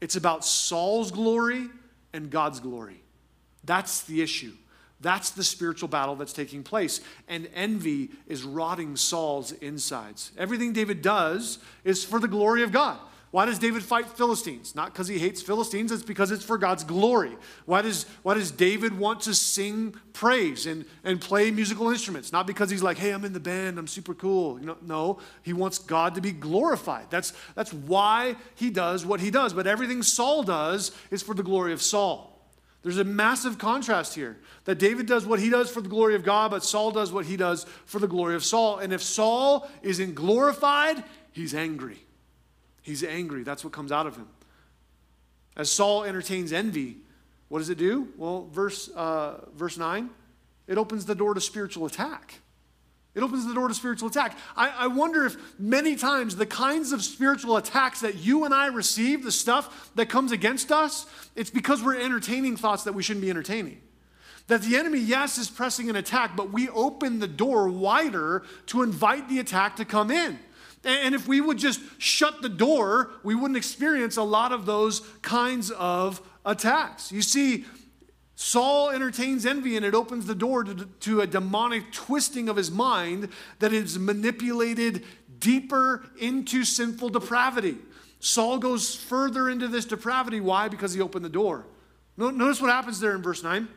It's 0.00 0.16
about 0.16 0.44
Saul's 0.44 1.10
glory 1.10 1.68
and 2.12 2.30
God's 2.30 2.60
glory. 2.60 3.02
That's 3.64 4.02
the 4.02 4.22
issue. 4.22 4.52
That's 5.00 5.30
the 5.30 5.44
spiritual 5.44 5.88
battle 5.88 6.14
that's 6.14 6.32
taking 6.32 6.62
place. 6.62 7.00
And 7.26 7.48
envy 7.54 8.10
is 8.26 8.42
rotting 8.42 8.96
Saul's 8.96 9.52
insides. 9.52 10.32
Everything 10.36 10.72
David 10.72 11.00
does 11.00 11.58
is 11.84 12.04
for 12.04 12.20
the 12.20 12.28
glory 12.28 12.62
of 12.62 12.70
God. 12.70 12.98
Why 13.30 13.46
does 13.46 13.60
David 13.60 13.84
fight 13.84 14.06
Philistines? 14.08 14.74
Not 14.74 14.92
because 14.92 15.06
he 15.06 15.16
hates 15.16 15.40
Philistines, 15.40 15.92
it's 15.92 16.02
because 16.02 16.32
it's 16.32 16.44
for 16.44 16.58
God's 16.58 16.82
glory. 16.82 17.36
Why 17.64 17.80
does, 17.80 18.06
why 18.24 18.34
does 18.34 18.50
David 18.50 18.98
want 18.98 19.20
to 19.22 19.34
sing 19.34 19.94
praise 20.12 20.66
and, 20.66 20.84
and 21.04 21.20
play 21.20 21.52
musical 21.52 21.90
instruments? 21.90 22.32
Not 22.32 22.48
because 22.48 22.70
he's 22.70 22.82
like, 22.82 22.98
hey, 22.98 23.12
I'm 23.12 23.24
in 23.24 23.32
the 23.32 23.38
band, 23.38 23.78
I'm 23.78 23.86
super 23.86 24.14
cool. 24.14 24.58
No, 24.82 25.20
he 25.42 25.52
wants 25.52 25.78
God 25.78 26.16
to 26.16 26.20
be 26.20 26.32
glorified. 26.32 27.06
That's, 27.08 27.32
that's 27.54 27.72
why 27.72 28.34
he 28.56 28.68
does 28.68 29.06
what 29.06 29.20
he 29.20 29.30
does. 29.30 29.52
But 29.52 29.68
everything 29.68 30.02
Saul 30.02 30.42
does 30.42 30.90
is 31.12 31.22
for 31.22 31.34
the 31.34 31.44
glory 31.44 31.72
of 31.72 31.80
Saul. 31.80 32.29
There's 32.82 32.98
a 32.98 33.04
massive 33.04 33.58
contrast 33.58 34.14
here 34.14 34.38
that 34.64 34.78
David 34.78 35.06
does 35.06 35.26
what 35.26 35.38
he 35.38 35.50
does 35.50 35.70
for 35.70 35.82
the 35.82 35.88
glory 35.88 36.14
of 36.14 36.24
God, 36.24 36.50
but 36.50 36.64
Saul 36.64 36.90
does 36.90 37.12
what 37.12 37.26
he 37.26 37.36
does 37.36 37.66
for 37.84 37.98
the 37.98 38.08
glory 38.08 38.34
of 38.34 38.44
Saul. 38.44 38.78
And 38.78 38.92
if 38.92 39.02
Saul 39.02 39.68
isn't 39.82 40.14
glorified, 40.14 41.04
he's 41.32 41.54
angry. 41.54 41.98
He's 42.80 43.04
angry. 43.04 43.42
That's 43.42 43.64
what 43.64 43.72
comes 43.72 43.92
out 43.92 44.06
of 44.06 44.16
him. 44.16 44.28
As 45.56 45.70
Saul 45.70 46.04
entertains 46.04 46.52
envy, 46.52 46.98
what 47.48 47.58
does 47.58 47.68
it 47.68 47.76
do? 47.76 48.08
Well, 48.16 48.48
verse, 48.50 48.88
uh, 48.88 49.44
verse 49.54 49.76
9, 49.76 50.08
it 50.66 50.78
opens 50.78 51.04
the 51.04 51.14
door 51.14 51.34
to 51.34 51.40
spiritual 51.40 51.84
attack. 51.84 52.40
It 53.14 53.22
opens 53.24 53.44
the 53.44 53.54
door 53.54 53.66
to 53.66 53.74
spiritual 53.74 54.08
attack. 54.08 54.38
I, 54.56 54.68
I, 54.68 54.86
wonder 54.86 55.26
if 55.26 55.36
many 55.58 55.96
times 55.96 56.36
the 56.36 56.46
kinds 56.46 56.92
of 56.92 57.02
spiritual 57.02 57.56
attacks 57.56 58.00
that 58.02 58.16
you 58.16 58.44
and 58.44 58.54
I 58.54 58.68
receive, 58.68 59.24
the 59.24 59.32
stuff 59.32 59.90
that 59.96 60.08
comes 60.08 60.30
against 60.30 60.70
us, 60.70 61.06
it's 61.34 61.50
because 61.50 61.82
we're 61.82 62.00
entertaining 62.00 62.56
thoughts 62.56 62.84
that 62.84 62.92
we 62.92 63.02
shouldn't 63.02 63.24
be 63.24 63.30
entertaining. 63.30 63.80
That 64.46 64.62
the 64.62 64.76
enemy, 64.76 65.00
yes, 65.00 65.38
is 65.38 65.50
pressing 65.50 65.90
an 65.90 65.96
attack, 65.96 66.36
but 66.36 66.52
we 66.52 66.68
open 66.68 67.18
the 67.18 67.26
door 67.26 67.68
wider 67.68 68.44
to 68.66 68.82
invite 68.82 69.28
the 69.28 69.40
attack 69.40 69.76
to 69.76 69.84
come 69.84 70.12
in. 70.12 70.38
And 70.84 71.14
if 71.14 71.28
we 71.28 71.40
would 71.40 71.58
just 71.58 71.80
shut 71.98 72.42
the 72.42 72.48
door, 72.48 73.10
we 73.22 73.34
wouldn't 73.34 73.56
experience 73.56 74.16
a 74.16 74.22
lot 74.22 74.52
of 74.52 74.66
those 74.66 75.00
kinds 75.20 75.70
of 75.72 76.22
attacks. 76.44 77.12
You 77.12 77.22
see, 77.22 77.64
Saul 78.42 78.88
entertains 78.88 79.44
envy 79.44 79.76
and 79.76 79.84
it 79.84 79.94
opens 79.94 80.24
the 80.24 80.34
door 80.34 80.64
to, 80.64 80.86
to, 81.00 81.20
a 81.20 81.26
demonic 81.26 81.92
twisting 81.92 82.48
of 82.48 82.56
his 82.56 82.70
mind 82.70 83.28
that 83.58 83.74
is 83.74 83.98
manipulated 83.98 85.04
deeper 85.38 86.06
into 86.18 86.64
sinful 86.64 87.10
depravity. 87.10 87.76
Saul 88.18 88.56
goes 88.56 88.96
further 88.96 89.50
into 89.50 89.68
this 89.68 89.84
depravity. 89.84 90.40
Why? 90.40 90.68
Because 90.68 90.94
he 90.94 91.02
opened 91.02 91.22
the 91.22 91.28
door. 91.28 91.66
Notice 92.16 92.62
what 92.62 92.70
happens 92.70 92.98
there 92.98 93.14
in 93.14 93.20
verse 93.20 93.42
9. 93.42 93.68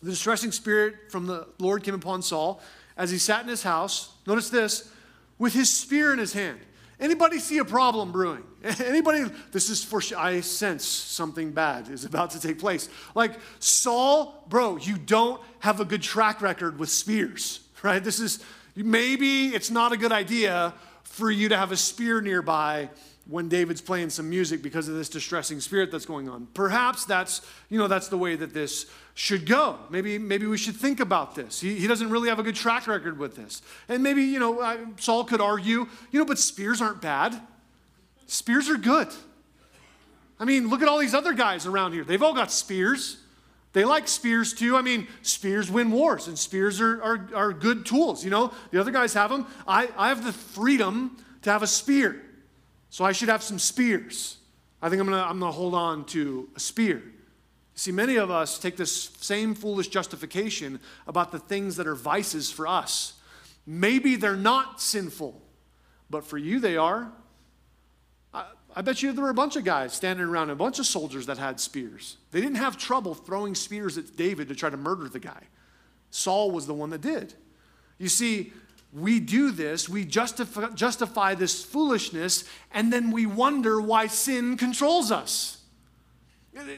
The 0.00 0.10
distressing 0.10 0.52
spirit 0.52 1.10
from 1.10 1.26
the 1.26 1.48
Lord 1.58 1.82
came 1.82 1.96
upon 1.96 2.22
Saul 2.22 2.60
as 2.96 3.10
he 3.10 3.18
sat 3.18 3.42
in 3.42 3.48
his 3.48 3.64
house. 3.64 4.12
Notice 4.28 4.48
this 4.48 4.92
with 5.40 5.54
his 5.54 5.76
spear 5.76 6.12
in 6.12 6.20
his 6.20 6.34
hand. 6.34 6.60
Anybody 7.00 7.38
see 7.38 7.58
a 7.58 7.64
problem 7.64 8.10
brewing? 8.10 8.42
Anybody, 8.84 9.24
this 9.52 9.70
is 9.70 9.84
for 9.84 10.02
I 10.16 10.40
sense 10.40 10.84
something 10.84 11.52
bad 11.52 11.88
is 11.88 12.04
about 12.04 12.30
to 12.30 12.40
take 12.40 12.58
place. 12.58 12.88
Like 13.14 13.32
Saul, 13.60 14.44
bro, 14.48 14.76
you 14.78 14.98
don't 14.98 15.40
have 15.60 15.80
a 15.80 15.84
good 15.84 16.02
track 16.02 16.42
record 16.42 16.78
with 16.78 16.90
spears, 16.90 17.60
right? 17.82 18.02
This 18.02 18.18
is 18.18 18.42
maybe 18.74 19.48
it's 19.48 19.70
not 19.70 19.92
a 19.92 19.96
good 19.96 20.12
idea 20.12 20.74
for 21.04 21.30
you 21.30 21.48
to 21.48 21.56
have 21.56 21.72
a 21.72 21.76
spear 21.76 22.20
nearby 22.20 22.90
when 23.26 23.48
David's 23.48 23.80
playing 23.82 24.10
some 24.10 24.28
music 24.28 24.62
because 24.62 24.88
of 24.88 24.94
this 24.94 25.08
distressing 25.08 25.60
spirit 25.60 25.90
that's 25.90 26.06
going 26.06 26.28
on. 26.28 26.48
Perhaps 26.54 27.04
that's, 27.04 27.42
you 27.68 27.78
know, 27.78 27.86
that's 27.86 28.08
the 28.08 28.16
way 28.16 28.36
that 28.36 28.54
this 28.54 28.86
should 29.18 29.46
go. 29.46 29.80
Maybe, 29.90 30.16
maybe 30.16 30.46
we 30.46 30.56
should 30.56 30.76
think 30.76 31.00
about 31.00 31.34
this. 31.34 31.60
He, 31.60 31.74
he 31.74 31.88
doesn't 31.88 32.08
really 32.08 32.28
have 32.28 32.38
a 32.38 32.44
good 32.44 32.54
track 32.54 32.86
record 32.86 33.18
with 33.18 33.34
this. 33.34 33.62
And 33.88 34.00
maybe, 34.00 34.22
you 34.22 34.38
know, 34.38 34.94
Saul 34.96 35.24
could 35.24 35.40
argue, 35.40 35.88
you 36.12 36.20
know, 36.20 36.24
but 36.24 36.38
spears 36.38 36.80
aren't 36.80 37.02
bad. 37.02 37.42
Spears 38.28 38.70
are 38.70 38.76
good. 38.76 39.08
I 40.38 40.44
mean, 40.44 40.68
look 40.68 40.82
at 40.82 40.88
all 40.88 40.98
these 40.98 41.14
other 41.14 41.32
guys 41.32 41.66
around 41.66 41.94
here. 41.94 42.04
They've 42.04 42.22
all 42.22 42.32
got 42.32 42.52
spears. 42.52 43.16
They 43.72 43.84
like 43.84 44.06
spears 44.06 44.52
too. 44.52 44.76
I 44.76 44.82
mean, 44.82 45.08
spears 45.22 45.68
win 45.68 45.90
wars, 45.90 46.28
and 46.28 46.38
spears 46.38 46.80
are, 46.80 47.02
are, 47.02 47.28
are 47.34 47.52
good 47.52 47.84
tools. 47.84 48.22
You 48.22 48.30
know, 48.30 48.52
the 48.70 48.80
other 48.80 48.92
guys 48.92 49.14
have 49.14 49.30
them. 49.30 49.48
I, 49.66 49.88
I 49.96 50.10
have 50.10 50.24
the 50.24 50.32
freedom 50.32 51.16
to 51.42 51.50
have 51.50 51.64
a 51.64 51.66
spear. 51.66 52.22
So 52.90 53.04
I 53.04 53.10
should 53.10 53.30
have 53.30 53.42
some 53.42 53.58
spears. 53.58 54.36
I 54.80 54.88
think 54.88 55.00
I'm 55.00 55.08
going 55.08 55.20
to 55.20 55.28
I'm 55.28 55.40
going 55.40 55.52
to 55.52 55.56
hold 55.56 55.74
on 55.74 56.04
to 56.06 56.48
a 56.54 56.60
spear. 56.60 57.02
See, 57.78 57.92
many 57.92 58.16
of 58.16 58.28
us 58.28 58.58
take 58.58 58.76
this 58.76 59.10
same 59.20 59.54
foolish 59.54 59.86
justification 59.86 60.80
about 61.06 61.30
the 61.30 61.38
things 61.38 61.76
that 61.76 61.86
are 61.86 61.94
vices 61.94 62.50
for 62.50 62.66
us. 62.66 63.12
Maybe 63.68 64.16
they're 64.16 64.34
not 64.34 64.80
sinful, 64.80 65.40
but 66.10 66.24
for 66.24 66.38
you 66.38 66.58
they 66.58 66.76
are. 66.76 67.12
I, 68.34 68.46
I 68.74 68.82
bet 68.82 69.00
you 69.00 69.12
there 69.12 69.22
were 69.22 69.30
a 69.30 69.34
bunch 69.34 69.54
of 69.54 69.62
guys 69.62 69.92
standing 69.92 70.26
around, 70.26 70.50
a 70.50 70.56
bunch 70.56 70.80
of 70.80 70.86
soldiers 70.86 71.26
that 71.26 71.38
had 71.38 71.60
spears. 71.60 72.16
They 72.32 72.40
didn't 72.40 72.56
have 72.56 72.76
trouble 72.76 73.14
throwing 73.14 73.54
spears 73.54 73.96
at 73.96 74.16
David 74.16 74.48
to 74.48 74.56
try 74.56 74.70
to 74.70 74.76
murder 74.76 75.08
the 75.08 75.20
guy. 75.20 75.44
Saul 76.10 76.50
was 76.50 76.66
the 76.66 76.74
one 76.74 76.90
that 76.90 77.00
did. 77.00 77.32
You 77.96 78.08
see, 78.08 78.52
we 78.92 79.20
do 79.20 79.52
this, 79.52 79.88
we 79.88 80.04
justify, 80.04 80.70
justify 80.70 81.36
this 81.36 81.64
foolishness, 81.64 82.42
and 82.72 82.92
then 82.92 83.12
we 83.12 83.24
wonder 83.24 83.80
why 83.80 84.08
sin 84.08 84.56
controls 84.56 85.12
us. 85.12 85.57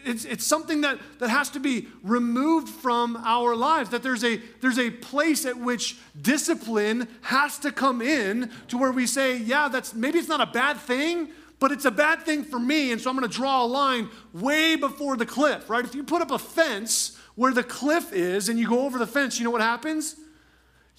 It's, 0.05 0.25
it's 0.25 0.47
something 0.47 0.83
that, 0.83 0.99
that 1.19 1.31
has 1.31 1.51
to 1.51 1.61
be 1.61 1.89
removed 2.03 2.69
from 2.69 3.17
our 3.17 3.57
lives, 3.57 3.91
that 3.91 4.03
there's 4.03 4.25
a, 4.25 4.41
there's 4.61 4.79
a 4.79 4.91
place 4.91 5.47
at 5.47 5.57
which 5.57 5.99
discipline 6.21 7.09
has 7.23 7.59
to 7.61 7.73
come 7.73 8.03
in 8.03 8.51
to 8.69 8.79
where 8.79 8.93
we 8.93 9.07
say, 9.07 9.39
yeah, 9.39 9.69
that's 9.69 9.95
maybe 9.95 10.19
it's 10.19 10.29
not 10.29 10.41
a 10.41 10.47
bad 10.47 10.77
thing, 10.79 11.29
but 11.59 11.73
it's 11.73 11.85
a 11.85 11.91
bad 11.91 12.23
thing 12.23 12.43
for 12.43 12.59
me, 12.59 12.93
and 12.93 13.01
so 13.01 13.11
I'm 13.11 13.17
going 13.17 13.29
to 13.29 13.35
draw 13.35 13.65
a 13.65 13.67
line 13.67 14.09
way 14.33 14.77
before 14.77 15.17
the 15.17 15.27
cliff, 15.27 15.69
right? 15.69 15.85
If 15.85 15.95
you 15.95 16.05
put 16.05 16.23
up 16.23 16.31
a 16.31 16.39
fence 16.39 17.19
where 17.35 17.53
the 17.53 17.63
cliff 17.63 18.13
is 18.13 18.49
and 18.49 18.59
you 18.59 18.69
go 18.69 18.81
over 18.87 18.99
the 18.99 19.07
fence, 19.07 19.39
you 19.39 19.45
know 19.45 19.51
what 19.51 19.61
happens? 19.61 20.17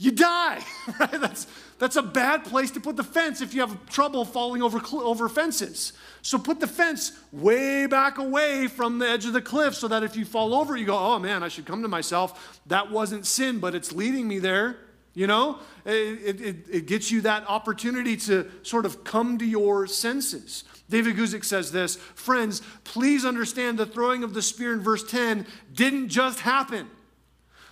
you 0.01 0.11
die. 0.11 0.59
Right? 0.99 1.21
That's, 1.21 1.47
that's 1.81 1.95
a 1.95 2.03
bad 2.03 2.45
place 2.45 2.69
to 2.71 2.79
put 2.79 2.95
the 2.95 3.03
fence 3.03 3.41
if 3.41 3.55
you 3.55 3.61
have 3.61 3.89
trouble 3.89 4.23
falling 4.23 4.61
over, 4.61 4.79
over 4.93 5.27
fences. 5.27 5.93
So 6.21 6.37
put 6.37 6.59
the 6.59 6.67
fence 6.67 7.11
way 7.31 7.87
back 7.87 8.19
away 8.19 8.67
from 8.67 8.99
the 8.99 9.09
edge 9.09 9.25
of 9.25 9.33
the 9.33 9.41
cliff 9.41 9.73
so 9.73 9.87
that 9.87 10.03
if 10.03 10.15
you 10.15 10.23
fall 10.23 10.53
over, 10.53 10.77
you 10.77 10.85
go, 10.85 10.95
oh 10.95 11.17
man, 11.17 11.41
I 11.41 11.47
should 11.47 11.65
come 11.65 11.81
to 11.81 11.87
myself. 11.87 12.61
That 12.67 12.91
wasn't 12.91 13.25
sin, 13.25 13.57
but 13.57 13.73
it's 13.73 13.91
leading 13.91 14.27
me 14.27 14.37
there. 14.37 14.77
You 15.15 15.25
know, 15.25 15.57
it, 15.83 16.39
it, 16.39 16.55
it 16.69 16.85
gets 16.85 17.09
you 17.09 17.21
that 17.21 17.49
opportunity 17.49 18.15
to 18.15 18.47
sort 18.61 18.85
of 18.85 19.03
come 19.03 19.39
to 19.39 19.45
your 19.45 19.87
senses. 19.87 20.63
David 20.87 21.15
Guzik 21.15 21.43
says 21.43 21.71
this 21.71 21.95
Friends, 21.95 22.61
please 22.83 23.25
understand 23.25 23.79
the 23.79 23.87
throwing 23.87 24.23
of 24.23 24.35
the 24.35 24.43
spear 24.43 24.71
in 24.71 24.81
verse 24.81 25.03
10 25.09 25.47
didn't 25.73 26.09
just 26.09 26.41
happen. 26.41 26.91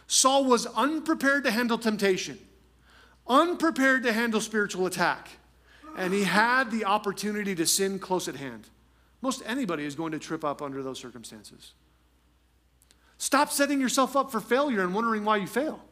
Saul 0.08 0.46
was 0.46 0.66
unprepared 0.66 1.44
to 1.44 1.52
handle 1.52 1.78
temptation, 1.78 2.40
unprepared 3.30 4.04
to 4.04 4.12
handle 4.12 4.42
spiritual 4.42 4.88
attack, 4.88 5.30
and 5.96 6.14
he 6.14 6.24
had 6.24 6.72
the 6.72 6.86
opportunity 6.86 7.56
to 7.56 7.66
sin 7.66 8.00
close 8.00 8.28
at 8.28 8.36
hand. 8.36 8.68
Most 9.22 9.44
anybody 9.46 9.86
is 9.86 9.96
going 9.96 10.12
to 10.14 10.20
trip 10.20 10.44
up 10.44 10.62
under 10.62 10.82
those 10.82 11.00
circumstances. 11.00 11.74
Stop 13.18 13.52
setting 13.52 13.80
yourself 13.80 14.16
up 14.16 14.32
for 14.32 14.40
failure 14.40 14.82
and 14.82 14.94
wondering 14.94 15.26
why 15.26 15.38
you 15.38 15.48
fail. 15.48 15.84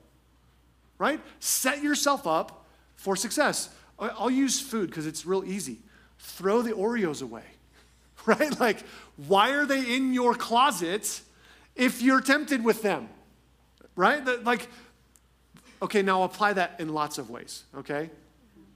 Right? 0.98 1.20
Set 1.40 1.84
yourself 1.84 2.26
up 2.26 2.66
for 2.96 3.16
success. 3.16 3.70
I'll 4.00 4.32
use 4.32 4.60
food 4.60 4.90
because 4.90 5.06
it's 5.06 5.26
real 5.26 5.44
easy. 5.46 5.80
Throw 6.20 6.62
the 6.62 6.72
Oreos 6.72 7.22
away. 7.22 7.44
Right? 8.26 8.60
Like, 8.60 8.84
why 9.28 9.52
are 9.52 9.66
they 9.66 9.96
in 9.96 10.14
your 10.14 10.34
closet 10.34 11.22
if 11.78 12.02
you're 12.02 12.20
tempted 12.20 12.62
with 12.62 12.82
them? 12.82 13.08
right? 13.98 14.46
Like, 14.46 14.70
okay, 15.82 16.02
now 16.02 16.24
apply 16.24 16.54
that 16.54 16.76
in 16.80 16.94
lots 16.94 17.18
of 17.18 17.30
ways, 17.30 17.64
okay? 17.76 18.10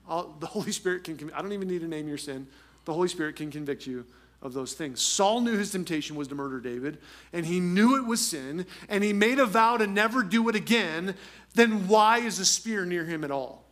I'll, 0.08 0.34
the 0.40 0.46
Holy 0.46 0.72
Spirit 0.72 1.04
can, 1.04 1.30
I 1.34 1.42
don't 1.42 1.52
even 1.52 1.68
need 1.68 1.80
to 1.80 1.88
name 1.88 2.08
your 2.08 2.18
sin. 2.18 2.46
The 2.84 2.92
Holy 2.92 3.08
Spirit 3.08 3.36
can 3.36 3.50
convict 3.50 3.86
you 3.86 4.04
of 4.42 4.52
those 4.52 4.72
things. 4.72 5.00
Saul 5.00 5.40
knew 5.40 5.56
his 5.56 5.70
temptation 5.70 6.16
was 6.16 6.28
to 6.28 6.34
murder 6.34 6.60
David, 6.60 6.98
and 7.32 7.46
he 7.46 7.60
knew 7.60 7.96
it 7.96 8.04
was 8.04 8.26
sin, 8.26 8.66
and 8.88 9.04
he 9.04 9.12
made 9.12 9.38
a 9.38 9.46
vow 9.46 9.76
to 9.76 9.86
never 9.86 10.22
do 10.22 10.48
it 10.48 10.56
again. 10.56 11.14
Then 11.54 11.86
why 11.86 12.18
is 12.18 12.38
a 12.40 12.44
spear 12.44 12.84
near 12.84 13.04
him 13.04 13.22
at 13.22 13.30
all? 13.30 13.64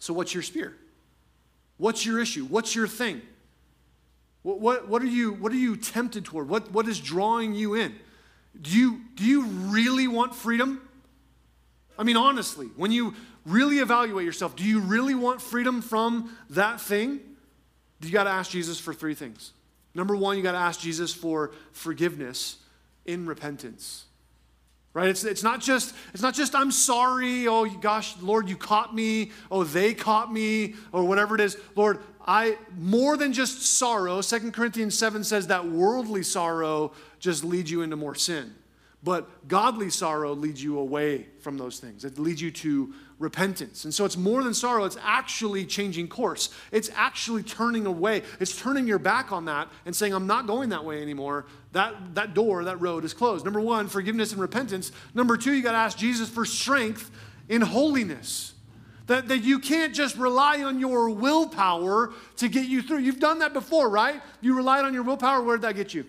So, 0.00 0.12
what's 0.12 0.34
your 0.34 0.42
spear? 0.42 0.76
What's 1.78 2.04
your 2.04 2.20
issue? 2.20 2.44
What's 2.46 2.74
your 2.74 2.88
thing? 2.88 3.22
What, 4.42 4.60
what, 4.60 4.88
what, 4.88 5.02
are, 5.02 5.06
you, 5.06 5.32
what 5.32 5.52
are 5.52 5.56
you 5.56 5.76
tempted 5.76 6.24
toward? 6.24 6.48
What, 6.48 6.70
what 6.70 6.86
is 6.86 7.00
drawing 7.00 7.54
you 7.54 7.74
in? 7.74 7.94
Do 8.60 8.70
you, 8.70 9.00
do 9.14 9.24
you 9.24 9.44
really 9.44 10.06
want 10.06 10.34
freedom? 10.34 10.83
I 11.98 12.02
mean, 12.02 12.16
honestly, 12.16 12.66
when 12.76 12.92
you 12.92 13.14
really 13.46 13.78
evaluate 13.78 14.24
yourself, 14.24 14.56
do 14.56 14.64
you 14.64 14.80
really 14.80 15.14
want 15.14 15.40
freedom 15.40 15.82
from 15.82 16.36
that 16.50 16.80
thing? 16.80 17.20
You 18.00 18.10
got 18.10 18.24
to 18.24 18.30
ask 18.30 18.50
Jesus 18.50 18.78
for 18.78 18.92
three 18.92 19.14
things. 19.14 19.52
Number 19.94 20.16
one, 20.16 20.36
you 20.36 20.42
got 20.42 20.52
to 20.52 20.58
ask 20.58 20.80
Jesus 20.80 21.14
for 21.14 21.52
forgiveness 21.72 22.56
in 23.06 23.26
repentance. 23.26 24.06
Right? 24.92 25.08
It's, 25.08 25.24
it's, 25.24 25.42
not 25.42 25.60
just, 25.60 25.94
it's 26.12 26.22
not 26.22 26.34
just, 26.34 26.54
I'm 26.54 26.70
sorry, 26.70 27.48
oh 27.48 27.66
gosh, 27.66 28.14
Lord, 28.20 28.48
you 28.48 28.56
caught 28.56 28.94
me, 28.94 29.32
oh, 29.50 29.64
they 29.64 29.92
caught 29.92 30.32
me, 30.32 30.74
or 30.92 31.04
whatever 31.04 31.34
it 31.34 31.40
is. 31.40 31.56
Lord, 31.74 31.98
I, 32.24 32.56
more 32.78 33.16
than 33.16 33.32
just 33.32 33.62
sorrow, 33.62 34.20
Second 34.20 34.52
Corinthians 34.52 34.96
7 34.96 35.24
says 35.24 35.48
that 35.48 35.66
worldly 35.66 36.22
sorrow 36.22 36.92
just 37.18 37.42
leads 37.42 37.70
you 37.70 37.82
into 37.82 37.96
more 37.96 38.14
sin. 38.14 38.54
But 39.04 39.48
godly 39.48 39.90
sorrow 39.90 40.32
leads 40.32 40.64
you 40.64 40.78
away 40.78 41.26
from 41.40 41.58
those 41.58 41.78
things. 41.78 42.06
It 42.06 42.18
leads 42.18 42.40
you 42.40 42.50
to 42.52 42.94
repentance. 43.18 43.84
And 43.84 43.92
so 43.92 44.06
it's 44.06 44.16
more 44.16 44.42
than 44.42 44.54
sorrow, 44.54 44.84
it's 44.84 44.96
actually 45.02 45.66
changing 45.66 46.08
course. 46.08 46.48
It's 46.72 46.90
actually 46.94 47.42
turning 47.42 47.84
away. 47.84 48.22
It's 48.40 48.58
turning 48.58 48.86
your 48.86 48.98
back 48.98 49.30
on 49.30 49.44
that 49.44 49.68
and 49.84 49.94
saying, 49.94 50.14
I'm 50.14 50.26
not 50.26 50.46
going 50.46 50.70
that 50.70 50.86
way 50.86 51.02
anymore. 51.02 51.44
That, 51.72 52.14
that 52.14 52.32
door, 52.32 52.64
that 52.64 52.80
road 52.80 53.04
is 53.04 53.12
closed. 53.12 53.44
Number 53.44 53.60
one, 53.60 53.88
forgiveness 53.88 54.32
and 54.32 54.40
repentance. 54.40 54.90
Number 55.12 55.36
two, 55.36 55.52
you 55.52 55.62
got 55.62 55.72
to 55.72 55.78
ask 55.78 55.98
Jesus 55.98 56.30
for 56.30 56.46
strength 56.46 57.10
in 57.50 57.60
holiness. 57.60 58.54
That, 59.06 59.28
that 59.28 59.40
you 59.40 59.58
can't 59.58 59.94
just 59.94 60.16
rely 60.16 60.62
on 60.62 60.80
your 60.80 61.10
willpower 61.10 62.14
to 62.38 62.48
get 62.48 62.68
you 62.68 62.80
through. 62.80 63.00
You've 63.00 63.20
done 63.20 63.40
that 63.40 63.52
before, 63.52 63.90
right? 63.90 64.22
You 64.40 64.56
relied 64.56 64.86
on 64.86 64.94
your 64.94 65.02
willpower. 65.02 65.42
Where 65.42 65.58
did 65.58 65.62
that 65.62 65.74
get 65.74 65.92
you? 65.92 66.06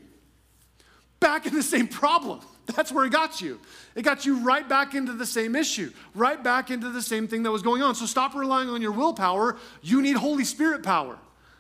Back 1.19 1.45
in 1.45 1.53
the 1.53 1.63
same 1.63 1.89
problem 1.89 2.39
That's 2.66 2.91
where 2.91 3.05
it 3.05 3.11
got 3.11 3.41
you. 3.41 3.59
It 3.95 4.01
got 4.01 4.26
you 4.26 4.39
right 4.39 4.68
back 4.68 4.95
into 4.95 5.13
the 5.13 5.26
same 5.26 5.55
issue, 5.55 5.91
right 6.13 6.43
back 6.43 6.72
into 6.72 6.89
the 6.89 7.01
same 7.01 7.28
thing 7.28 7.43
that 7.43 7.51
was 7.51 7.61
going 7.61 7.82
on. 7.82 7.95
So 7.95 8.05
stop 8.05 8.34
relying 8.34 8.70
on 8.70 8.82
your 8.82 8.91
willpower. 8.91 9.57
You 9.82 10.01
need 10.01 10.16
Holy 10.16 10.43
Spirit 10.45 10.84
power. 10.84 11.20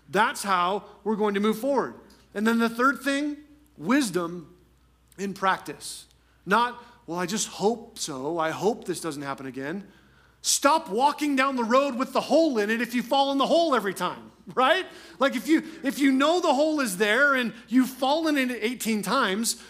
That's 0.09 0.43
how 0.43 0.83
we're 1.03 1.15
going 1.15 1.35
to 1.35 1.39
move 1.39 1.59
forward. 1.59 1.95
And 2.33 2.45
then 2.45 2.59
the 2.59 2.69
third 2.69 3.01
thing 3.01 3.37
wisdom 3.77 4.53
in 5.17 5.33
practice. 5.33 6.05
Not, 6.45 6.81
well, 7.07 7.19
I 7.19 7.25
just 7.25 7.47
hope 7.47 7.99
so. 7.99 8.37
I 8.37 8.51
hope 8.51 8.85
this 8.85 8.99
doesn't 8.99 9.21
happen 9.21 9.45
again. 9.45 9.85
Stop 10.41 10.89
walking 10.89 11.35
down 11.35 11.55
the 11.55 11.63
road 11.63 11.95
with 11.95 12.13
the 12.13 12.21
hole 12.21 12.59
in 12.59 12.69
it 12.69 12.81
if 12.81 12.93
you 12.93 13.01
fall 13.01 13.31
in 13.31 13.37
the 13.37 13.47
hole 13.47 13.73
every 13.73 13.93
time, 13.93 14.31
right? 14.53 14.85
Like 15.17 15.35
if 15.35 15.47
you 15.47 15.63
if 15.83 15.97
you 15.97 16.11
know 16.11 16.39
the 16.39 16.53
hole 16.53 16.79
is 16.81 16.97
there 16.97 17.33
and 17.33 17.53
you've 17.67 17.89
fallen 17.89 18.37
in 18.37 18.51
it 18.51 18.59
18 18.61 19.01
times, 19.01 19.61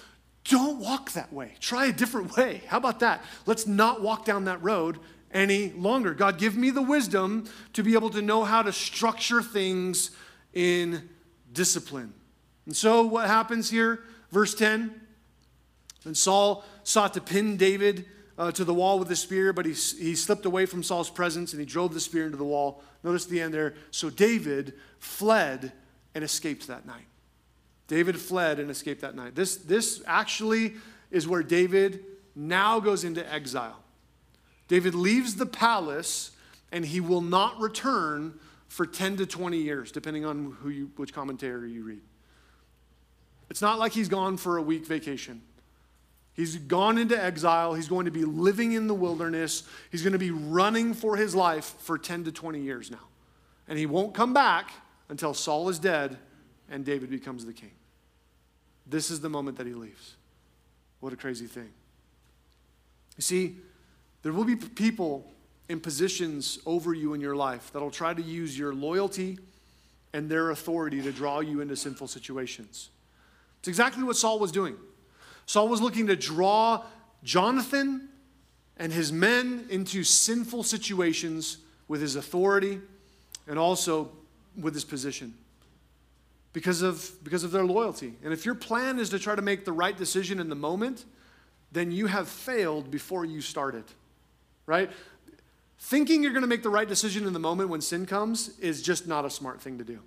don't 0.45 0.79
walk 0.79 1.11
that 1.13 1.33
way. 1.33 1.53
Try 1.59 1.87
a 1.87 1.91
different 1.91 2.35
way. 2.37 2.61
How 2.67 2.77
about 2.77 2.99
that? 2.99 3.23
Let's 3.45 3.67
not 3.67 4.01
walk 4.01 4.25
down 4.25 4.45
that 4.45 4.61
road 4.63 4.99
any 5.31 5.71
longer. 5.71 6.13
God, 6.13 6.37
give 6.37 6.55
me 6.55 6.69
the 6.69 6.81
wisdom 6.81 7.45
to 7.73 7.83
be 7.83 7.93
able 7.93 8.09
to 8.11 8.21
know 8.21 8.43
how 8.43 8.61
to 8.61 8.71
structure 8.71 9.41
things 9.41 10.11
in 10.53 11.09
discipline. 11.51 12.13
And 12.65 12.75
so 12.75 13.03
what 13.03 13.27
happens 13.27 13.69
here? 13.69 14.03
Verse 14.31 14.53
10 14.55 14.93
And 16.05 16.15
Saul 16.15 16.63
sought 16.83 17.13
to 17.15 17.21
pin 17.21 17.57
David 17.57 18.05
uh, 18.37 18.51
to 18.51 18.63
the 18.63 18.73
wall 18.73 18.99
with 18.99 19.07
the 19.07 19.15
spear, 19.15 19.51
but 19.51 19.65
he, 19.65 19.73
he 19.73 20.15
slipped 20.15 20.45
away 20.45 20.65
from 20.65 20.83
Saul's 20.83 21.09
presence 21.09 21.53
and 21.53 21.59
he 21.59 21.65
drove 21.65 21.93
the 21.93 21.99
spear 21.99 22.25
into 22.25 22.37
the 22.37 22.43
wall. 22.43 22.83
Notice 23.03 23.25
the 23.25 23.41
end 23.41 23.53
there. 23.53 23.75
So 23.91 24.09
David 24.09 24.73
fled 24.99 25.71
and 26.13 26.23
escaped 26.23 26.67
that 26.67 26.85
night. 26.85 27.05
David 27.87 28.19
fled 28.19 28.59
and 28.59 28.69
escaped 28.69 29.01
that 29.01 29.15
night. 29.15 29.35
This, 29.35 29.57
this 29.57 30.01
actually 30.05 30.73
is 31.11 31.27
where 31.27 31.43
David 31.43 32.03
now 32.35 32.79
goes 32.79 33.03
into 33.03 33.31
exile. 33.31 33.79
David 34.67 34.95
leaves 34.95 35.35
the 35.35 35.45
palace 35.45 36.31
and 36.71 36.85
he 36.85 36.99
will 36.99 37.21
not 37.21 37.59
return 37.59 38.39
for 38.67 38.85
10 38.85 39.17
to 39.17 39.25
20 39.25 39.57
years, 39.57 39.91
depending 39.91 40.25
on 40.25 40.57
who 40.61 40.69
you, 40.69 40.91
which 40.95 41.13
commentary 41.13 41.71
you 41.71 41.83
read. 41.83 42.01
It's 43.49 43.61
not 43.61 43.77
like 43.79 43.91
he's 43.91 44.09
gone 44.09 44.37
for 44.37 44.57
a 44.57 44.61
week 44.61 44.85
vacation. 44.85 45.41
He's 46.33 46.57
gone 46.57 46.97
into 46.97 47.21
exile. 47.21 47.75
He's 47.75 47.87
going 47.87 48.05
to 48.05 48.11
be 48.11 48.25
living 48.25 48.73
in 48.73 48.87
the 48.87 48.93
wilderness. 48.93 49.63
He's 49.91 50.01
going 50.01 50.13
to 50.13 50.19
be 50.19 50.31
running 50.31 50.93
for 50.93 51.15
his 51.15 51.33
life 51.33 51.75
for 51.79 51.97
10 51.97 52.25
to 52.25 52.31
20 52.31 52.59
years 52.59 52.91
now. 52.91 53.07
And 53.69 53.79
he 53.79 53.85
won't 53.85 54.13
come 54.13 54.33
back 54.33 54.71
until 55.07 55.33
Saul 55.33 55.69
is 55.69 55.79
dead 55.79 56.17
and 56.69 56.85
David 56.85 57.09
becomes 57.09 57.45
the 57.45 57.53
king. 57.53 57.71
This 58.87 59.09
is 59.09 59.19
the 59.19 59.29
moment 59.29 59.57
that 59.57 59.67
he 59.67 59.73
leaves. 59.73 60.15
What 60.99 61.13
a 61.13 61.15
crazy 61.15 61.47
thing. 61.47 61.69
You 63.17 63.21
see, 63.21 63.57
there 64.23 64.33
will 64.33 64.43
be 64.43 64.55
people 64.55 65.31
in 65.69 65.79
positions 65.79 66.59
over 66.65 66.93
you 66.93 67.13
in 67.13 67.21
your 67.21 67.35
life 67.35 67.71
that'll 67.73 67.91
try 67.91 68.13
to 68.13 68.21
use 68.21 68.57
your 68.57 68.73
loyalty 68.73 69.39
and 70.13 70.29
their 70.29 70.51
authority 70.51 71.01
to 71.01 71.11
draw 71.11 71.39
you 71.39 71.61
into 71.61 71.75
sinful 71.75 72.07
situations. 72.07 72.89
It's 73.59 73.67
exactly 73.67 74.03
what 74.03 74.15
Saul 74.15 74.39
was 74.39 74.51
doing. 74.51 74.75
Saul 75.45 75.67
was 75.67 75.81
looking 75.81 76.07
to 76.07 76.15
draw 76.15 76.83
Jonathan 77.23 78.09
and 78.77 78.91
his 78.91 79.11
men 79.11 79.65
into 79.69 80.03
sinful 80.03 80.63
situations 80.63 81.57
with 81.87 82.01
his 82.01 82.15
authority 82.15 82.79
and 83.47 83.57
also 83.57 84.11
with 84.59 84.73
his 84.73 84.83
position 84.83 85.33
because 86.55 86.81
of, 86.81 87.11
because 87.21 87.43
of 87.43 87.51
their 87.51 87.65
loyalty. 87.65 88.13
And 88.23 88.31
if 88.31 88.45
your 88.45 88.55
plan 88.55 88.97
is 88.97 89.09
to 89.09 89.19
try 89.19 89.35
to 89.35 89.41
make 89.41 89.65
the 89.65 89.73
right 89.73 89.95
decision 89.95 90.39
in 90.39 90.47
the 90.47 90.55
moment, 90.55 91.03
then 91.73 91.91
you 91.91 92.07
have 92.07 92.29
failed 92.29 92.89
before 92.89 93.25
you 93.25 93.41
started, 93.41 93.83
right? 94.65 94.89
Thinking 95.77 96.23
you're 96.23 96.31
going 96.31 96.43
to 96.43 96.47
make 96.47 96.63
the 96.63 96.69
right 96.69 96.87
decision 96.87 97.27
in 97.27 97.33
the 97.33 97.39
moment 97.39 97.67
when 97.67 97.81
sin 97.81 98.05
comes 98.05 98.57
is 98.59 98.81
just 98.81 99.05
not 99.05 99.25
a 99.25 99.29
smart 99.29 99.59
thing 99.59 99.79
to 99.79 99.83
do. 99.83 99.99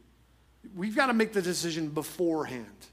We've 0.75 0.97
got 0.97 1.09
to 1.09 1.13
make 1.13 1.35
the 1.35 1.43
decision 1.43 1.91
beforehand. 1.91 2.87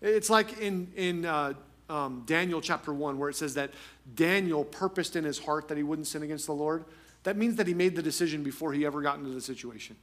It's 0.00 0.30
like 0.30 0.60
in, 0.60 0.92
in 0.94 1.26
uh, 1.26 1.54
um, 1.88 2.22
Daniel 2.26 2.60
chapter 2.60 2.94
1, 2.94 3.18
where 3.18 3.28
it 3.28 3.34
says 3.34 3.54
that 3.54 3.72
Daniel 4.14 4.64
purposed 4.64 5.16
in 5.16 5.24
his 5.24 5.40
heart 5.40 5.66
that 5.66 5.76
he 5.76 5.82
wouldn't 5.82 6.06
sin 6.06 6.22
against 6.22 6.46
the 6.46 6.54
Lord, 6.54 6.84
that 7.24 7.36
means 7.36 7.56
that 7.56 7.66
he 7.66 7.74
made 7.74 7.96
the 7.96 8.02
decision 8.02 8.44
before 8.44 8.72
he 8.72 8.86
ever 8.86 9.02
got 9.02 9.18
into 9.18 9.30
the 9.30 9.40
situation. 9.40 9.96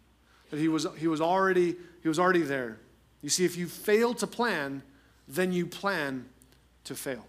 That 0.49 0.59
he 0.59 0.67
was, 0.67 0.85
he 0.97 1.07
was, 1.07 1.21
already, 1.21 1.77
he 2.03 2.09
was 2.09 2.19
already 2.19 2.41
there. 2.41 2.79
You 3.27 3.31
see, 3.31 3.43
if 3.43 3.57
you 3.57 3.67
fail 3.67 4.13
to 4.13 4.25
plan, 4.25 4.81
then 5.27 5.51
you 5.51 5.67
plan 5.67 6.29
to 6.85 6.95
fail. 6.95 7.25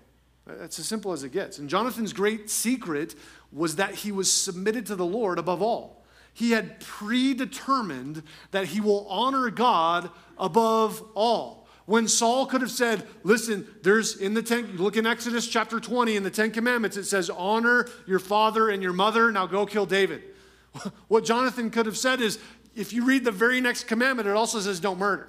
That's 0.47 0.79
as 0.79 0.87
simple 0.87 1.11
as 1.11 1.25
it 1.25 1.33
gets. 1.33 1.59
And 1.59 1.69
Jonathan's 1.69 2.13
great 2.13 2.51
secret 2.51 3.17
was 3.53 3.75
that 3.75 3.97
he 3.97 4.13
was 4.13 4.33
submitted 4.33 4.87
to 4.87 4.95
the 4.95 5.05
Lord 5.05 5.41
above 5.41 5.61
all. 5.61 6.05
He 6.33 6.53
had 6.53 6.79
predetermined 6.79 8.23
that 8.53 8.67
he 8.67 8.81
will 8.81 9.09
honor 9.09 9.51
God 9.51 10.09
above 10.39 11.03
all 11.17 11.67
when 11.87 12.07
Saul 12.07 12.47
could 12.47 12.61
have 12.61 12.71
said, 12.71 13.05
Listen, 13.25 13.67
there's 13.83 14.19
in 14.19 14.35
the 14.35 14.43
Ten, 14.43 14.77
look 14.77 14.97
in 14.97 15.05
Exodus 15.05 15.49
chapter 15.49 15.81
20, 15.81 16.15
in 16.15 16.23
the 16.23 16.31
Ten 16.31 16.53
Commandments, 16.53 16.97
it 16.97 17.07
says, 17.07 17.29
Honor 17.29 17.89
your 18.07 18.21
father 18.21 18.71
and 18.71 18.85
your 18.85 18.93
mother, 18.93 19.33
now 19.33 19.47
go 19.47 19.67
kill 19.67 19.85
David. 19.85 20.23
What 21.09 21.25
Jonathan 21.25 21.73
could 21.73 21.87
have 21.87 21.99
said 21.99 22.21
is, 22.21 22.39
if 22.77 22.93
you 22.93 23.05
read 23.05 23.25
the 23.25 23.33
very 23.33 23.61
next 23.61 23.89
commandment, 23.89 24.29
it 24.29 24.37
also 24.37 24.61
says, 24.61 24.79
Don't 24.79 25.01
murder 25.01 25.29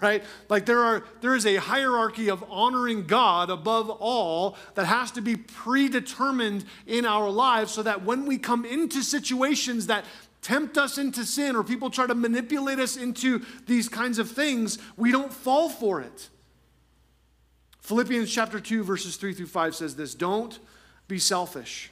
right 0.00 0.24
like 0.48 0.66
there 0.66 0.80
are 0.80 1.04
there 1.20 1.34
is 1.34 1.46
a 1.46 1.56
hierarchy 1.56 2.28
of 2.28 2.44
honoring 2.48 3.06
god 3.06 3.50
above 3.50 3.90
all 3.90 4.56
that 4.74 4.86
has 4.86 5.10
to 5.10 5.20
be 5.20 5.36
predetermined 5.36 6.64
in 6.86 7.04
our 7.04 7.30
lives 7.30 7.72
so 7.72 7.82
that 7.82 8.04
when 8.04 8.26
we 8.26 8.38
come 8.38 8.64
into 8.64 9.02
situations 9.02 9.86
that 9.86 10.04
tempt 10.42 10.78
us 10.78 10.98
into 10.98 11.24
sin 11.24 11.56
or 11.56 11.62
people 11.62 11.90
try 11.90 12.06
to 12.06 12.14
manipulate 12.14 12.78
us 12.78 12.96
into 12.96 13.44
these 13.66 13.88
kinds 13.88 14.18
of 14.18 14.30
things, 14.30 14.78
we 14.96 15.12
don't 15.12 15.32
fall 15.32 15.68
for 15.68 16.00
it. 16.00 16.28
Philippians 17.80 18.30
chapter 18.32 18.60
2, 18.60 18.84
verses 18.84 19.16
3 19.16 19.34
through 19.34 19.46
5 19.46 19.74
says 19.74 19.96
this 19.96 20.14
Don't 20.14 20.58
be 21.08 21.18
selfish. 21.18 21.90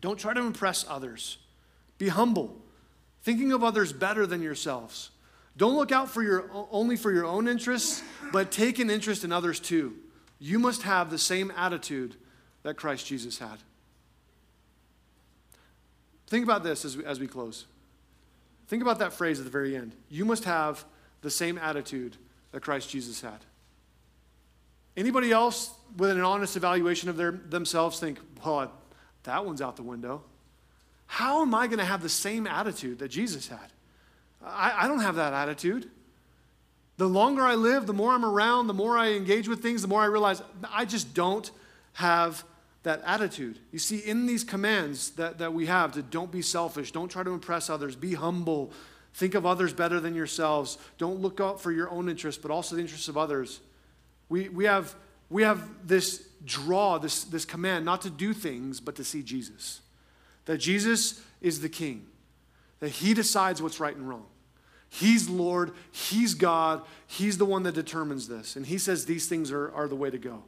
Don't 0.00 0.18
try 0.18 0.32
to 0.32 0.40
impress 0.40 0.86
others. 0.88 1.38
Be 1.98 2.08
humble, 2.08 2.56
thinking 3.22 3.52
of 3.52 3.62
others 3.62 3.92
better 3.92 4.26
than 4.26 4.40
yourselves. 4.40 5.10
Don't 5.60 5.76
look 5.76 5.92
out 5.92 6.08
for 6.08 6.22
your, 6.22 6.50
only 6.70 6.96
for 6.96 7.12
your 7.12 7.26
own 7.26 7.46
interests, 7.46 8.02
but 8.32 8.50
take 8.50 8.78
an 8.78 8.88
interest 8.88 9.24
in 9.24 9.30
others 9.30 9.60
too. 9.60 9.94
You 10.38 10.58
must 10.58 10.84
have 10.84 11.10
the 11.10 11.18
same 11.18 11.52
attitude 11.54 12.16
that 12.62 12.78
Christ 12.78 13.06
Jesus 13.06 13.38
had. 13.38 13.58
Think 16.28 16.44
about 16.44 16.64
this 16.64 16.86
as 16.86 16.96
we, 16.96 17.04
as 17.04 17.20
we 17.20 17.26
close. 17.26 17.66
Think 18.68 18.80
about 18.80 19.00
that 19.00 19.12
phrase 19.12 19.38
at 19.38 19.44
the 19.44 19.50
very 19.50 19.76
end. 19.76 19.94
You 20.08 20.24
must 20.24 20.44
have 20.44 20.82
the 21.20 21.30
same 21.30 21.58
attitude 21.58 22.16
that 22.52 22.62
Christ 22.62 22.88
Jesus 22.88 23.20
had. 23.20 23.40
Anybody 24.96 25.30
else 25.30 25.74
with 25.94 26.08
an 26.08 26.22
honest 26.22 26.56
evaluation 26.56 27.10
of 27.10 27.18
their, 27.18 27.32
themselves 27.32 28.00
think, 28.00 28.18
well, 28.42 28.72
that 29.24 29.44
one's 29.44 29.60
out 29.60 29.76
the 29.76 29.82
window. 29.82 30.22
How 31.06 31.42
am 31.42 31.54
I 31.54 31.66
going 31.66 31.80
to 31.80 31.84
have 31.84 32.00
the 32.00 32.08
same 32.08 32.46
attitude 32.46 33.00
that 33.00 33.08
Jesus 33.08 33.48
had? 33.48 33.70
I, 34.44 34.84
I 34.84 34.88
don't 34.88 35.00
have 35.00 35.16
that 35.16 35.32
attitude. 35.32 35.90
The 36.96 37.08
longer 37.08 37.42
I 37.42 37.54
live, 37.54 37.86
the 37.86 37.94
more 37.94 38.12
I'm 38.12 38.24
around, 38.24 38.66
the 38.66 38.74
more 38.74 38.98
I 38.98 39.12
engage 39.12 39.48
with 39.48 39.62
things, 39.62 39.82
the 39.82 39.88
more 39.88 40.02
I 40.02 40.06
realize 40.06 40.42
I 40.70 40.84
just 40.84 41.14
don't 41.14 41.50
have 41.94 42.44
that 42.82 43.02
attitude. 43.04 43.58
You 43.72 43.78
see, 43.78 43.98
in 43.98 44.26
these 44.26 44.44
commands 44.44 45.10
that, 45.12 45.38
that 45.38 45.52
we 45.52 45.66
have 45.66 45.92
to 45.92 46.02
don't 46.02 46.30
be 46.30 46.42
selfish, 46.42 46.92
don't 46.92 47.08
try 47.08 47.22
to 47.22 47.30
impress 47.30 47.70
others, 47.70 47.96
be 47.96 48.14
humble, 48.14 48.72
think 49.14 49.34
of 49.34 49.44
others 49.44 49.72
better 49.72 50.00
than 50.00 50.14
yourselves, 50.14 50.78
don't 50.98 51.20
look 51.20 51.40
out 51.40 51.60
for 51.60 51.72
your 51.72 51.90
own 51.90 52.08
interests, 52.08 52.40
but 52.40 52.50
also 52.50 52.74
the 52.74 52.80
interests 52.80 53.08
of 53.08 53.18
others. 53.18 53.60
We, 54.28 54.48
we, 54.48 54.64
have, 54.64 54.94
we 55.28 55.42
have 55.42 55.62
this 55.86 56.26
draw, 56.44 56.98
this, 56.98 57.24
this 57.24 57.44
command 57.44 57.84
not 57.84 58.02
to 58.02 58.10
do 58.10 58.32
things, 58.32 58.80
but 58.80 58.94
to 58.96 59.04
see 59.04 59.22
Jesus. 59.22 59.80
That 60.46 60.58
Jesus 60.58 61.22
is 61.40 61.60
the 61.60 61.68
king, 61.68 62.06
that 62.80 62.90
he 62.90 63.14
decides 63.14 63.60
what's 63.60 63.80
right 63.80 63.94
and 63.94 64.08
wrong. 64.08 64.26
He's 64.90 65.28
Lord, 65.28 65.72
He's 65.90 66.34
God, 66.34 66.82
He's 67.06 67.38
the 67.38 67.46
one 67.46 67.62
that 67.62 67.74
determines 67.74 68.28
this. 68.28 68.56
And 68.56 68.66
He 68.66 68.76
says 68.76 69.06
these 69.06 69.26
things 69.26 69.50
are, 69.50 69.72
are 69.72 69.88
the 69.88 69.96
way 69.96 70.10
to 70.10 70.18
go. 70.18 70.42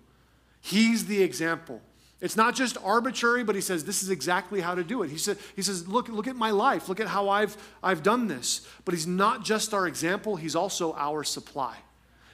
He's 0.60 1.06
the 1.06 1.22
example. 1.22 1.80
It's 2.20 2.36
not 2.36 2.54
just 2.54 2.78
arbitrary, 2.84 3.42
but 3.42 3.56
he 3.56 3.60
says 3.60 3.84
this 3.84 4.00
is 4.00 4.08
exactly 4.08 4.60
how 4.60 4.76
to 4.76 4.84
do 4.84 5.02
it. 5.02 5.10
He, 5.10 5.18
said, 5.18 5.38
he 5.56 5.62
says, 5.62 5.88
look, 5.88 6.08
look 6.08 6.28
at 6.28 6.36
my 6.36 6.52
life. 6.52 6.88
Look 6.88 7.00
at 7.00 7.08
how 7.08 7.28
I've, 7.28 7.56
I've 7.82 8.04
done 8.04 8.28
this. 8.28 8.64
But 8.84 8.94
he's 8.94 9.08
not 9.08 9.44
just 9.44 9.74
our 9.74 9.88
example, 9.88 10.36
he's 10.36 10.54
also 10.54 10.94
our 10.94 11.24
supply. 11.24 11.76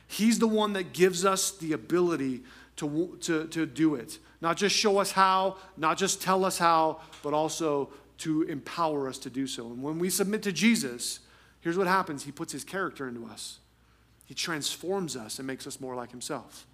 He's 0.06 0.38
the 0.38 0.46
one 0.46 0.74
that 0.74 0.92
gives 0.92 1.24
us 1.24 1.52
the 1.52 1.72
ability 1.72 2.42
to, 2.76 3.16
to, 3.22 3.46
to 3.46 3.64
do 3.64 3.94
it. 3.94 4.18
Not 4.42 4.58
just 4.58 4.76
show 4.76 4.98
us 4.98 5.10
how, 5.10 5.56
not 5.78 5.96
just 5.96 6.20
tell 6.20 6.44
us 6.44 6.58
how, 6.58 7.00
but 7.22 7.32
also 7.32 7.88
to 8.18 8.42
empower 8.42 9.08
us 9.08 9.16
to 9.18 9.30
do 9.30 9.46
so. 9.46 9.68
And 9.68 9.82
when 9.82 9.98
we 9.98 10.10
submit 10.10 10.42
to 10.42 10.52
Jesus, 10.52 11.20
here's 11.68 11.76
what 11.76 11.86
happens 11.86 12.24
He 12.24 12.32
puts 12.32 12.52
His 12.52 12.64
character 12.64 13.06
into 13.06 13.26
us, 13.26 13.58
He 14.24 14.34
transforms 14.34 15.16
us 15.16 15.38
and 15.38 15.46
makes 15.46 15.66
us 15.66 15.80
more 15.80 15.94
like 15.94 16.10
Himself. 16.10 16.66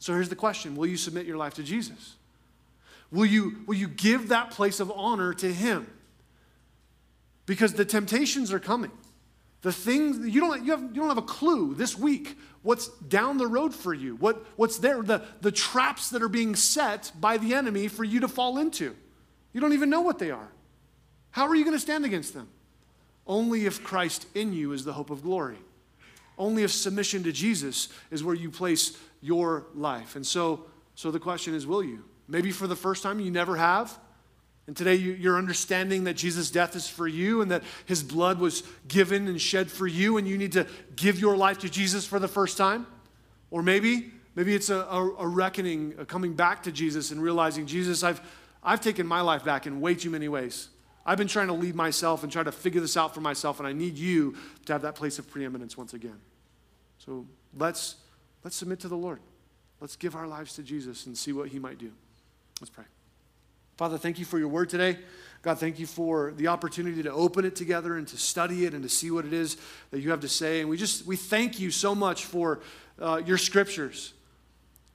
So 0.00 0.12
here's 0.12 0.28
the 0.28 0.36
question 0.36 0.74
Will 0.74 0.88
you 0.88 0.96
submit 0.96 1.26
your 1.26 1.36
life 1.36 1.54
to 1.54 1.62
Jesus? 1.62 2.16
Will 3.12 3.26
you, 3.26 3.60
will 3.66 3.76
you 3.76 3.88
give 3.88 4.28
that 4.28 4.50
place 4.50 4.80
of 4.80 4.90
honor 4.90 5.32
to 5.34 5.52
Him? 5.52 5.86
Because 7.46 7.74
the 7.74 7.84
temptations 7.84 8.52
are 8.52 8.58
coming. 8.58 8.90
The 9.60 9.72
things 9.72 10.26
you 10.26 10.40
don't, 10.40 10.64
you, 10.64 10.72
have, 10.72 10.80
you 10.80 10.94
don't 10.94 11.08
have 11.08 11.18
a 11.18 11.22
clue 11.22 11.74
this 11.74 11.96
week 11.96 12.36
what's 12.62 12.88
down 12.88 13.38
the 13.38 13.46
road 13.46 13.74
for 13.74 13.94
you, 13.94 14.16
what, 14.16 14.44
what's 14.56 14.78
there, 14.78 15.02
the, 15.02 15.22
the 15.40 15.52
traps 15.52 16.10
that 16.10 16.22
are 16.22 16.28
being 16.28 16.56
set 16.56 17.12
by 17.20 17.36
the 17.36 17.54
enemy 17.54 17.88
for 17.88 18.04
you 18.04 18.20
to 18.20 18.28
fall 18.28 18.58
into. 18.58 18.96
You 19.52 19.60
don't 19.60 19.72
even 19.72 19.90
know 19.90 20.00
what 20.00 20.18
they 20.18 20.30
are. 20.30 20.48
How 21.30 21.46
are 21.46 21.54
you 21.54 21.64
going 21.64 21.76
to 21.76 21.80
stand 21.80 22.04
against 22.04 22.34
them? 22.34 22.48
Only 23.26 23.66
if 23.66 23.82
Christ 23.82 24.26
in 24.34 24.52
you 24.52 24.72
is 24.72 24.84
the 24.84 24.92
hope 24.92 25.10
of 25.10 25.22
glory. 25.22 25.58
Only 26.38 26.64
if 26.64 26.72
submission 26.72 27.22
to 27.24 27.32
Jesus 27.32 27.88
is 28.10 28.24
where 28.24 28.34
you 28.34 28.50
place 28.50 28.98
your 29.20 29.66
life. 29.74 30.16
And 30.16 30.26
so, 30.26 30.66
so 30.94 31.10
the 31.10 31.20
question 31.20 31.54
is 31.54 31.66
will 31.66 31.84
you? 31.84 32.04
Maybe 32.28 32.50
for 32.50 32.66
the 32.66 32.76
first 32.76 33.02
time 33.02 33.20
you 33.20 33.30
never 33.30 33.56
have. 33.56 33.96
And 34.66 34.76
today 34.76 34.94
you're 34.94 35.38
understanding 35.38 36.04
that 36.04 36.14
Jesus' 36.14 36.50
death 36.50 36.76
is 36.76 36.88
for 36.88 37.08
you 37.08 37.42
and 37.42 37.50
that 37.50 37.62
his 37.86 38.02
blood 38.02 38.38
was 38.38 38.62
given 38.86 39.26
and 39.26 39.40
shed 39.40 39.70
for 39.70 39.88
you, 39.88 40.18
and 40.18 40.28
you 40.28 40.38
need 40.38 40.52
to 40.52 40.66
give 40.94 41.18
your 41.18 41.36
life 41.36 41.58
to 41.58 41.68
Jesus 41.68 42.06
for 42.06 42.20
the 42.20 42.28
first 42.28 42.56
time. 42.56 42.86
Or 43.50 43.62
maybe, 43.62 44.12
maybe 44.36 44.54
it's 44.54 44.70
a, 44.70 44.76
a, 44.76 45.14
a 45.16 45.26
reckoning, 45.26 45.94
a 45.98 46.04
coming 46.04 46.34
back 46.34 46.62
to 46.62 46.72
Jesus 46.72 47.10
and 47.10 47.20
realizing, 47.20 47.66
Jesus, 47.66 48.04
I've, 48.04 48.20
I've 48.62 48.80
taken 48.80 49.06
my 49.06 49.20
life 49.20 49.44
back 49.44 49.66
in 49.66 49.80
way 49.80 49.96
too 49.96 50.10
many 50.10 50.28
ways. 50.28 50.68
I've 51.04 51.18
been 51.18 51.28
trying 51.28 51.48
to 51.48 51.52
lead 51.52 51.74
myself 51.74 52.22
and 52.22 52.30
try 52.30 52.42
to 52.42 52.52
figure 52.52 52.80
this 52.80 52.96
out 52.96 53.14
for 53.14 53.20
myself, 53.20 53.58
and 53.58 53.66
I 53.66 53.72
need 53.72 53.96
you 53.96 54.36
to 54.66 54.72
have 54.72 54.82
that 54.82 54.94
place 54.94 55.18
of 55.18 55.28
preeminence 55.28 55.76
once 55.76 55.94
again. 55.94 56.20
So 56.98 57.26
let's, 57.56 57.96
let's 58.44 58.56
submit 58.56 58.80
to 58.80 58.88
the 58.88 58.96
Lord. 58.96 59.20
Let's 59.80 59.96
give 59.96 60.14
our 60.14 60.28
lives 60.28 60.54
to 60.54 60.62
Jesus 60.62 61.06
and 61.06 61.18
see 61.18 61.32
what 61.32 61.48
he 61.48 61.58
might 61.58 61.78
do. 61.78 61.90
Let's 62.60 62.70
pray. 62.70 62.84
Father, 63.76 63.98
thank 63.98 64.20
you 64.20 64.24
for 64.24 64.38
your 64.38 64.48
word 64.48 64.68
today. 64.68 64.98
God, 65.42 65.58
thank 65.58 65.80
you 65.80 65.86
for 65.86 66.32
the 66.36 66.46
opportunity 66.46 67.02
to 67.02 67.10
open 67.10 67.44
it 67.44 67.56
together 67.56 67.96
and 67.96 68.06
to 68.06 68.16
study 68.16 68.64
it 68.64 68.74
and 68.74 68.82
to 68.84 68.88
see 68.88 69.10
what 69.10 69.24
it 69.24 69.32
is 69.32 69.56
that 69.90 70.00
you 70.00 70.10
have 70.10 70.20
to 70.20 70.28
say. 70.28 70.60
And 70.60 70.70
we 70.70 70.76
just, 70.76 71.04
we 71.04 71.16
thank 71.16 71.58
you 71.58 71.72
so 71.72 71.92
much 71.92 72.26
for 72.26 72.60
uh, 73.00 73.20
your 73.26 73.38
scriptures. 73.38 74.12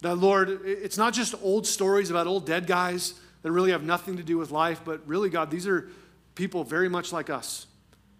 That, 0.03 0.15
Lord, 0.15 0.61
it's 0.63 0.97
not 0.97 1.13
just 1.13 1.35
old 1.41 1.67
stories 1.67 2.09
about 2.09 2.27
old 2.27 2.45
dead 2.45 2.65
guys 2.65 3.15
that 3.47 3.53
really 3.53 3.71
have 3.71 3.83
nothing 3.83 4.17
to 4.17 4.23
do 4.23 4.37
with 4.37 4.51
life, 4.51 4.81
but 4.83 5.07
really, 5.07 5.29
God, 5.29 5.49
these 5.49 5.65
are 5.65 5.87
people 6.35 6.65
very 6.65 6.89
much 6.89 7.13
like 7.13 7.29
us 7.29 7.65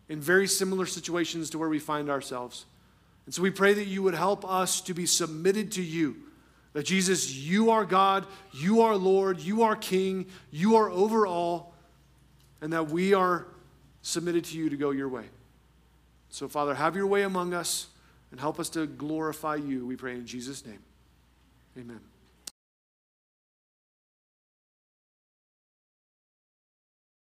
in 0.08 0.22
very 0.22 0.48
similar 0.48 0.86
situations 0.86 1.50
to 1.50 1.58
where 1.58 1.68
we 1.68 1.80
find 1.80 2.10
ourselves. 2.10 2.66
And 3.26 3.36
so 3.36 3.42
we 3.42 3.52
pray 3.52 3.74
that 3.74 3.88
you 3.88 4.02
would 4.04 4.14
help 4.14 4.50
us 4.50 4.80
to 4.82 4.94
be 4.94 5.06
submitted 5.06 5.74
to 5.74 5.84
you 5.84 6.16
that 6.72 6.84
Jesus, 6.84 7.34
you 7.34 7.72
are 7.72 7.84
God, 7.84 8.26
you 8.54 8.84
are 8.84 8.96
Lord, 8.96 9.42
you 9.42 9.64
are 9.64 9.76
King, 9.76 10.28
you 10.50 10.78
are 10.78 10.90
over 10.90 11.28
all, 11.28 11.74
and 12.62 12.72
that 12.72 12.90
we 12.90 13.14
are 13.14 13.48
submitted 14.02 14.46
to 14.46 14.58
you 14.58 14.70
to 14.70 14.78
go 14.78 14.92
your 14.92 15.10
way. 15.10 15.26
So, 16.30 16.48
Father, 16.48 16.76
have 16.76 16.96
your 16.96 17.08
way 17.08 17.24
among 17.24 17.54
us 17.54 17.88
and 18.32 18.40
help 18.40 18.60
us 18.60 18.70
to 18.70 18.86
glorify 18.86 19.56
you, 19.56 19.86
we 19.86 19.96
pray 19.98 20.14
in 20.14 20.26
Jesus' 20.26 20.66
name. 20.66 20.80
Amen. 21.78 22.17